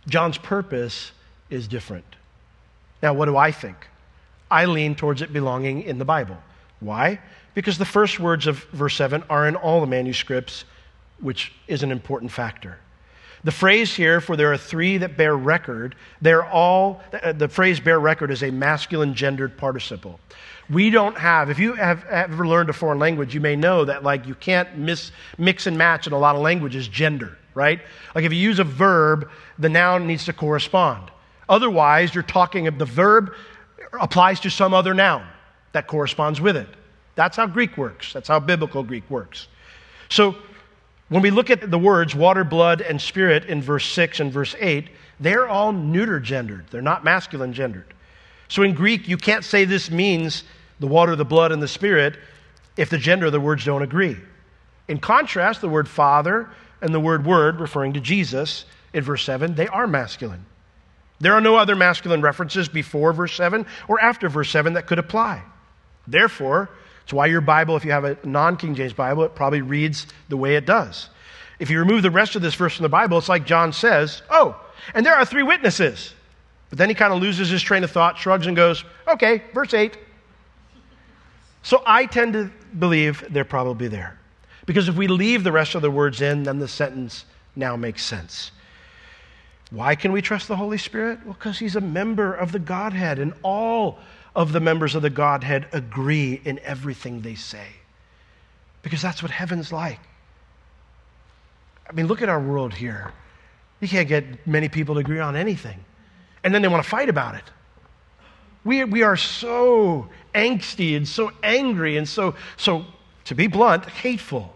John's 0.09 0.39
purpose 0.39 1.13
is 1.51 1.69
different. 1.69 2.17
Now, 3.03 3.13
what 3.13 3.27
do 3.27 3.37
I 3.37 3.51
think? 3.51 3.77
I 4.51 4.65
lean 4.65 4.95
towards 4.95 5.21
it 5.23 5.33
belonging 5.33 5.83
in 5.83 5.99
the 5.99 6.05
Bible. 6.05 6.39
Why? 6.81 7.21
Because 7.55 7.77
the 7.77 7.85
first 7.85 8.19
words 8.19 8.47
of 8.47 8.65
verse 8.73 8.95
7 8.95 9.25
are 9.29 9.47
in 9.47 9.57
all 9.57 9.81
the 9.81 9.87
manuscripts, 9.87 10.65
which 11.21 11.53
is 11.67 11.83
an 11.83 11.93
important 11.93 12.33
factor. 12.33 12.79
The 13.45 13.53
phrase 13.53 13.95
here, 13.95 14.21
for 14.21 14.37
there 14.37 14.53
are 14.53 14.59
three 14.59 14.99
that 14.99 15.17
bear 15.17 15.37
record, 15.37 15.95
they're 16.21 16.45
all, 16.45 17.01
uh, 17.13 17.33
the 17.33 17.49
phrase 17.49 17.79
bear 17.79 18.01
record 18.01 18.31
is 18.31 18.43
a 18.43 18.51
masculine 18.51 19.15
gendered 19.15 19.57
participle. 19.57 20.19
We 20.71 20.91
don't 20.91 21.17
have, 21.17 21.49
if 21.49 21.59
you 21.59 21.75
have 21.75 22.05
ever 22.07 22.47
learned 22.47 22.69
a 22.69 22.73
foreign 22.73 22.99
language, 22.99 23.35
you 23.35 23.41
may 23.41 23.57
know 23.57 23.85
that 23.85 24.03
like 24.03 24.27
you 24.27 24.35
can't 24.35 24.77
miss, 24.77 25.13
mix 25.39 25.67
and 25.67 25.79
match 25.79 26.07
in 26.07 26.13
a 26.13 26.19
lot 26.19 26.35
of 26.35 26.43
languages 26.43 26.89
gender, 26.89 27.39
right? 27.55 27.81
Like 28.15 28.25
if 28.25 28.33
you 28.33 28.39
use 28.39 28.59
a 28.59 28.65
verb, 28.65 29.31
the 29.59 29.69
noun 29.69 30.07
needs 30.07 30.25
to 30.27 30.33
correspond. 30.33 31.11
Otherwise, 31.49 32.15
you're 32.15 32.23
talking 32.23 32.67
of 32.67 32.79
the 32.79 32.85
verb 32.85 33.33
applies 33.99 34.41
to 34.41 34.51
some 34.51 34.75
other 34.75 34.93
noun 34.93 35.27
that 35.73 35.87
corresponds 35.87 36.41
with 36.41 36.57
it. 36.57 36.69
That's 37.15 37.37
how 37.37 37.47
Greek 37.47 37.79
works. 37.79 38.13
That's 38.13 38.29
how 38.29 38.39
biblical 38.39 38.83
Greek 38.83 39.09
works. 39.09 39.49
So 40.09 40.37
when 41.09 41.23
we 41.23 41.31
look 41.31 41.51
at 41.51 41.71
the 41.71 41.79
words 41.79 42.15
water, 42.15 42.45
blood, 42.45 42.81
and 42.81 43.01
spirit 43.01 43.45
in 43.47 43.63
verse 43.63 43.87
6 43.87 44.21
and 44.21 44.33
verse 44.33 44.55
8, 44.59 44.89
they're 45.21 45.49
all 45.49 45.73
neuter 45.73 46.21
gendered. 46.21 46.67
They're 46.71 46.83
not 46.83 47.05
masculine 47.05 47.53
gendered. 47.53 47.95
So 48.49 48.63
in 48.63 48.75
Greek, 48.75 49.09
you 49.09 49.17
can't 49.17 49.45
say 49.45 49.65
this 49.65 49.91
means 49.91 50.45
the 50.81 50.87
water, 50.87 51.17
the 51.17 51.25
blood, 51.25 51.53
and 51.53 51.63
the 51.63 51.69
spirit 51.69 52.17
if 52.77 52.91
the 52.91 52.99
gender 52.99 53.27
of 53.27 53.33
the 53.33 53.41
words 53.41 53.65
don't 53.65 53.83
agree. 53.83 54.17
In 54.87 54.99
contrast, 54.99 55.61
the 55.61 55.69
word 55.69 55.89
father 55.89 56.49
and 56.81 56.95
the 56.95 57.01
word 57.01 57.27
word, 57.27 57.61
referring 57.61 57.93
to 57.95 58.01
Jesus 58.01 58.65
in 58.93 59.03
verse 59.03 59.25
7, 59.25 59.55
they 59.55 59.67
are 59.69 59.87
masculine. 59.87 60.47
There 61.21 61.35
are 61.35 61.41
no 61.41 61.57
other 61.57 61.75
masculine 61.75 62.21
references 62.21 62.69
before 62.69 63.13
verse 63.13 63.35
7 63.35 63.67
or 63.89 64.01
after 64.01 64.29
verse 64.29 64.51
7 64.51 64.75
that 64.75 64.87
could 64.87 64.99
apply. 65.01 65.43
Therefore, 66.07 66.71
it's 67.09 67.13
why 67.15 67.25
your 67.25 67.41
Bible, 67.41 67.75
if 67.75 67.87
you 67.87 67.93
have 67.93 68.05
a 68.05 68.19
non 68.23 68.59
King 68.59 68.75
James 68.75 68.93
Bible, 68.93 69.23
it 69.25 69.35
probably 69.35 69.63
reads 69.63 70.07
the 70.29 70.37
way 70.37 70.57
it 70.57 70.67
does. 70.67 71.09
If 71.59 71.71
you 71.71 71.79
remove 71.79 72.03
the 72.03 72.11
rest 72.11 72.37
of 72.37 72.43
this 72.43 72.55
verse 72.55 72.77
from 72.77 72.83
the 72.83 72.91
Bible, 72.91 73.17
it's 73.17 73.31
like 73.31 73.47
John 73.47 73.73
says, 73.73 74.21
Oh, 74.29 74.61
and 74.93 75.07
there 75.07 75.15
are 75.15 75.25
three 75.25 75.43
witnesses. 75.43 76.13
But 76.69 76.77
then 76.77 76.91
he 76.91 76.95
kind 76.95 77.11
of 77.15 77.23
loses 77.23 77.49
his 77.49 77.63
train 77.63 77.83
of 77.83 77.91
thought, 77.91 78.19
shrugs, 78.19 78.47
and 78.47 78.55
goes, 78.55 78.85
Okay, 79.11 79.43
verse 79.55 79.73
8. 79.73 79.97
So 81.63 81.83
I 81.87 82.05
tend 82.05 82.35
to 82.35 82.51
believe 82.79 83.25
they're 83.31 83.43
probably 83.43 83.89
there. 83.89 84.19
Because 84.67 84.91
if 84.91 84.95
we 84.95 85.07
leave 85.09 85.45
the 85.45 85.53
rest 85.53 85.75
of 85.75 85.81
the 85.81 85.91
words 85.91 86.21
in, 86.21 86.43
then 86.43 86.59
the 86.59 86.69
sentence 86.69 87.25
now 87.57 87.75
makes 87.75 88.05
sense. 88.05 88.51
Why 89.71 89.95
can 89.95 90.13
we 90.13 90.21
trust 90.21 90.47
the 90.47 90.57
Holy 90.57 90.77
Spirit? 90.77 91.21
Well, 91.25 91.33
because 91.33 91.59
he's 91.59 91.75
a 91.75 91.81
member 91.81 92.35
of 92.35 92.53
the 92.53 92.59
Godhead, 92.59 93.19
and 93.19 93.33
all 93.43 93.99
of 94.39 94.53
the 94.53 94.61
members 94.61 94.95
of 94.95 95.03
the 95.03 95.11
Godhead 95.11 95.67
agree 95.73 96.41
in 96.45 96.61
everything 96.61 97.23
they 97.23 97.35
say. 97.35 97.67
Because 98.83 99.03
that's 99.03 99.21
what 99.21 99.33
heaven's 99.33 99.73
like. 99.73 99.99
I 101.91 101.93
mean, 101.93 102.07
look 102.07 102.23
at 102.23 102.29
our 102.29 102.39
world 102.41 102.73
here. 102.73 103.13
You 103.81 103.89
can't 103.89 104.07
get 104.07 104.47
many 104.47 104.69
people 104.69 104.95
to 104.95 105.01
agree 105.01 105.19
on 105.19 105.35
anything. 105.35 105.85
And 106.45 106.55
then 106.55 106.63
they 106.63 106.69
want 106.69 106.85
to 106.85 106.89
fight 106.89 107.09
about 107.09 107.35
it. 107.35 107.43
We, 108.63 108.85
we 108.85 109.03
are 109.03 109.17
so 109.17 110.09
angsty 110.37 110.97
and 110.97 111.07
so 111.07 111.33
angry 111.43 111.97
and 111.97 112.09
so, 112.09 112.37
so, 112.57 112.85
to 113.25 113.35
be 113.35 113.49
blunt, 113.49 113.87
hateful. 113.87 114.55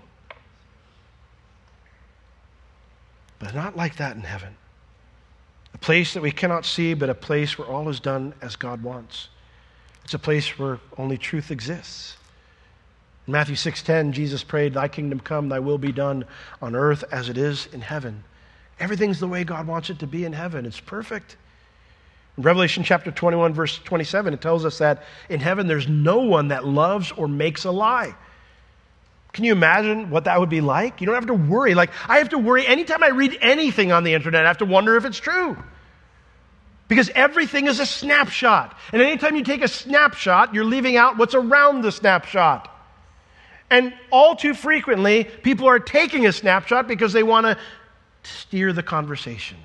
But 3.40 3.52
not 3.52 3.76
like 3.76 3.96
that 3.96 4.14
in 4.14 4.22
heaven. 4.22 4.54
A 5.74 5.78
place 5.78 6.14
that 6.14 6.22
we 6.22 6.30
cannot 6.30 6.64
see, 6.64 6.94
but 6.94 7.10
a 7.10 7.14
place 7.14 7.58
where 7.58 7.66
all 7.66 7.88
is 7.88 7.98
done 7.98 8.32
as 8.40 8.54
God 8.54 8.84
wants. 8.84 9.28
It's 10.04 10.14
a 10.14 10.18
place 10.18 10.58
where 10.58 10.78
only 10.98 11.18
truth 11.18 11.50
exists. 11.50 12.16
In 13.26 13.32
Matthew 13.32 13.54
6:10, 13.54 14.12
Jesus 14.12 14.42
prayed, 14.42 14.74
"Thy 14.74 14.88
kingdom 14.88 15.20
come, 15.20 15.48
thy 15.48 15.60
will 15.60 15.78
be 15.78 15.92
done 15.92 16.24
on 16.60 16.74
earth 16.74 17.04
as 17.12 17.28
it 17.28 17.38
is 17.38 17.66
in 17.72 17.80
heaven." 17.80 18.24
Everything's 18.80 19.20
the 19.20 19.28
way 19.28 19.44
God 19.44 19.66
wants 19.66 19.90
it 19.90 20.00
to 20.00 20.06
be 20.06 20.24
in 20.24 20.32
heaven. 20.32 20.66
It's 20.66 20.80
perfect. 20.80 21.36
In 22.36 22.42
Revelation 22.42 22.82
chapter 22.82 23.12
21 23.12 23.54
verse 23.54 23.78
27, 23.78 24.34
it 24.34 24.40
tells 24.40 24.64
us 24.64 24.78
that 24.78 25.04
in 25.28 25.38
heaven 25.38 25.66
there's 25.66 25.86
no 25.86 26.18
one 26.18 26.48
that 26.48 26.66
loves 26.66 27.12
or 27.12 27.28
makes 27.28 27.64
a 27.64 27.70
lie. 27.70 28.14
Can 29.32 29.44
you 29.44 29.52
imagine 29.52 30.10
what 30.10 30.24
that 30.24 30.40
would 30.40 30.48
be 30.48 30.60
like? 30.60 31.00
You 31.00 31.06
don't 31.06 31.14
have 31.14 31.26
to 31.26 31.34
worry. 31.34 31.74
Like 31.74 31.90
I 32.08 32.18
have 32.18 32.30
to 32.30 32.38
worry 32.38 32.66
anytime 32.66 33.02
I 33.02 33.08
read 33.08 33.38
anything 33.40 33.92
on 33.92 34.02
the 34.02 34.14
internet, 34.14 34.44
I 34.44 34.48
have 34.48 34.58
to 34.58 34.64
wonder 34.64 34.96
if 34.96 35.04
it's 35.04 35.18
true. 35.18 35.56
Because 36.92 37.08
everything 37.14 37.68
is 37.68 37.80
a 37.80 37.86
snapshot. 37.86 38.76
And 38.92 39.00
anytime 39.00 39.34
you 39.34 39.42
take 39.42 39.62
a 39.62 39.68
snapshot, 39.68 40.52
you're 40.52 40.66
leaving 40.66 40.98
out 40.98 41.16
what's 41.16 41.34
around 41.34 41.80
the 41.80 41.90
snapshot. 41.90 42.70
And 43.70 43.94
all 44.10 44.36
too 44.36 44.52
frequently, 44.52 45.24
people 45.24 45.66
are 45.68 45.78
taking 45.78 46.26
a 46.26 46.32
snapshot 46.32 46.86
because 46.86 47.14
they 47.14 47.22
want 47.22 47.46
to 47.46 47.56
steer 48.24 48.74
the 48.74 48.82
conversation. 48.82 49.56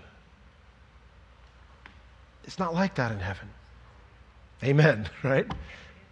It's 2.45 2.59
not 2.59 2.73
like 2.73 2.95
that 2.95 3.11
in 3.11 3.19
heaven. 3.19 3.49
Amen, 4.63 5.09
right? 5.21 5.51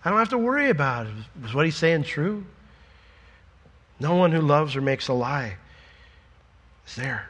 I 0.03 0.09
don't 0.09 0.19
have 0.19 0.27
to 0.31 0.37
worry 0.37 0.69
about 0.69 1.07
it. 1.07 1.13
Is 1.45 1.53
what 1.53 1.63
he's 1.63 1.77
saying 1.77 2.03
true? 2.03 2.43
No 4.01 4.15
one 4.15 4.33
who 4.33 4.41
loves 4.41 4.75
or 4.75 4.81
makes 4.81 5.07
a 5.07 5.13
lie 5.13 5.55
is 6.85 6.95
there. 6.97 7.29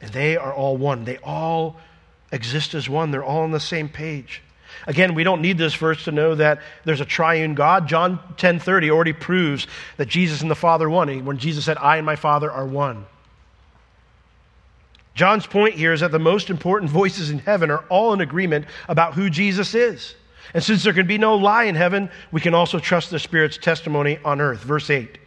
And 0.00 0.10
they 0.12 0.36
are 0.36 0.52
all 0.52 0.76
one. 0.76 1.04
They 1.04 1.18
all 1.18 1.76
exist 2.32 2.74
as 2.74 2.88
one. 2.88 3.10
They're 3.10 3.24
all 3.24 3.42
on 3.42 3.50
the 3.50 3.60
same 3.60 3.88
page. 3.88 4.42
Again, 4.86 5.14
we 5.14 5.24
don't 5.24 5.42
need 5.42 5.58
this 5.58 5.74
verse 5.74 6.04
to 6.04 6.12
know 6.12 6.34
that 6.34 6.60
there's 6.84 7.00
a 7.00 7.04
triune 7.04 7.54
God. 7.54 7.88
John 7.88 8.18
10:30 8.36 8.90
already 8.90 9.12
proves 9.12 9.66
that 9.96 10.08
Jesus 10.08 10.40
and 10.42 10.50
the 10.50 10.54
Father 10.54 10.88
one. 10.88 11.24
When 11.24 11.38
Jesus 11.38 11.64
said, 11.64 11.76
"I 11.78 11.96
and 11.96 12.06
my 12.06 12.16
Father 12.16 12.50
are 12.50 12.64
one." 12.64 13.04
John's 15.14 15.46
point 15.46 15.74
here 15.74 15.92
is 15.92 16.00
that 16.00 16.12
the 16.12 16.18
most 16.18 16.48
important 16.48 16.90
voices 16.90 17.30
in 17.30 17.40
heaven 17.40 17.70
are 17.70 17.84
all 17.88 18.12
in 18.12 18.20
agreement 18.20 18.64
about 18.88 19.14
who 19.14 19.28
Jesus 19.28 19.74
is. 19.74 20.14
And 20.54 20.62
since 20.62 20.82
there 20.82 20.94
can 20.94 21.06
be 21.06 21.18
no 21.18 21.34
lie 21.34 21.64
in 21.64 21.74
heaven, 21.74 22.10
we 22.32 22.40
can 22.40 22.54
also 22.54 22.78
trust 22.78 23.10
the 23.10 23.18
Spirit's 23.18 23.58
testimony 23.58 24.18
on 24.24 24.40
earth. 24.40 24.62
Verse 24.62 24.88
8. 24.88 25.18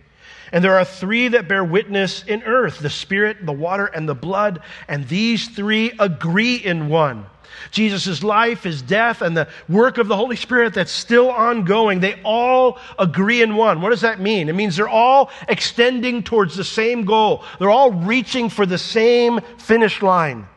And 0.53 0.63
there 0.63 0.77
are 0.77 0.85
three 0.85 1.29
that 1.29 1.47
bear 1.47 1.65
witness 1.65 2.23
in 2.23 2.43
earth 2.43 2.77
the 2.77 2.89
Spirit, 2.89 3.43
the 3.43 3.51
water, 3.51 3.87
and 3.87 4.07
the 4.07 4.15
blood, 4.15 4.61
and 4.87 5.07
these 5.07 5.49
three 5.49 5.91
agree 5.99 6.55
in 6.55 6.89
one. 6.89 7.25
Jesus' 7.71 8.21
life, 8.21 8.63
his 8.63 8.83
death, 8.83 9.23
and 9.23 9.35
the 9.35 9.47
work 9.67 9.97
of 9.97 10.07
the 10.07 10.15
Holy 10.15 10.35
Spirit 10.35 10.75
that's 10.75 10.91
still 10.91 11.31
ongoing, 11.31 11.99
they 11.99 12.21
all 12.23 12.77
agree 12.99 13.41
in 13.41 13.55
one. 13.55 13.81
What 13.81 13.89
does 13.89 14.01
that 14.01 14.19
mean? 14.19 14.47
It 14.47 14.53
means 14.53 14.75
they're 14.75 14.87
all 14.87 15.31
extending 15.49 16.21
towards 16.21 16.55
the 16.55 16.63
same 16.63 17.03
goal, 17.03 17.43
they're 17.59 17.71
all 17.71 17.91
reaching 17.91 18.47
for 18.49 18.67
the 18.67 18.77
same 18.77 19.39
finish 19.57 20.03
line. 20.03 20.47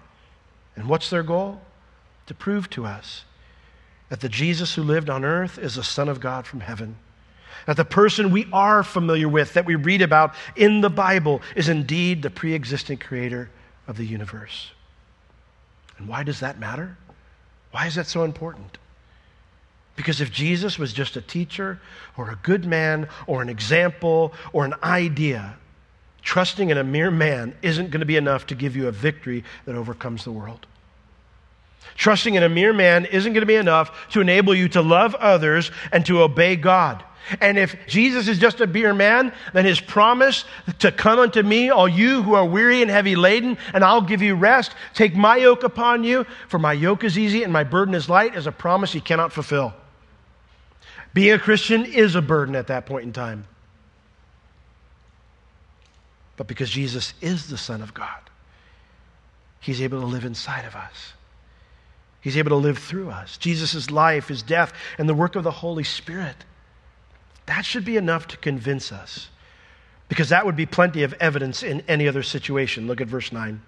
And 0.75 0.89
what's 0.89 1.09
their 1.09 1.23
goal? 1.23 1.61
To 2.27 2.35
prove 2.35 2.69
to 2.71 2.85
us 2.85 3.25
that 4.11 4.21
the 4.21 4.29
Jesus 4.29 4.75
who 4.75 4.83
lived 4.83 5.09
on 5.09 5.25
earth 5.25 5.59
is 5.59 5.77
the 5.77 5.85
Son 5.85 6.09
of 6.09 6.21
God 6.21 6.47
from 6.47 6.61
heaven. 6.61 6.97
That 7.67 7.77
the 7.77 7.85
person 7.85 8.31
we 8.31 8.47
are 8.53 8.83
familiar 8.83 9.29
with, 9.29 9.55
that 9.55 9.65
we 9.65 9.75
read 9.75 10.03
about 10.03 10.35
in 10.55 10.83
the 10.83 10.91
Bible, 10.91 11.43
is 11.55 11.69
indeed 11.69 12.23
the 12.23 12.31
pre 12.31 12.55
existing 12.55 12.99
creator 12.99 13.51
of 13.89 13.97
the 13.97 14.05
universe. 14.05 14.71
And 15.99 16.09
why 16.09 16.23
does 16.23 16.41
that 16.41 16.59
matter? 16.59 16.97
Why 17.71 17.87
is 17.87 17.95
that 17.95 18.07
so 18.07 18.25
important? 18.25 18.79
Because 19.97 20.21
if 20.21 20.31
Jesus 20.31 20.79
was 20.79 20.93
just 20.93 21.17
a 21.17 21.23
teacher 21.23 21.81
or 22.17 22.31
a 22.31 22.39
good 22.43 22.67
man 22.67 23.09
or 23.27 23.41
an 23.41 23.49
example 23.49 24.35
or 24.53 24.65
an 24.65 24.75
idea, 24.83 25.57
trusting 26.23 26.71
in 26.71 26.77
a 26.77 26.85
mere 26.85 27.11
man 27.11 27.55
isn't 27.63 27.91
going 27.91 28.01
to 28.01 28.07
be 28.07 28.17
enough 28.17 28.47
to 28.49 28.55
give 28.55 28.77
you 28.77 28.89
a 28.89 28.93
victory 28.93 29.43
that 29.65 29.75
overcomes 29.75 30.25
the 30.25 30.33
world. 30.33 30.67
Trusting 31.95 32.35
in 32.35 32.43
a 32.43 32.49
mere 32.49 32.75
man 32.75 33.07
isn't 33.07 33.33
going 33.33 33.41
to 33.41 33.47
be 33.47 33.55
enough 33.55 34.11
to 34.11 34.21
enable 34.21 34.55
you 34.55 34.69
to 34.71 34.83
love 34.83 35.15
others 35.15 35.71
and 35.93 36.05
to 36.07 36.21
obey 36.21 36.57
God. 36.57 37.03
And 37.41 37.59
if 37.59 37.77
Jesus 37.87 38.29
is 38.29 38.39
just 38.39 38.61
a 38.61 38.67
mere 38.67 38.95
man, 38.95 39.33
then 39.53 39.65
his 39.65 39.81
promise 39.81 40.45
to 40.79 40.93
come 40.93 41.19
unto 41.19 41.43
me, 41.43 41.71
all 41.71 41.89
you 41.89 42.23
who 42.23 42.35
are 42.35 42.45
weary 42.45 42.83
and 42.83 42.91
heavy 42.91 43.17
laden, 43.17 43.59
and 43.75 43.85
I'll 43.85 44.03
give 44.03 44.23
you 44.23 44.35
rest. 44.35 44.73
Take 44.95 45.17
my 45.17 45.37
yoke 45.37 45.65
upon 45.65 46.05
you, 46.05 46.25
for 46.49 46.59
my 46.59 46.73
yoke 46.73 47.05
is 47.05 47.19
easy 47.19 47.43
and 47.43 47.53
my 47.53 47.65
burden 47.65 47.95
is 47.95 48.09
light, 48.09 48.37
is 48.37 48.47
a 48.47 48.53
promise 48.53 48.93
he 48.93 49.01
cannot 49.01 49.33
fulfill. 49.33 49.75
Being 51.15 51.33
a 51.33 51.39
Christian 51.39 51.85
is 51.85 52.15
a 52.15 52.23
burden 52.23 52.55
at 52.55 52.69
that 52.69 52.87
point 52.87 53.05
in 53.05 53.13
time. 53.13 53.47
But 56.37 56.47
because 56.47 56.71
Jesus 56.71 57.15
is 57.21 57.49
the 57.49 57.57
Son 57.57 57.81
of 57.81 57.95
God, 57.95 58.21
he's 59.61 59.81
able 59.81 60.01
to 60.01 60.07
live 60.07 60.25
inside 60.25 60.67
of 60.67 60.77
us. 60.77 61.15
He's 62.21 62.37
able 62.37 62.51
to 62.51 62.57
live 62.57 62.79
through 62.79 63.11
us. 63.11 63.39
Jesus' 63.39 63.91
life, 63.91 64.29
his 64.29 64.43
death, 64.43 64.73
and 64.99 65.09
the 65.09 65.15
work 65.15 65.37
of 65.37 65.45
the 65.45 65.51
Holy 65.51 65.85
Spirit. 65.85 66.37
That 67.47 67.65
should 67.65 67.85
be 67.85 67.97
enough 67.97 68.29
to 68.29 68.37
convince 68.37 68.93
us. 68.93 69.29
Because 70.09 70.29
that 70.29 70.47
would 70.47 70.57
be 70.57 70.67
plenty 70.67 71.03
of 71.03 71.15
evidence 71.15 71.63
in 71.63 71.83
any 71.89 72.07
other 72.07 72.23
situation. 72.23 72.87
Look 72.87 73.01
at 73.01 73.09
verse 73.09 73.33
9. 73.33 73.61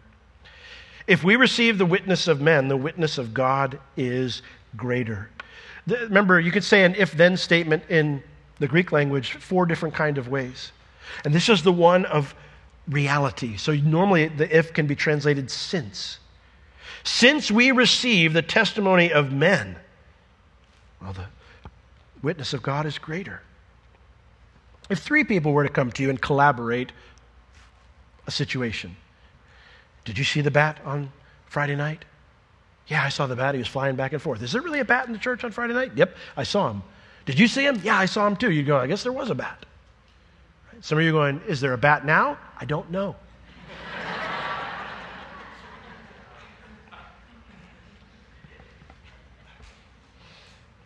If 1.06 1.24
we 1.24 1.36
receive 1.36 1.78
the 1.78 1.86
witness 1.86 2.28
of 2.28 2.40
men, 2.40 2.68
the 2.68 2.76
witness 2.76 3.18
of 3.18 3.34
God 3.34 3.80
is 3.96 4.42
greater. 4.76 5.30
Remember, 5.86 6.38
you 6.38 6.52
could 6.52 6.64
say 6.64 6.84
an 6.84 6.94
if 6.96 7.12
then 7.12 7.36
statement 7.36 7.84
in 7.88 8.22
the 8.58 8.68
Greek 8.68 8.92
language 8.92 9.32
four 9.32 9.66
different 9.66 9.94
kind 9.94 10.18
of 10.18 10.28
ways. 10.28 10.70
And 11.24 11.34
this 11.34 11.48
is 11.48 11.62
the 11.62 11.72
one 11.72 12.04
of 12.04 12.34
reality. 12.88 13.56
So 13.56 13.72
normally 13.72 14.28
the 14.28 14.54
if 14.56 14.72
can 14.72 14.86
be 14.86 14.94
translated 14.94 15.50
since. 15.50 16.18
Since 17.04 17.50
we 17.50 17.70
receive 17.70 18.32
the 18.32 18.42
testimony 18.42 19.12
of 19.12 19.32
men, 19.32 19.76
well, 21.00 21.14
the 21.14 21.26
witness 22.22 22.52
of 22.52 22.62
God 22.62 22.84
is 22.84 22.98
greater. 22.98 23.40
If 24.88 25.00
three 25.00 25.24
people 25.24 25.52
were 25.52 25.64
to 25.64 25.68
come 25.68 25.92
to 25.92 26.02
you 26.02 26.10
and 26.10 26.20
collaborate 26.20 26.92
a 28.26 28.30
situation, 28.30 28.96
did 30.04 30.16
you 30.16 30.24
see 30.24 30.40
the 30.40 30.50
bat 30.50 30.80
on 30.84 31.12
Friday 31.46 31.76
night? 31.76 32.04
Yeah, 32.86 33.02
I 33.02 33.10
saw 33.10 33.26
the 33.26 33.36
bat. 33.36 33.54
He 33.54 33.58
was 33.58 33.68
flying 33.68 33.96
back 33.96 34.14
and 34.14 34.22
forth. 34.22 34.42
Is 34.42 34.52
there 34.52 34.62
really 34.62 34.80
a 34.80 34.84
bat 34.84 35.06
in 35.06 35.12
the 35.12 35.18
church 35.18 35.44
on 35.44 35.50
Friday 35.52 35.74
night? 35.74 35.92
Yep, 35.94 36.16
I 36.36 36.42
saw 36.42 36.70
him. 36.70 36.82
Did 37.26 37.38
you 37.38 37.46
see 37.46 37.66
him? 37.66 37.78
Yeah, 37.84 37.98
I 37.98 38.06
saw 38.06 38.26
him 38.26 38.36
too. 38.36 38.50
You'd 38.50 38.66
go, 38.66 38.78
I 38.78 38.86
guess 38.86 39.02
there 39.02 39.12
was 39.12 39.28
a 39.28 39.34
bat. 39.34 39.66
Some 40.80 40.96
of 40.96 41.04
you 41.04 41.10
are 41.10 41.12
going, 41.12 41.42
Is 41.46 41.60
there 41.60 41.74
a 41.74 41.78
bat 41.78 42.06
now? 42.06 42.38
I 42.58 42.64
don't 42.64 42.90
know. 42.90 43.14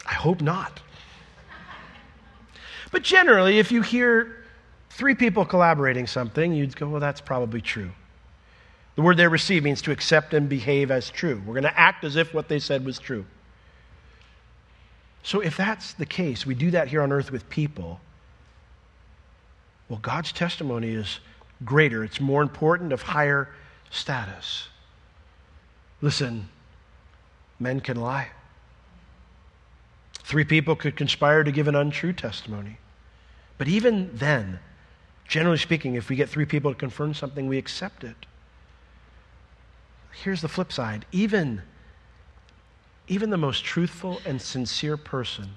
I 0.06 0.14
hope 0.14 0.40
not. 0.40 0.80
But 2.92 3.02
generally, 3.02 3.58
if 3.58 3.72
you 3.72 3.82
hear 3.82 4.44
three 4.90 5.14
people 5.14 5.44
collaborating 5.44 6.06
something, 6.06 6.52
you'd 6.52 6.76
go, 6.76 6.88
well, 6.88 7.00
that's 7.00 7.20
probably 7.20 7.60
true. 7.60 7.90
The 8.94 9.02
word 9.02 9.16
they 9.16 9.26
receive 9.26 9.64
means 9.64 9.80
to 9.82 9.90
accept 9.90 10.34
and 10.34 10.48
behave 10.48 10.90
as 10.90 11.10
true. 11.10 11.42
We're 11.44 11.54
going 11.54 11.64
to 11.64 11.80
act 11.80 12.04
as 12.04 12.16
if 12.16 12.34
what 12.34 12.48
they 12.48 12.58
said 12.58 12.84
was 12.84 12.98
true. 12.98 13.24
So, 15.22 15.40
if 15.40 15.56
that's 15.56 15.94
the 15.94 16.04
case, 16.04 16.44
we 16.44 16.54
do 16.54 16.70
that 16.72 16.88
here 16.88 17.00
on 17.00 17.12
earth 17.12 17.30
with 17.30 17.48
people. 17.48 18.00
Well, 19.88 20.00
God's 20.02 20.32
testimony 20.32 20.90
is 20.90 21.20
greater, 21.64 22.04
it's 22.04 22.20
more 22.20 22.42
important, 22.42 22.92
of 22.92 23.02
higher 23.02 23.48
status. 23.90 24.68
Listen, 26.00 26.48
men 27.60 27.80
can 27.80 27.98
lie. 27.98 28.30
Three 30.24 30.44
people 30.44 30.76
could 30.76 30.96
conspire 30.96 31.44
to 31.44 31.52
give 31.52 31.68
an 31.68 31.76
untrue 31.76 32.12
testimony. 32.12 32.78
But 33.62 33.68
even 33.68 34.10
then, 34.12 34.58
generally 35.28 35.56
speaking, 35.56 35.94
if 35.94 36.08
we 36.08 36.16
get 36.16 36.28
three 36.28 36.46
people 36.46 36.72
to 36.72 36.76
confirm 36.76 37.14
something, 37.14 37.46
we 37.46 37.58
accept 37.58 38.02
it. 38.02 38.16
Here's 40.10 40.40
the 40.40 40.48
flip 40.48 40.72
side. 40.72 41.06
Even, 41.12 41.62
even 43.06 43.30
the 43.30 43.36
most 43.36 43.62
truthful 43.62 44.20
and 44.26 44.42
sincere 44.42 44.96
person 44.96 45.50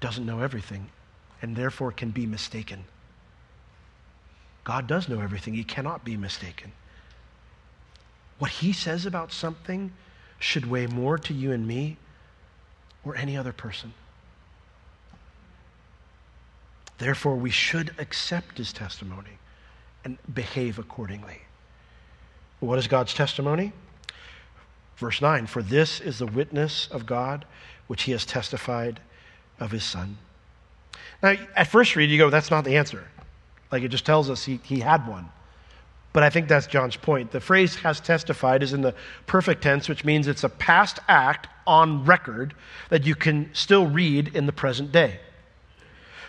doesn't 0.00 0.24
know 0.24 0.40
everything 0.40 0.88
and 1.42 1.54
therefore 1.54 1.92
can 1.92 2.12
be 2.12 2.24
mistaken. 2.24 2.84
God 4.64 4.86
does 4.86 5.06
know 5.06 5.20
everything, 5.20 5.52
He 5.52 5.64
cannot 5.64 6.02
be 6.02 6.16
mistaken. 6.16 6.72
What 8.38 8.50
He 8.50 8.72
says 8.72 9.04
about 9.04 9.34
something 9.34 9.92
should 10.38 10.64
weigh 10.70 10.86
more 10.86 11.18
to 11.18 11.34
you 11.34 11.52
and 11.52 11.68
me 11.68 11.98
or 13.04 13.14
any 13.16 13.36
other 13.36 13.52
person. 13.52 13.92
Therefore, 16.98 17.36
we 17.36 17.50
should 17.50 17.94
accept 17.98 18.58
his 18.58 18.72
testimony 18.72 19.38
and 20.04 20.18
behave 20.32 20.78
accordingly. 20.78 21.42
What 22.60 22.78
is 22.78 22.86
God's 22.86 23.14
testimony? 23.14 23.72
Verse 24.96 25.20
9 25.20 25.46
For 25.46 25.62
this 25.62 26.00
is 26.00 26.18
the 26.18 26.26
witness 26.26 26.88
of 26.90 27.06
God 27.06 27.44
which 27.86 28.04
he 28.04 28.12
has 28.12 28.24
testified 28.24 29.00
of 29.60 29.70
his 29.70 29.84
Son. 29.84 30.18
Now, 31.22 31.36
at 31.56 31.68
first 31.68 31.96
read, 31.96 32.10
you 32.10 32.18
go, 32.18 32.30
that's 32.30 32.50
not 32.50 32.64
the 32.64 32.76
answer. 32.76 33.04
Like 33.72 33.82
it 33.82 33.88
just 33.88 34.06
tells 34.06 34.30
us 34.30 34.44
he, 34.44 34.60
he 34.62 34.80
had 34.80 35.06
one. 35.08 35.28
But 36.12 36.22
I 36.22 36.30
think 36.30 36.46
that's 36.46 36.68
John's 36.68 36.96
point. 36.96 37.32
The 37.32 37.40
phrase 37.40 37.74
has 37.76 37.98
testified 37.98 38.62
is 38.62 38.72
in 38.72 38.82
the 38.82 38.94
perfect 39.26 39.62
tense, 39.62 39.88
which 39.88 40.04
means 40.04 40.28
it's 40.28 40.44
a 40.44 40.48
past 40.48 41.00
act 41.08 41.48
on 41.66 42.04
record 42.04 42.54
that 42.88 43.04
you 43.04 43.16
can 43.16 43.50
still 43.52 43.86
read 43.86 44.36
in 44.36 44.46
the 44.46 44.52
present 44.52 44.92
day. 44.92 45.18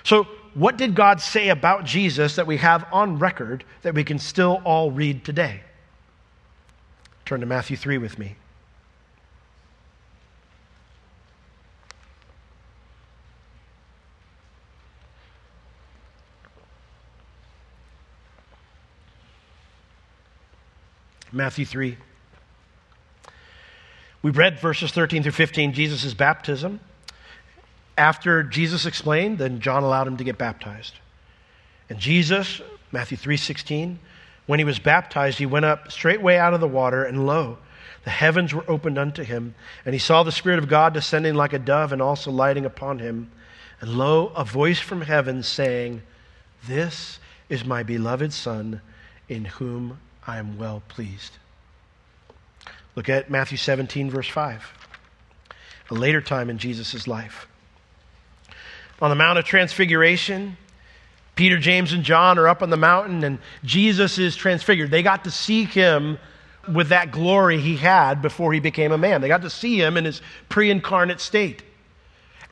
So, 0.04 0.28
what 0.56 0.78
did 0.78 0.96
God 0.96 1.20
say 1.20 1.50
about 1.50 1.84
Jesus 1.84 2.38
that 2.38 2.48
we 2.48 2.58
have 2.58 2.86
on 2.92 3.20
record 3.20 3.66
that 3.82 3.94
we 3.94 4.06
can 4.06 4.18
still 4.18 4.62
all 4.64 4.90
read 4.90 5.26
today? 5.26 5.62
Turn 7.26 7.42
to 7.42 7.46
Matthew 7.46 7.76
3 7.76 7.98
with 7.98 8.18
me. 8.18 8.38
Matthew 21.34 21.66
3. 21.66 21.98
We 24.22 24.32
read 24.32 24.58
verses 24.58 24.94
13 24.94 25.22
through 25.22 25.34
15, 25.34 25.74
Jesus' 25.74 26.14
baptism. 26.14 26.80
After 27.98 28.44
Jesus 28.44 28.86
explained, 28.86 29.38
then 29.38 29.62
John 29.62 29.84
allowed 29.84 30.08
him 30.08 30.18
to 30.18 30.24
get 30.24 30.38
baptized. 30.38 30.96
And 31.90 32.00
Jesus, 32.00 32.62
Matthew 32.92 33.18
3:16, 33.18 34.00
when 34.46 34.60
he 34.60 34.66
was 34.66 34.80
baptized, 34.80 35.38
he 35.38 35.46
went 35.46 35.66
up 35.66 35.92
straightway 35.92 36.38
out 36.38 36.54
of 36.54 36.60
the 36.60 36.68
water, 36.68 37.04
and 37.04 37.26
lo, 37.26 37.58
the 38.04 38.10
heavens 38.12 38.54
were 38.54 38.70
opened 38.70 38.98
unto 38.98 39.24
him, 39.24 39.56
and 39.86 39.94
he 39.94 40.00
saw 40.00 40.24
the 40.24 40.32
Spirit 40.32 40.60
of 40.60 40.68
God 40.68 40.94
descending 40.94 41.36
like 41.36 41.54
a 41.54 41.60
dove 41.60 41.92
and 41.92 42.02
also 42.02 42.32
lighting 42.32 42.66
upon 42.66 43.00
him. 43.00 43.32
And 43.82 43.98
lo, 43.98 44.28
a 44.36 44.44
voice 44.44 44.80
from 44.80 45.02
heaven 45.02 45.42
saying, 45.42 46.04
This 46.68 47.20
is 47.50 47.66
my 47.66 47.84
beloved 47.84 48.34
Son, 48.34 48.82
in 49.28 49.46
whom 49.46 50.00
I 50.28 50.38
am 50.38 50.58
well 50.58 50.84
pleased. 50.88 51.34
Look 52.96 53.10
at 53.10 53.30
Matthew 53.30 53.58
17, 53.58 54.10
verse 54.10 54.28
5. 54.28 54.72
a 55.90 55.94
later 55.94 56.22
time 56.22 56.50
in 56.50 56.58
Jesus' 56.58 57.08
life. 57.08 57.48
On 59.02 59.10
the 59.10 59.16
Mount 59.16 59.38
of 59.38 59.46
Transfiguration, 59.46 60.58
Peter, 61.36 61.58
James, 61.58 61.92
and 61.92 62.04
John 62.04 62.40
are 62.40 62.48
up 62.48 62.62
on 62.62 62.70
the 62.70 62.78
mountain, 62.78 63.24
and 63.24 63.40
Jesus 63.64 64.18
is 64.18 64.36
transfigured. 64.36 64.90
They 64.90 65.04
got 65.04 65.26
to 65.26 65.32
see 65.32 65.66
him 65.66 66.18
with 66.72 66.90
that 66.90 67.12
glory 67.12 67.60
he 67.60 67.76
had 67.76 68.22
before 68.22 68.54
he 68.54 68.60
became 68.60 68.92
a 68.92 68.98
man. 68.98 69.22
They 69.22 69.28
got 69.28 69.42
to 69.42 69.50
see 69.50 69.80
him 69.80 69.98
in 69.98 70.06
his 70.06 70.22
pre 70.50 70.72
incarnate 70.72 71.20
state. 71.20 71.64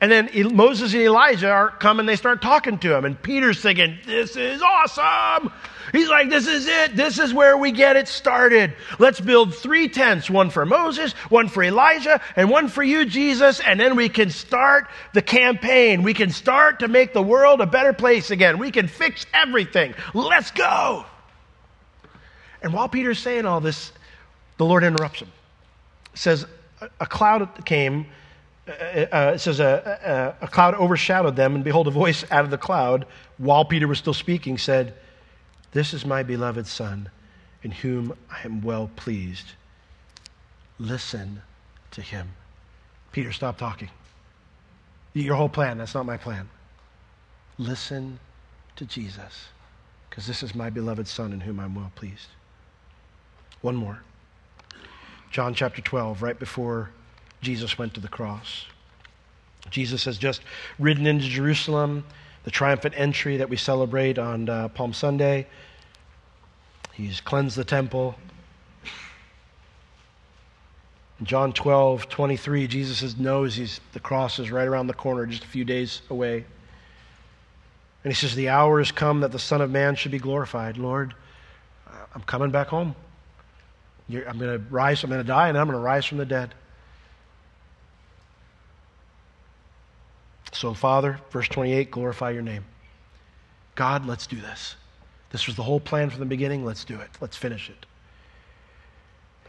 And 0.00 0.10
then 0.10 0.28
Moses 0.54 0.92
and 0.92 1.02
Elijah 1.02 1.50
are 1.50 1.70
coming, 1.70 2.06
they 2.06 2.16
start 2.16 2.42
talking 2.42 2.78
to 2.78 2.94
him. 2.94 3.04
And 3.04 3.20
Peter's 3.20 3.60
thinking, 3.60 3.98
This 4.04 4.36
is 4.36 4.60
awesome. 4.60 5.52
He's 5.92 6.08
like, 6.08 6.30
This 6.30 6.46
is 6.46 6.66
it. 6.66 6.96
This 6.96 7.18
is 7.18 7.32
where 7.32 7.56
we 7.56 7.70
get 7.70 7.96
it 7.96 8.08
started. 8.08 8.74
Let's 8.98 9.20
build 9.20 9.54
three 9.54 9.88
tents 9.88 10.28
one 10.28 10.50
for 10.50 10.66
Moses, 10.66 11.12
one 11.30 11.48
for 11.48 11.62
Elijah, 11.62 12.20
and 12.34 12.50
one 12.50 12.68
for 12.68 12.82
you, 12.82 13.04
Jesus. 13.04 13.60
And 13.60 13.78
then 13.78 13.94
we 13.94 14.08
can 14.08 14.30
start 14.30 14.88
the 15.12 15.22
campaign. 15.22 16.02
We 16.02 16.14
can 16.14 16.30
start 16.30 16.80
to 16.80 16.88
make 16.88 17.12
the 17.12 17.22
world 17.22 17.60
a 17.60 17.66
better 17.66 17.92
place 17.92 18.30
again. 18.30 18.58
We 18.58 18.72
can 18.72 18.88
fix 18.88 19.26
everything. 19.32 19.94
Let's 20.12 20.50
go. 20.50 21.06
And 22.62 22.72
while 22.72 22.88
Peter's 22.88 23.18
saying 23.18 23.46
all 23.46 23.60
this, 23.60 23.92
the 24.56 24.64
Lord 24.64 24.84
interrupts 24.84 25.20
him. 25.20 25.30
says, 26.14 26.46
A 26.98 27.06
cloud 27.06 27.64
came 27.64 28.06
uh, 28.66 28.70
uh, 28.70 29.32
it 29.34 29.38
says, 29.40 29.60
a, 29.60 30.34
a, 30.40 30.44
a 30.44 30.48
cloud 30.48 30.74
overshadowed 30.74 31.36
them, 31.36 31.54
and 31.54 31.64
behold, 31.64 31.86
a 31.86 31.90
voice 31.90 32.24
out 32.30 32.44
of 32.44 32.50
the 32.50 32.58
cloud, 32.58 33.06
while 33.36 33.64
Peter 33.64 33.86
was 33.86 33.98
still 33.98 34.14
speaking, 34.14 34.56
said, 34.56 34.94
This 35.72 35.92
is 35.92 36.06
my 36.06 36.22
beloved 36.22 36.66
Son, 36.66 37.10
in 37.62 37.70
whom 37.70 38.16
I 38.30 38.44
am 38.44 38.62
well 38.62 38.90
pleased. 38.96 39.52
Listen 40.78 41.42
to 41.90 42.00
him. 42.00 42.30
Peter, 43.12 43.32
stop 43.32 43.58
talking. 43.58 43.90
Your 45.12 45.36
whole 45.36 45.48
plan, 45.48 45.78
that's 45.78 45.94
not 45.94 46.06
my 46.06 46.16
plan. 46.16 46.48
Listen 47.58 48.18
to 48.76 48.86
Jesus, 48.86 49.48
because 50.08 50.26
this 50.26 50.42
is 50.42 50.54
my 50.54 50.70
beloved 50.70 51.06
Son, 51.06 51.32
in 51.32 51.40
whom 51.40 51.60
I'm 51.60 51.74
well 51.74 51.92
pleased. 51.94 52.28
One 53.60 53.76
more. 53.76 54.00
John 55.30 55.54
chapter 55.54 55.82
12, 55.82 56.22
right 56.22 56.38
before 56.38 56.90
Jesus 57.44 57.78
went 57.78 57.94
to 57.94 58.00
the 58.00 58.08
cross. 58.08 58.66
Jesus 59.70 60.04
has 60.04 60.18
just 60.18 60.42
ridden 60.78 61.06
into 61.06 61.26
Jerusalem, 61.26 62.04
the 62.44 62.50
triumphant 62.50 62.94
entry 62.96 63.36
that 63.36 63.48
we 63.48 63.56
celebrate 63.56 64.18
on 64.18 64.48
uh, 64.48 64.68
Palm 64.68 64.92
Sunday. 64.92 65.46
He's 66.92 67.20
cleansed 67.20 67.56
the 67.56 67.64
temple. 67.64 68.16
In 71.20 71.26
John 71.26 71.52
12, 71.52 72.08
23, 72.08 72.66
Jesus 72.66 73.16
knows 73.18 73.54
he's, 73.54 73.80
the 73.92 74.00
cross 74.00 74.38
is 74.38 74.50
right 74.50 74.66
around 74.66 74.88
the 74.88 74.94
corner, 74.94 75.26
just 75.26 75.44
a 75.44 75.48
few 75.48 75.64
days 75.64 76.02
away. 76.10 76.44
And 78.02 78.12
he 78.12 78.14
says, 78.14 78.34
The 78.34 78.48
hour 78.48 78.78
has 78.78 78.92
come 78.92 79.20
that 79.20 79.32
the 79.32 79.38
Son 79.38 79.60
of 79.60 79.70
Man 79.70 79.94
should 79.94 80.12
be 80.12 80.18
glorified. 80.18 80.76
Lord, 80.76 81.14
I'm 82.14 82.22
coming 82.22 82.50
back 82.50 82.68
home. 82.68 82.94
You're, 84.08 84.28
I'm 84.28 84.38
going 84.38 84.58
to 84.58 84.64
rise, 84.70 85.02
I'm 85.02 85.10
going 85.10 85.22
to 85.22 85.26
die, 85.26 85.48
and 85.48 85.56
I'm 85.56 85.66
going 85.66 85.78
to 85.78 85.82
rise 85.82 86.04
from 86.04 86.18
the 86.18 86.26
dead. 86.26 86.54
So, 90.64 90.72
Father, 90.72 91.20
verse 91.30 91.46
28, 91.48 91.90
glorify 91.90 92.30
your 92.30 92.40
name. 92.40 92.64
God, 93.74 94.06
let's 94.06 94.26
do 94.26 94.40
this. 94.40 94.76
This 95.28 95.46
was 95.46 95.56
the 95.56 95.62
whole 95.62 95.78
plan 95.78 96.08
from 96.08 96.20
the 96.20 96.24
beginning. 96.24 96.64
Let's 96.64 96.86
do 96.86 96.98
it. 96.98 97.10
Let's 97.20 97.36
finish 97.36 97.68
it. 97.68 97.84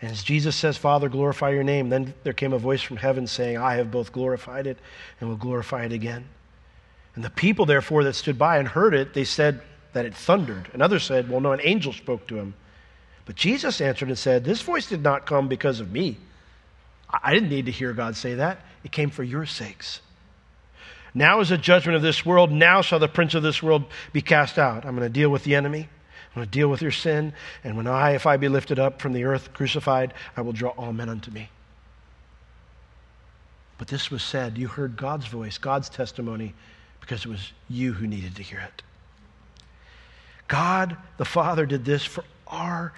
And 0.02 0.12
as 0.12 0.24
Jesus 0.24 0.58
says, 0.58 0.76
Father, 0.76 1.08
glorify 1.08 1.52
your 1.52 1.64
name, 1.64 1.88
then 1.88 2.14
there 2.26 2.34
came 2.34 2.52
a 2.52 2.58
voice 2.58 2.82
from 2.82 2.98
heaven 2.98 3.28
saying, 3.28 3.58
I 3.58 3.76
have 3.76 3.92
both 3.92 4.12
glorified 4.12 4.68
it 4.68 4.78
and 5.22 5.30
will 5.30 5.38
glorify 5.38 5.86
it 5.86 5.94
again. 5.94 6.26
And 7.16 7.24
the 7.24 7.30
people, 7.30 7.66
therefore, 7.66 8.04
that 8.04 8.16
stood 8.16 8.38
by 8.38 8.58
and 8.58 8.68
heard 8.68 8.94
it, 8.94 9.14
they 9.14 9.24
said 9.24 9.62
that 9.94 10.04
it 10.04 10.14
thundered. 10.14 10.68
And 10.74 10.82
others 10.82 11.06
said, 11.06 11.30
Well, 11.30 11.40
no, 11.40 11.54
an 11.54 11.62
angel 11.64 11.94
spoke 11.94 12.28
to 12.28 12.36
him. 12.36 12.56
But 13.24 13.38
Jesus 13.38 13.80
answered 13.80 14.10
and 14.10 14.20
said, 14.20 14.44
This 14.44 14.62
voice 14.62 14.90
did 14.90 15.02
not 15.02 15.26
come 15.26 15.48
because 15.48 15.80
of 15.80 15.94
me. 15.94 16.18
I 17.10 17.34
didn't 17.34 17.48
need 17.48 17.68
to 17.68 17.72
hear 17.72 17.94
God 17.94 18.18
say 18.18 18.34
that. 18.34 18.60
It 18.84 18.92
came 18.92 19.12
for 19.12 19.24
your 19.24 19.46
sakes. 19.46 20.02
Now 21.18 21.40
is 21.40 21.50
the 21.50 21.58
judgment 21.58 21.96
of 21.96 22.02
this 22.02 22.26
world. 22.26 22.52
Now 22.52 22.82
shall 22.82 23.00
the 23.00 23.08
prince 23.08 23.34
of 23.34 23.42
this 23.42 23.64
world 23.64 23.86
be 24.12 24.22
cast 24.22 24.60
out. 24.60 24.86
I'm 24.86 24.96
going 24.96 25.08
to 25.08 25.14
deal 25.14 25.30
with 25.30 25.46
the 25.46 25.56
enemy. 25.56 25.88
I'm 26.36 26.42
going 26.42 26.46
to 26.46 26.52
deal 26.52 26.68
with 26.68 26.82
your 26.82 26.92
sin. 26.92 27.34
And 27.64 27.78
when 27.78 27.88
I, 27.88 28.12
if 28.12 28.26
I 28.26 28.36
be 28.36 28.50
lifted 28.50 28.78
up 28.78 29.02
from 29.02 29.14
the 29.14 29.24
earth, 29.24 29.54
crucified, 29.54 30.14
I 30.36 30.42
will 30.42 30.52
draw 30.52 30.72
all 30.72 30.92
men 30.92 31.08
unto 31.08 31.32
me. 31.32 31.50
But 33.78 33.88
this 33.88 34.12
was 34.12 34.22
said. 34.22 34.58
You 34.58 34.68
heard 34.68 34.98
God's 34.98 35.28
voice, 35.28 35.58
God's 35.58 35.88
testimony, 35.88 36.54
because 37.00 37.26
it 37.26 37.30
was 37.30 37.54
you 37.70 37.94
who 37.94 38.08
needed 38.08 38.36
to 38.36 38.44
hear 38.44 38.60
it. 38.60 38.84
God 40.50 40.98
the 41.18 41.26
Father 41.26 41.66
did 41.66 41.86
this 41.86 42.04
for 42.04 42.26
our 42.48 42.94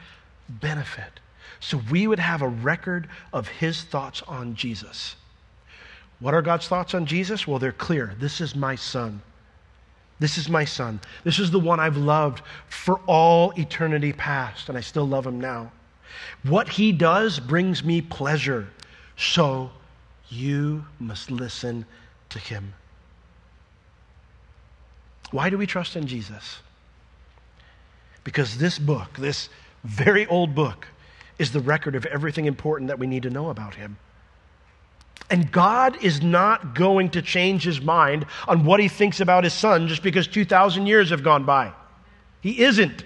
benefit. 0.50 1.20
So 1.60 1.80
we 1.92 2.08
would 2.08 2.20
have 2.20 2.42
a 2.42 2.48
record 2.48 3.08
of 3.32 3.48
his 3.48 3.84
thoughts 3.84 4.24
on 4.24 4.56
Jesus. 4.56 5.16
What 6.20 6.34
are 6.34 6.42
God's 6.42 6.68
thoughts 6.68 6.94
on 6.94 7.06
Jesus? 7.06 7.48
Well, 7.48 7.60
they're 7.60 7.72
clear. 7.72 8.16
This 8.20 8.42
is 8.42 8.56
my 8.56 8.76
son. 8.76 9.22
This 10.20 10.38
is 10.38 10.50
my 10.50 10.66
son. 10.66 11.00
This 11.24 11.38
is 11.38 11.52
the 11.52 11.60
one 11.60 11.80
I've 11.80 11.98
loved 11.98 12.42
for 12.70 13.00
all 13.06 13.52
eternity 13.52 14.14
past, 14.14 14.68
and 14.70 14.78
I 14.78 14.82
still 14.82 15.08
love 15.08 15.28
him 15.28 15.40
now. 15.40 15.72
What 16.44 16.70
he 16.70 16.92
does 16.92 17.40
brings 17.40 17.84
me 17.84 18.02
pleasure. 18.02 18.68
So 19.16 19.70
you 20.30 20.86
must 21.00 21.30
listen 21.30 21.86
to 22.30 22.40
him. 22.40 22.74
Why 25.32 25.50
do 25.50 25.58
we 25.58 25.68
trust 25.68 25.96
in 25.96 26.08
Jesus? 26.08 26.60
Because 28.24 28.58
this 28.58 28.80
book, 28.80 29.18
this 29.18 29.50
very 29.84 30.26
old 30.28 30.56
book, 30.56 30.88
is 31.38 31.52
the 31.52 31.60
record 31.60 31.96
of 31.96 32.06
everything 32.08 32.46
important 32.46 32.88
that 32.88 32.98
we 32.98 33.08
need 33.08 33.24
to 33.24 33.30
know 33.30 33.50
about 33.50 33.76
him. 33.76 33.98
And 35.30 35.52
God 35.52 36.04
is 36.04 36.22
not 36.22 36.74
going 36.74 37.10
to 37.12 37.22
change 37.22 37.64
his 37.64 37.82
mind 37.82 38.26
on 38.48 38.64
what 38.64 38.80
he 38.80 38.88
thinks 38.88 39.20
about 39.20 39.44
his 39.44 39.54
son 39.54 39.88
just 39.88 40.02
because 40.02 40.28
2,000 40.28 40.88
years 40.88 41.10
have 41.10 41.24
gone 41.24 41.44
by. 41.44 41.74
He 42.42 42.62
isn't. 42.62 43.04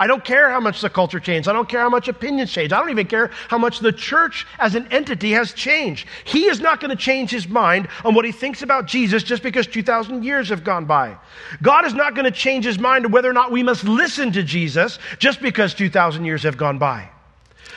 I 0.00 0.08
don't 0.08 0.24
care 0.24 0.50
how 0.50 0.58
much 0.58 0.80
the 0.80 0.90
culture 0.90 1.20
changed. 1.20 1.48
I 1.48 1.52
don't 1.52 1.68
care 1.68 1.80
how 1.80 1.88
much 1.88 2.08
opinions 2.08 2.50
change. 2.50 2.72
I 2.72 2.80
don't 2.80 2.90
even 2.90 3.06
care 3.06 3.30
how 3.48 3.58
much 3.58 3.78
the 3.78 3.92
church 3.92 4.44
as 4.58 4.74
an 4.74 4.88
entity 4.90 5.30
has 5.32 5.52
changed. 5.52 6.08
He 6.24 6.46
is 6.46 6.58
not 6.58 6.80
going 6.80 6.90
to 6.90 6.96
change 6.96 7.30
his 7.30 7.46
mind 7.46 7.86
on 8.04 8.12
what 8.12 8.24
he 8.24 8.32
thinks 8.32 8.62
about 8.62 8.86
Jesus 8.86 9.22
just 9.22 9.44
because 9.44 9.68
2,000 9.68 10.24
years 10.24 10.48
have 10.48 10.64
gone 10.64 10.84
by. 10.84 11.16
God 11.62 11.84
is 11.84 11.94
not 11.94 12.16
going 12.16 12.24
to 12.24 12.32
change 12.32 12.64
his 12.64 12.78
mind 12.78 13.06
on 13.06 13.12
whether 13.12 13.30
or 13.30 13.34
not 13.34 13.52
we 13.52 13.62
must 13.62 13.84
listen 13.84 14.32
to 14.32 14.42
Jesus 14.42 14.98
just 15.20 15.40
because 15.40 15.74
2,000 15.74 16.24
years 16.24 16.42
have 16.42 16.56
gone 16.56 16.78
by. 16.78 17.08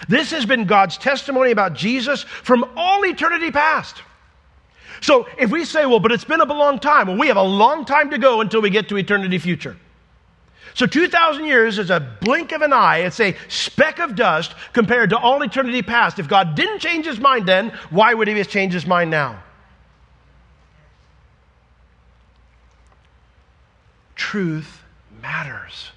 This 0.08 0.32
has 0.32 0.46
been 0.46 0.66
God's 0.66 0.98
testimony 0.98 1.52
about 1.52 1.74
Jesus 1.74 2.24
from 2.24 2.66
all 2.76 3.06
eternity 3.06 3.52
past. 3.52 4.02
So 5.02 5.28
if 5.38 5.52
we 5.52 5.66
say, 5.66 5.86
well, 5.86 6.00
but 6.00 6.12
it's 6.12 6.24
been 6.24 6.42
a 6.42 6.46
long 6.46 6.80
time, 6.80 7.08
well, 7.08 7.18
we 7.18 7.28
have 7.28 7.38
a 7.38 7.42
long 7.44 7.86
time 7.86 8.10
to 8.12 8.18
go 8.18 8.42
until 8.42 8.62
we 8.62 8.70
get 8.70 8.90
to 8.90 8.98
eternity 8.98 9.38
future. 9.38 9.78
So 10.74 10.86
2,000 10.86 11.46
years 11.46 11.80
is 11.80 11.90
a 11.90 12.18
blink 12.22 12.52
of 12.52 12.62
an 12.62 12.72
eye. 12.72 13.00
It's 13.00 13.20
a 13.20 13.36
speck 13.48 14.00
of 14.00 14.16
dust 14.16 14.54
compared 14.74 15.10
to 15.10 15.18
all 15.18 15.42
eternity 15.42 15.82
past. 15.82 16.20
If 16.20 16.28
God 16.28 16.56
didn't 16.56 16.80
change 16.80 17.06
his 17.06 17.20
mind 17.20 17.48
then, 17.48 17.70
why 17.90 18.14
would 18.14 18.28
he 18.28 18.38
have 18.38 18.48
changed 18.48 18.76
his 18.76 18.86
mind 18.86 19.10
now? 19.10 19.42
Truth 24.16 24.84
matters. 25.22 25.92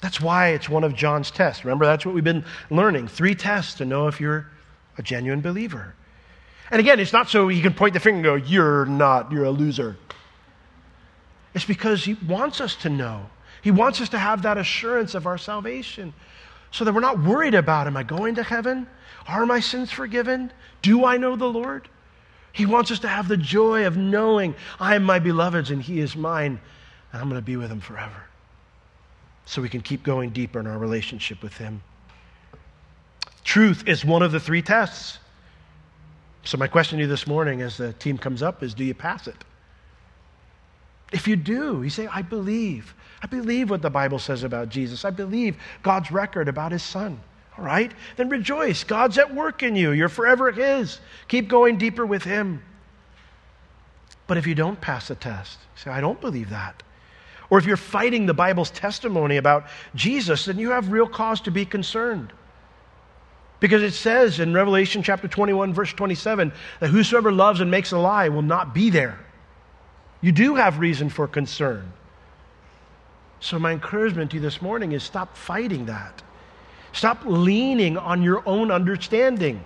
That's 0.00 0.20
why 0.20 0.48
it's 0.48 0.68
one 0.68 0.84
of 0.84 0.94
John's 0.94 1.30
tests. 1.30 1.64
Remember, 1.64 1.84
that's 1.84 2.06
what 2.06 2.14
we've 2.14 2.24
been 2.24 2.44
learning. 2.70 3.08
Three 3.08 3.34
tests 3.34 3.74
to 3.74 3.84
know 3.84 4.08
if 4.08 4.20
you're 4.20 4.46
a 4.96 5.02
genuine 5.02 5.40
believer. 5.40 5.94
And 6.70 6.80
again, 6.80 7.00
it's 7.00 7.12
not 7.12 7.28
so 7.28 7.48
you 7.48 7.62
can 7.62 7.74
point 7.74 7.94
the 7.94 8.00
finger 8.00 8.16
and 8.16 8.24
go, 8.24 8.46
You're 8.46 8.86
not, 8.86 9.30
you're 9.30 9.44
a 9.44 9.50
loser. 9.50 9.96
It's 11.54 11.64
because 11.64 12.04
he 12.04 12.14
wants 12.26 12.60
us 12.60 12.76
to 12.76 12.88
know. 12.88 13.26
He 13.60 13.70
wants 13.70 14.00
us 14.00 14.08
to 14.10 14.18
have 14.18 14.42
that 14.42 14.56
assurance 14.56 15.14
of 15.14 15.26
our 15.26 15.36
salvation 15.36 16.14
so 16.70 16.84
that 16.84 16.94
we're 16.94 17.00
not 17.00 17.22
worried 17.22 17.54
about 17.54 17.86
Am 17.86 17.96
I 17.96 18.02
going 18.02 18.36
to 18.36 18.42
heaven? 18.42 18.86
Are 19.28 19.44
my 19.44 19.60
sins 19.60 19.90
forgiven? 19.90 20.50
Do 20.80 21.04
I 21.04 21.18
know 21.18 21.36
the 21.36 21.48
Lord? 21.48 21.88
He 22.52 22.64
wants 22.66 22.90
us 22.90 23.00
to 23.00 23.08
have 23.08 23.28
the 23.28 23.36
joy 23.36 23.86
of 23.86 23.96
knowing 23.96 24.54
I 24.78 24.94
am 24.94 25.02
my 25.02 25.18
beloved's 25.18 25.70
and 25.70 25.82
he 25.82 26.00
is 26.00 26.16
mine, 26.16 26.58
and 27.12 27.20
I'm 27.20 27.28
going 27.28 27.40
to 27.40 27.44
be 27.44 27.56
with 27.56 27.70
him 27.70 27.80
forever 27.80 28.29
so 29.50 29.60
we 29.60 29.68
can 29.68 29.80
keep 29.80 30.04
going 30.04 30.30
deeper 30.30 30.60
in 30.60 30.68
our 30.68 30.78
relationship 30.78 31.42
with 31.42 31.56
Him. 31.56 31.82
Truth 33.42 33.88
is 33.88 34.04
one 34.04 34.22
of 34.22 34.30
the 34.30 34.38
three 34.38 34.62
tests. 34.62 35.18
So, 36.44 36.56
my 36.56 36.68
question 36.68 36.98
to 36.98 37.04
you 37.04 37.08
this 37.08 37.26
morning 37.26 37.60
as 37.60 37.76
the 37.76 37.92
team 37.94 38.16
comes 38.16 38.44
up 38.44 38.62
is 38.62 38.74
do 38.74 38.84
you 38.84 38.94
pass 38.94 39.26
it? 39.26 39.34
If 41.12 41.26
you 41.26 41.34
do, 41.34 41.82
you 41.82 41.90
say, 41.90 42.06
I 42.06 42.22
believe. 42.22 42.94
I 43.24 43.26
believe 43.26 43.70
what 43.70 43.82
the 43.82 43.90
Bible 43.90 44.20
says 44.20 44.44
about 44.44 44.68
Jesus. 44.68 45.04
I 45.04 45.10
believe 45.10 45.56
God's 45.82 46.12
record 46.12 46.46
about 46.46 46.70
His 46.70 46.84
Son. 46.84 47.18
All 47.58 47.64
right? 47.64 47.90
Then 48.16 48.28
rejoice. 48.28 48.84
God's 48.84 49.18
at 49.18 49.34
work 49.34 49.64
in 49.64 49.74
you. 49.74 49.90
You're 49.90 50.08
forever 50.08 50.52
His. 50.52 51.00
Keep 51.26 51.48
going 51.48 51.76
deeper 51.76 52.06
with 52.06 52.22
Him. 52.22 52.62
But 54.28 54.38
if 54.38 54.46
you 54.46 54.54
don't 54.54 54.80
pass 54.80 55.08
the 55.08 55.16
test, 55.16 55.58
say, 55.74 55.90
I 55.90 56.00
don't 56.00 56.20
believe 56.20 56.50
that. 56.50 56.84
Or 57.50 57.58
if 57.58 57.66
you're 57.66 57.76
fighting 57.76 58.26
the 58.26 58.34
Bible's 58.34 58.70
testimony 58.70 59.36
about 59.36 59.66
Jesus, 59.94 60.44
then 60.44 60.58
you 60.58 60.70
have 60.70 60.92
real 60.92 61.08
cause 61.08 61.40
to 61.42 61.50
be 61.50 61.64
concerned. 61.64 62.32
Because 63.58 63.82
it 63.82 63.92
says 63.92 64.40
in 64.40 64.54
Revelation 64.54 65.02
chapter 65.02 65.28
21, 65.28 65.74
verse 65.74 65.92
27, 65.92 66.52
that 66.78 66.88
whosoever 66.88 67.30
loves 67.30 67.60
and 67.60 67.70
makes 67.70 67.92
a 67.92 67.98
lie 67.98 68.28
will 68.28 68.42
not 68.42 68.72
be 68.72 68.88
there. 68.88 69.18
You 70.22 70.32
do 70.32 70.54
have 70.54 70.78
reason 70.78 71.10
for 71.10 71.26
concern. 71.26 71.92
So, 73.40 73.58
my 73.58 73.72
encouragement 73.72 74.30
to 74.30 74.36
you 74.36 74.42
this 74.42 74.60
morning 74.60 74.92
is 74.92 75.02
stop 75.02 75.36
fighting 75.36 75.86
that. 75.86 76.22
Stop 76.92 77.22
leaning 77.24 77.96
on 77.96 78.22
your 78.22 78.42
own 78.46 78.70
understanding. 78.70 79.64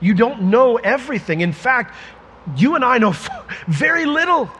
You 0.00 0.14
don't 0.14 0.42
know 0.42 0.76
everything. 0.76 1.40
In 1.40 1.52
fact, 1.52 1.94
you 2.56 2.74
and 2.74 2.84
I 2.84 2.98
know 2.98 3.14
very 3.68 4.04
little. 4.04 4.50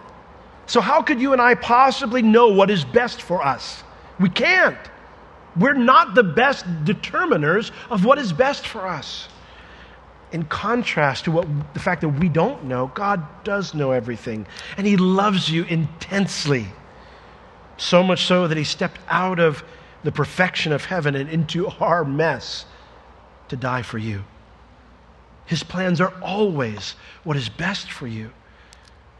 So, 0.67 0.81
how 0.81 1.03
could 1.03 1.21
you 1.21 1.33
and 1.33 1.43
I 1.43 1.55
possibly 1.55 2.23
know 2.23 2.49
what 2.49 2.71
is 2.71 2.85
best 2.85 3.23
for 3.23 3.45
us? 3.45 3.83
We 4.19 4.29
can't. 4.29 4.79
We're 5.57 5.75
not 5.75 6.15
the 6.15 6.25
best 6.25 6.65
determiners 6.85 7.71
of 7.91 8.05
what 8.05 8.19
is 8.19 8.33
best 8.33 8.67
for 8.67 8.87
us. 8.87 9.29
In 10.33 10.45
contrast 10.45 11.25
to 11.25 11.31
what, 11.31 11.47
the 11.75 11.81
fact 11.81 12.01
that 12.01 12.09
we 12.09 12.29
don't 12.29 12.65
know, 12.65 12.91
God 12.95 13.45
does 13.45 13.75
know 13.75 13.93
everything, 13.93 14.47
and 14.77 14.87
He 14.87 14.97
loves 14.97 15.49
you 15.49 15.65
intensely. 15.65 16.67
So 17.77 18.03
much 18.03 18.25
so 18.25 18.49
that 18.49 18.59
He 18.59 18.65
stepped 18.65 19.01
out 19.09 19.39
of 19.39 19.63
the 20.03 20.13
perfection 20.13 20.73
of 20.73 20.85
heaven 20.85 21.15
and 21.15 21.31
into 21.31 21.69
our 21.81 22.05
mess 22.05 22.67
to 23.49 23.57
die 23.57 23.83
for 23.83 23.99
you. 23.99 24.25
His 25.47 25.63
plans 25.63 26.01
are 26.01 26.13
always 26.23 26.95
what 27.23 27.37
is 27.37 27.49
best 27.49 27.93
for 27.93 28.07
you. 28.07 28.31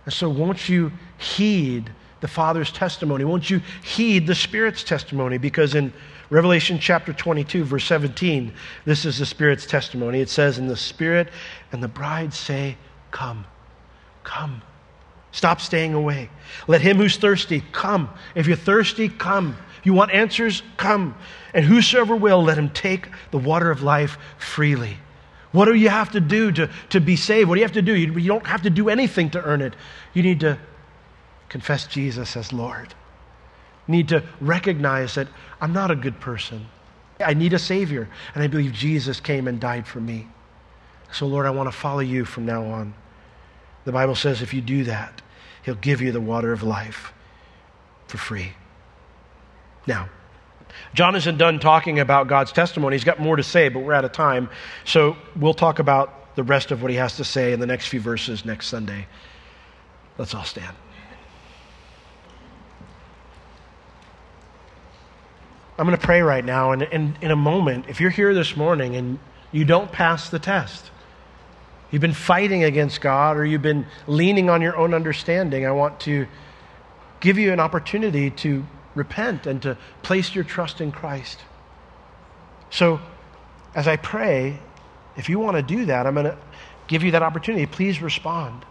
And 0.05 0.13
so, 0.13 0.29
won't 0.29 0.69
you 0.69 0.93
heed 1.19 1.91
the 2.21 2.29
Father's 2.29 2.71
testimony? 2.71 3.25
Won't 3.25 3.51
you 3.51 3.61
heed 3.83 4.27
the 4.27 4.35
Spirit's 4.35 4.85
testimony? 4.85 5.39
Because 5.39 5.75
in 5.75 5.93
Revelation 6.31 6.79
chapter 6.79 7.13
22, 7.13 7.65
verse 7.65 7.85
17, 7.85 8.53
this 8.85 9.05
is 9.05 9.19
the 9.19 9.27
Spirit's 9.27 9.67
testimony. 9.67 10.21
It 10.21 10.29
says, 10.29 10.59
And 10.59 10.69
the 10.69 10.77
Spirit 10.77 11.29
and 11.73 11.83
the 11.83 11.89
bride 11.89 12.35
say, 12.35 12.77
Come, 13.11 13.45
come. 14.23 14.63
Stop 15.33 15.61
staying 15.61 15.95
away. 15.95 16.31
Let 16.69 16.81
him 16.81 16.97
who's 16.97 17.17
thirsty 17.17 17.63
come. 17.73 18.09
If 18.35 18.47
you're 18.47 18.57
thirsty, 18.57 19.09
come. 19.09 19.57
If 19.79 19.87
you 19.87 19.93
want 19.93 20.13
answers, 20.13 20.63
come. 20.77 21.17
And 21.53 21.65
whosoever 21.65 22.15
will, 22.15 22.43
let 22.43 22.57
him 22.57 22.71
take 22.71 23.09
the 23.33 23.39
water 23.39 23.71
of 23.71 23.83
life 23.83 24.17
freely. 24.39 24.97
What 25.55 25.67
do 25.67 25.75
you 25.75 25.89
have 25.89 26.11
to 26.11 26.21
do 26.21 26.51
to, 26.51 26.69
to 26.91 27.01
be 27.01 27.15
saved? 27.15 27.49
What 27.49 27.55
do 27.55 27.61
you 27.61 27.65
have 27.65 27.75
to 27.75 27.83
do? 27.83 27.95
You, 27.95 28.13
you 28.19 28.27
don't 28.27 28.45
have 28.45 28.63
to 28.63 28.71
do 28.71 28.89
anything 28.89 29.31
to 29.31 29.45
earn 29.45 29.63
it. 29.63 29.77
You 30.13 30.25
need 30.25 30.41
to 30.41 30.59
confess 31.49 31.87
Jesus 31.87 32.37
as 32.37 32.53
Lord. 32.53 32.93
You 33.87 33.93
need 33.93 34.09
to 34.09 34.25
recognize 34.41 35.15
that 35.15 35.29
I'm 35.61 35.73
not 35.73 35.93
a 35.93 35.95
good 35.95 36.19
person. 36.19 36.67
I 37.21 37.35
need 37.35 37.53
a 37.53 37.61
Savior, 37.61 38.09
and 38.35 38.43
I 38.43 38.49
believe 38.49 38.73
Jesus 38.73 39.21
came 39.21 39.47
and 39.47 39.61
died 39.61 39.87
for 39.87 40.01
me. 40.01 40.27
So, 41.13 41.25
Lord, 41.29 41.47
I 41.47 41.51
want 41.51 41.71
to 41.71 41.79
follow 41.79 42.01
you 42.01 42.25
from 42.25 42.47
now 42.47 42.65
on. 42.65 42.93
The 43.85 43.93
Bible 43.93 44.17
says 44.17 44.43
if 44.43 44.53
you 44.53 44.61
do 44.61 44.83
that, 44.83 45.23
He'll 45.63 45.77
give 45.77 46.03
you 46.03 46.11
the 46.11 46.21
water 46.21 46.53
of 46.53 46.65
life 46.65 47.13
for 48.09 48.19
free. 48.19 48.55
Now, 49.87 50.09
John 50.95 51.15
isn't 51.17 51.39
done 51.39 51.59
talking 51.59 52.01
about 52.01 52.29
God's 52.29 52.53
testimony. 52.53 52.97
He's 52.97 53.05
got 53.05 53.21
more 53.21 53.37
to 53.37 53.43
say, 53.43 53.69
but 53.69 53.81
we're 53.81 53.93
out 53.93 54.05
of 54.05 54.13
time. 54.13 54.49
So 54.85 55.17
we'll 55.37 55.55
talk 55.55 55.79
about 55.79 56.35
the 56.37 56.43
rest 56.43 56.71
of 56.71 56.83
what 56.83 56.91
he 56.91 56.97
has 56.97 57.17
to 57.17 57.25
say 57.25 57.53
in 57.53 57.61
the 57.61 57.67
next 57.67 57.89
few 57.89 58.01
verses 58.01 58.45
next 58.45 58.69
Sunday. 58.69 59.07
Let's 60.19 60.35
all 60.35 60.45
stand. 60.45 60.77
I'm 65.77 65.87
going 65.87 65.99
to 65.99 66.05
pray 66.05 66.23
right 66.23 66.45
now, 66.45 66.71
and 66.71 66.83
in, 66.83 67.17
in 67.21 67.33
a 67.33 67.37
moment, 67.37 67.87
if 67.89 68.01
you're 68.01 68.11
here 68.11 68.33
this 68.33 68.57
morning 68.57 68.95
and 68.95 69.19
you 69.51 69.65
don't 69.65 69.91
pass 69.91 70.31
the 70.31 70.39
test, 70.39 70.93
you've 71.91 72.01
been 72.01 72.13
fighting 72.13 72.63
against 72.63 73.01
God 73.01 73.37
or 73.37 73.45
you've 73.45 73.63
been 73.63 73.87
leaning 74.07 74.49
on 74.49 74.63
your 74.63 74.77
own 74.77 74.95
understanding, 74.95 75.67
I 75.67 75.73
want 75.73 75.99
to 76.01 76.29
give 77.19 77.39
you 77.39 77.53
an 77.53 77.59
opportunity 77.59 78.31
to 78.31 78.65
repent 78.95 79.47
and 79.47 79.61
to 79.63 79.77
place 80.03 80.35
your 80.35 80.45
trust 80.45 80.81
in 80.81 80.93
Christ. 80.93 81.41
So, 82.71 83.01
as 83.75 83.89
I 83.89 83.97
pray, 83.97 84.59
if 85.17 85.29
you 85.29 85.39
want 85.39 85.57
to 85.57 85.63
do 85.63 85.87
that, 85.87 86.07
I'm 86.07 86.15
going 86.15 86.27
to 86.27 86.39
give 86.87 87.03
you 87.03 87.13
that 87.13 87.23
opportunity. 87.23 87.67
Please 87.67 88.01
respond. 88.01 88.65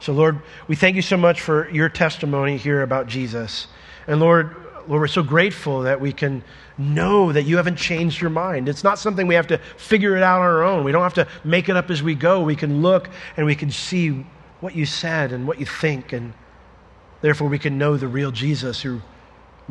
So, 0.00 0.12
Lord, 0.12 0.40
we 0.66 0.76
thank 0.76 0.96
you 0.96 1.02
so 1.02 1.16
much 1.16 1.40
for 1.40 1.70
your 1.70 1.88
testimony 1.88 2.56
here 2.56 2.82
about 2.82 3.06
Jesus. 3.06 3.68
And 4.06 4.18
Lord, 4.20 4.56
Lord, 4.88 5.00
we're 5.00 5.06
so 5.06 5.22
grateful 5.22 5.82
that 5.82 6.00
we 6.00 6.12
can 6.12 6.42
know 6.76 7.32
that 7.32 7.44
you 7.44 7.56
haven't 7.56 7.76
changed 7.76 8.20
your 8.20 8.30
mind. 8.30 8.68
It's 8.68 8.82
not 8.82 8.98
something 8.98 9.26
we 9.28 9.36
have 9.36 9.46
to 9.48 9.58
figure 9.76 10.16
it 10.16 10.22
out 10.22 10.40
on 10.40 10.46
our 10.46 10.64
own. 10.64 10.82
We 10.82 10.90
don't 10.90 11.02
have 11.02 11.14
to 11.14 11.28
make 11.44 11.68
it 11.68 11.76
up 11.76 11.90
as 11.90 12.02
we 12.02 12.16
go. 12.16 12.42
We 12.42 12.56
can 12.56 12.82
look 12.82 13.08
and 13.36 13.46
we 13.46 13.54
can 13.54 13.70
see 13.70 14.26
what 14.60 14.74
you 14.74 14.86
said 14.86 15.32
and 15.32 15.46
what 15.46 15.60
you 15.60 15.66
think. 15.66 16.12
And 16.12 16.32
therefore, 17.20 17.48
we 17.48 17.60
can 17.60 17.78
know 17.78 17.96
the 17.96 18.08
real 18.08 18.32
Jesus 18.32 18.82
who 18.82 19.02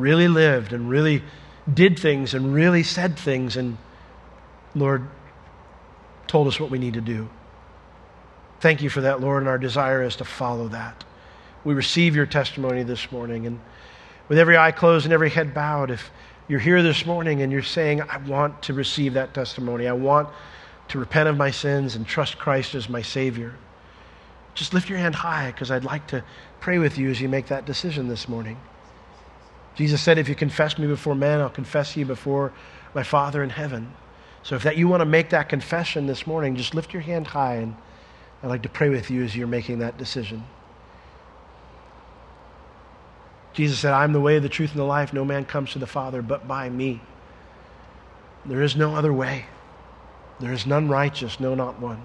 really 0.02 0.28
lived 0.28 0.74
and 0.74 0.90
really 0.90 1.24
did 1.72 2.00
things 2.00 2.34
and 2.34 2.54
really 2.54 2.84
said 2.84 3.18
things 3.18 3.56
and, 3.56 3.78
Lord, 4.76 5.08
told 6.28 6.48
us 6.48 6.60
what 6.60 6.72
we 6.72 6.80
need 6.80 6.96
to 6.96 7.02
do. 7.02 7.30
Thank 8.60 8.82
you 8.82 8.90
for 8.90 9.02
that, 9.02 9.22
Lord, 9.22 9.44
and 9.44 9.50
our 9.50 9.58
desire 9.58 10.04
is 10.04 10.16
to 10.18 10.26
follow 10.26 10.68
that. 10.70 11.04
We 11.64 11.74
receive 11.74 12.16
your 12.16 12.26
testimony 12.26 12.84
this 12.84 13.12
morning. 13.12 13.46
And 13.48 13.60
with 14.28 14.38
every 14.38 14.58
eye 14.58 14.72
closed 14.72 15.06
and 15.06 15.14
every 15.14 15.30
head 15.30 15.54
bowed, 15.54 15.92
if 15.92 16.12
you're 16.48 16.60
here 16.60 16.82
this 16.84 17.06
morning 17.06 17.42
and 17.42 17.52
you're 17.52 17.62
saying, 17.62 18.02
I 18.02 18.18
want 18.18 18.62
to 18.64 18.74
receive 18.74 19.14
that 19.14 19.34
testimony, 19.34 19.88
I 19.88 19.94
want 19.94 20.30
to 20.90 21.00
repent 21.00 21.30
of 21.30 21.38
my 21.38 21.52
sins 21.52 21.96
and 21.96 22.06
trust 22.06 22.38
Christ 22.38 22.76
as 22.76 22.90
my 22.90 23.02
Savior, 23.02 23.56
just 24.54 24.74
lift 24.74 24.90
your 24.90 24.98
hand 24.98 25.16
high 25.16 25.52
because 25.52 25.72
I'd 25.72 25.86
like 25.86 26.08
to 26.08 26.24
pray 26.60 26.78
with 26.78 26.98
you 26.98 27.10
as 27.10 27.22
you 27.22 27.30
make 27.30 27.48
that 27.48 27.66
decision 27.66 28.08
this 28.08 28.28
morning. 28.28 28.58
Jesus 29.76 30.02
said, 30.02 30.18
If 30.18 30.30
you 30.30 30.36
confess 30.36 30.78
me 30.78 30.88
before 30.88 31.16
men, 31.16 31.40
I'll 31.40 31.50
confess 31.50 31.96
you 31.96 32.06
before 32.06 32.54
my 32.94 33.04
Father 33.04 33.44
in 33.44 33.50
heaven. 33.50 33.94
So 34.44 34.56
if 34.56 34.64
that 34.64 34.78
you 34.78 34.88
want 34.88 35.02
to 35.02 35.06
make 35.06 35.30
that 35.30 35.50
confession 35.50 36.08
this 36.08 36.26
morning, 36.26 36.56
just 36.56 36.74
lift 36.74 36.94
your 36.94 37.02
hand 37.02 37.28
high 37.28 37.56
and 37.56 37.76
I'd 38.44 38.48
like 38.48 38.64
to 38.64 38.70
pray 38.70 38.90
with 38.90 39.12
you 39.12 39.24
as 39.24 39.36
you're 39.36 39.48
making 39.48 39.80
that 39.80 39.98
decision. 39.98 40.44
Jesus 43.54 43.80
said, 43.80 43.94
I'm 43.94 44.14
the 44.14 44.22
way, 44.22 44.40
the 44.40 44.50
truth, 44.50 44.72
and 44.72 44.80
the 44.80 44.86
life. 44.86 45.14
No 45.14 45.26
man 45.26 45.46
comes 45.46 45.72
to 45.74 45.80
the 45.80 45.88
Father 45.88 46.22
but 46.22 46.48
by 46.48 46.70
me. 46.70 47.02
There 48.46 48.64
is 48.64 48.76
no 48.76 48.96
other 48.96 49.14
way. 49.14 49.46
There 50.40 50.54
is 50.54 50.66
none 50.66 50.90
righteous, 50.90 51.40
no, 51.40 51.54
not 51.54 51.80
one. 51.80 52.02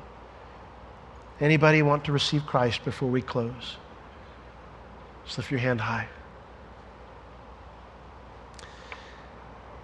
Anybody 1.41 1.83
want 1.83 2.05
to 2.05 2.13
receive 2.13 2.45
Christ 2.45 2.85
before 2.85 3.09
we 3.09 3.23
close? 3.23 3.77
Just 5.25 5.39
lift 5.39 5.51
your 5.51 5.61
hand 5.61 5.81
high. 5.81 6.09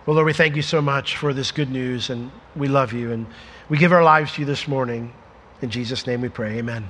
Well, 0.05 0.17
Lord, 0.17 0.27
we 0.27 0.33
thank 0.33 0.57
you 0.57 0.63
so 0.63 0.83
much 0.83 1.17
for 1.17 1.33
this 1.33 1.53
good 1.53 1.71
news, 1.71 2.11
and 2.11 2.33
we 2.57 2.67
love 2.67 2.93
you, 2.93 3.13
and 3.13 3.25
we 3.69 3.79
give 3.79 3.93
our 3.93 4.03
lives 4.03 4.33
to 4.33 4.41
you 4.41 4.47
this 4.47 4.67
morning. 4.67 5.13
In 5.61 5.71
Jesus' 5.71 6.09
name 6.09 6.23
we 6.23 6.29
pray. 6.29 6.59
Amen. 6.59 6.89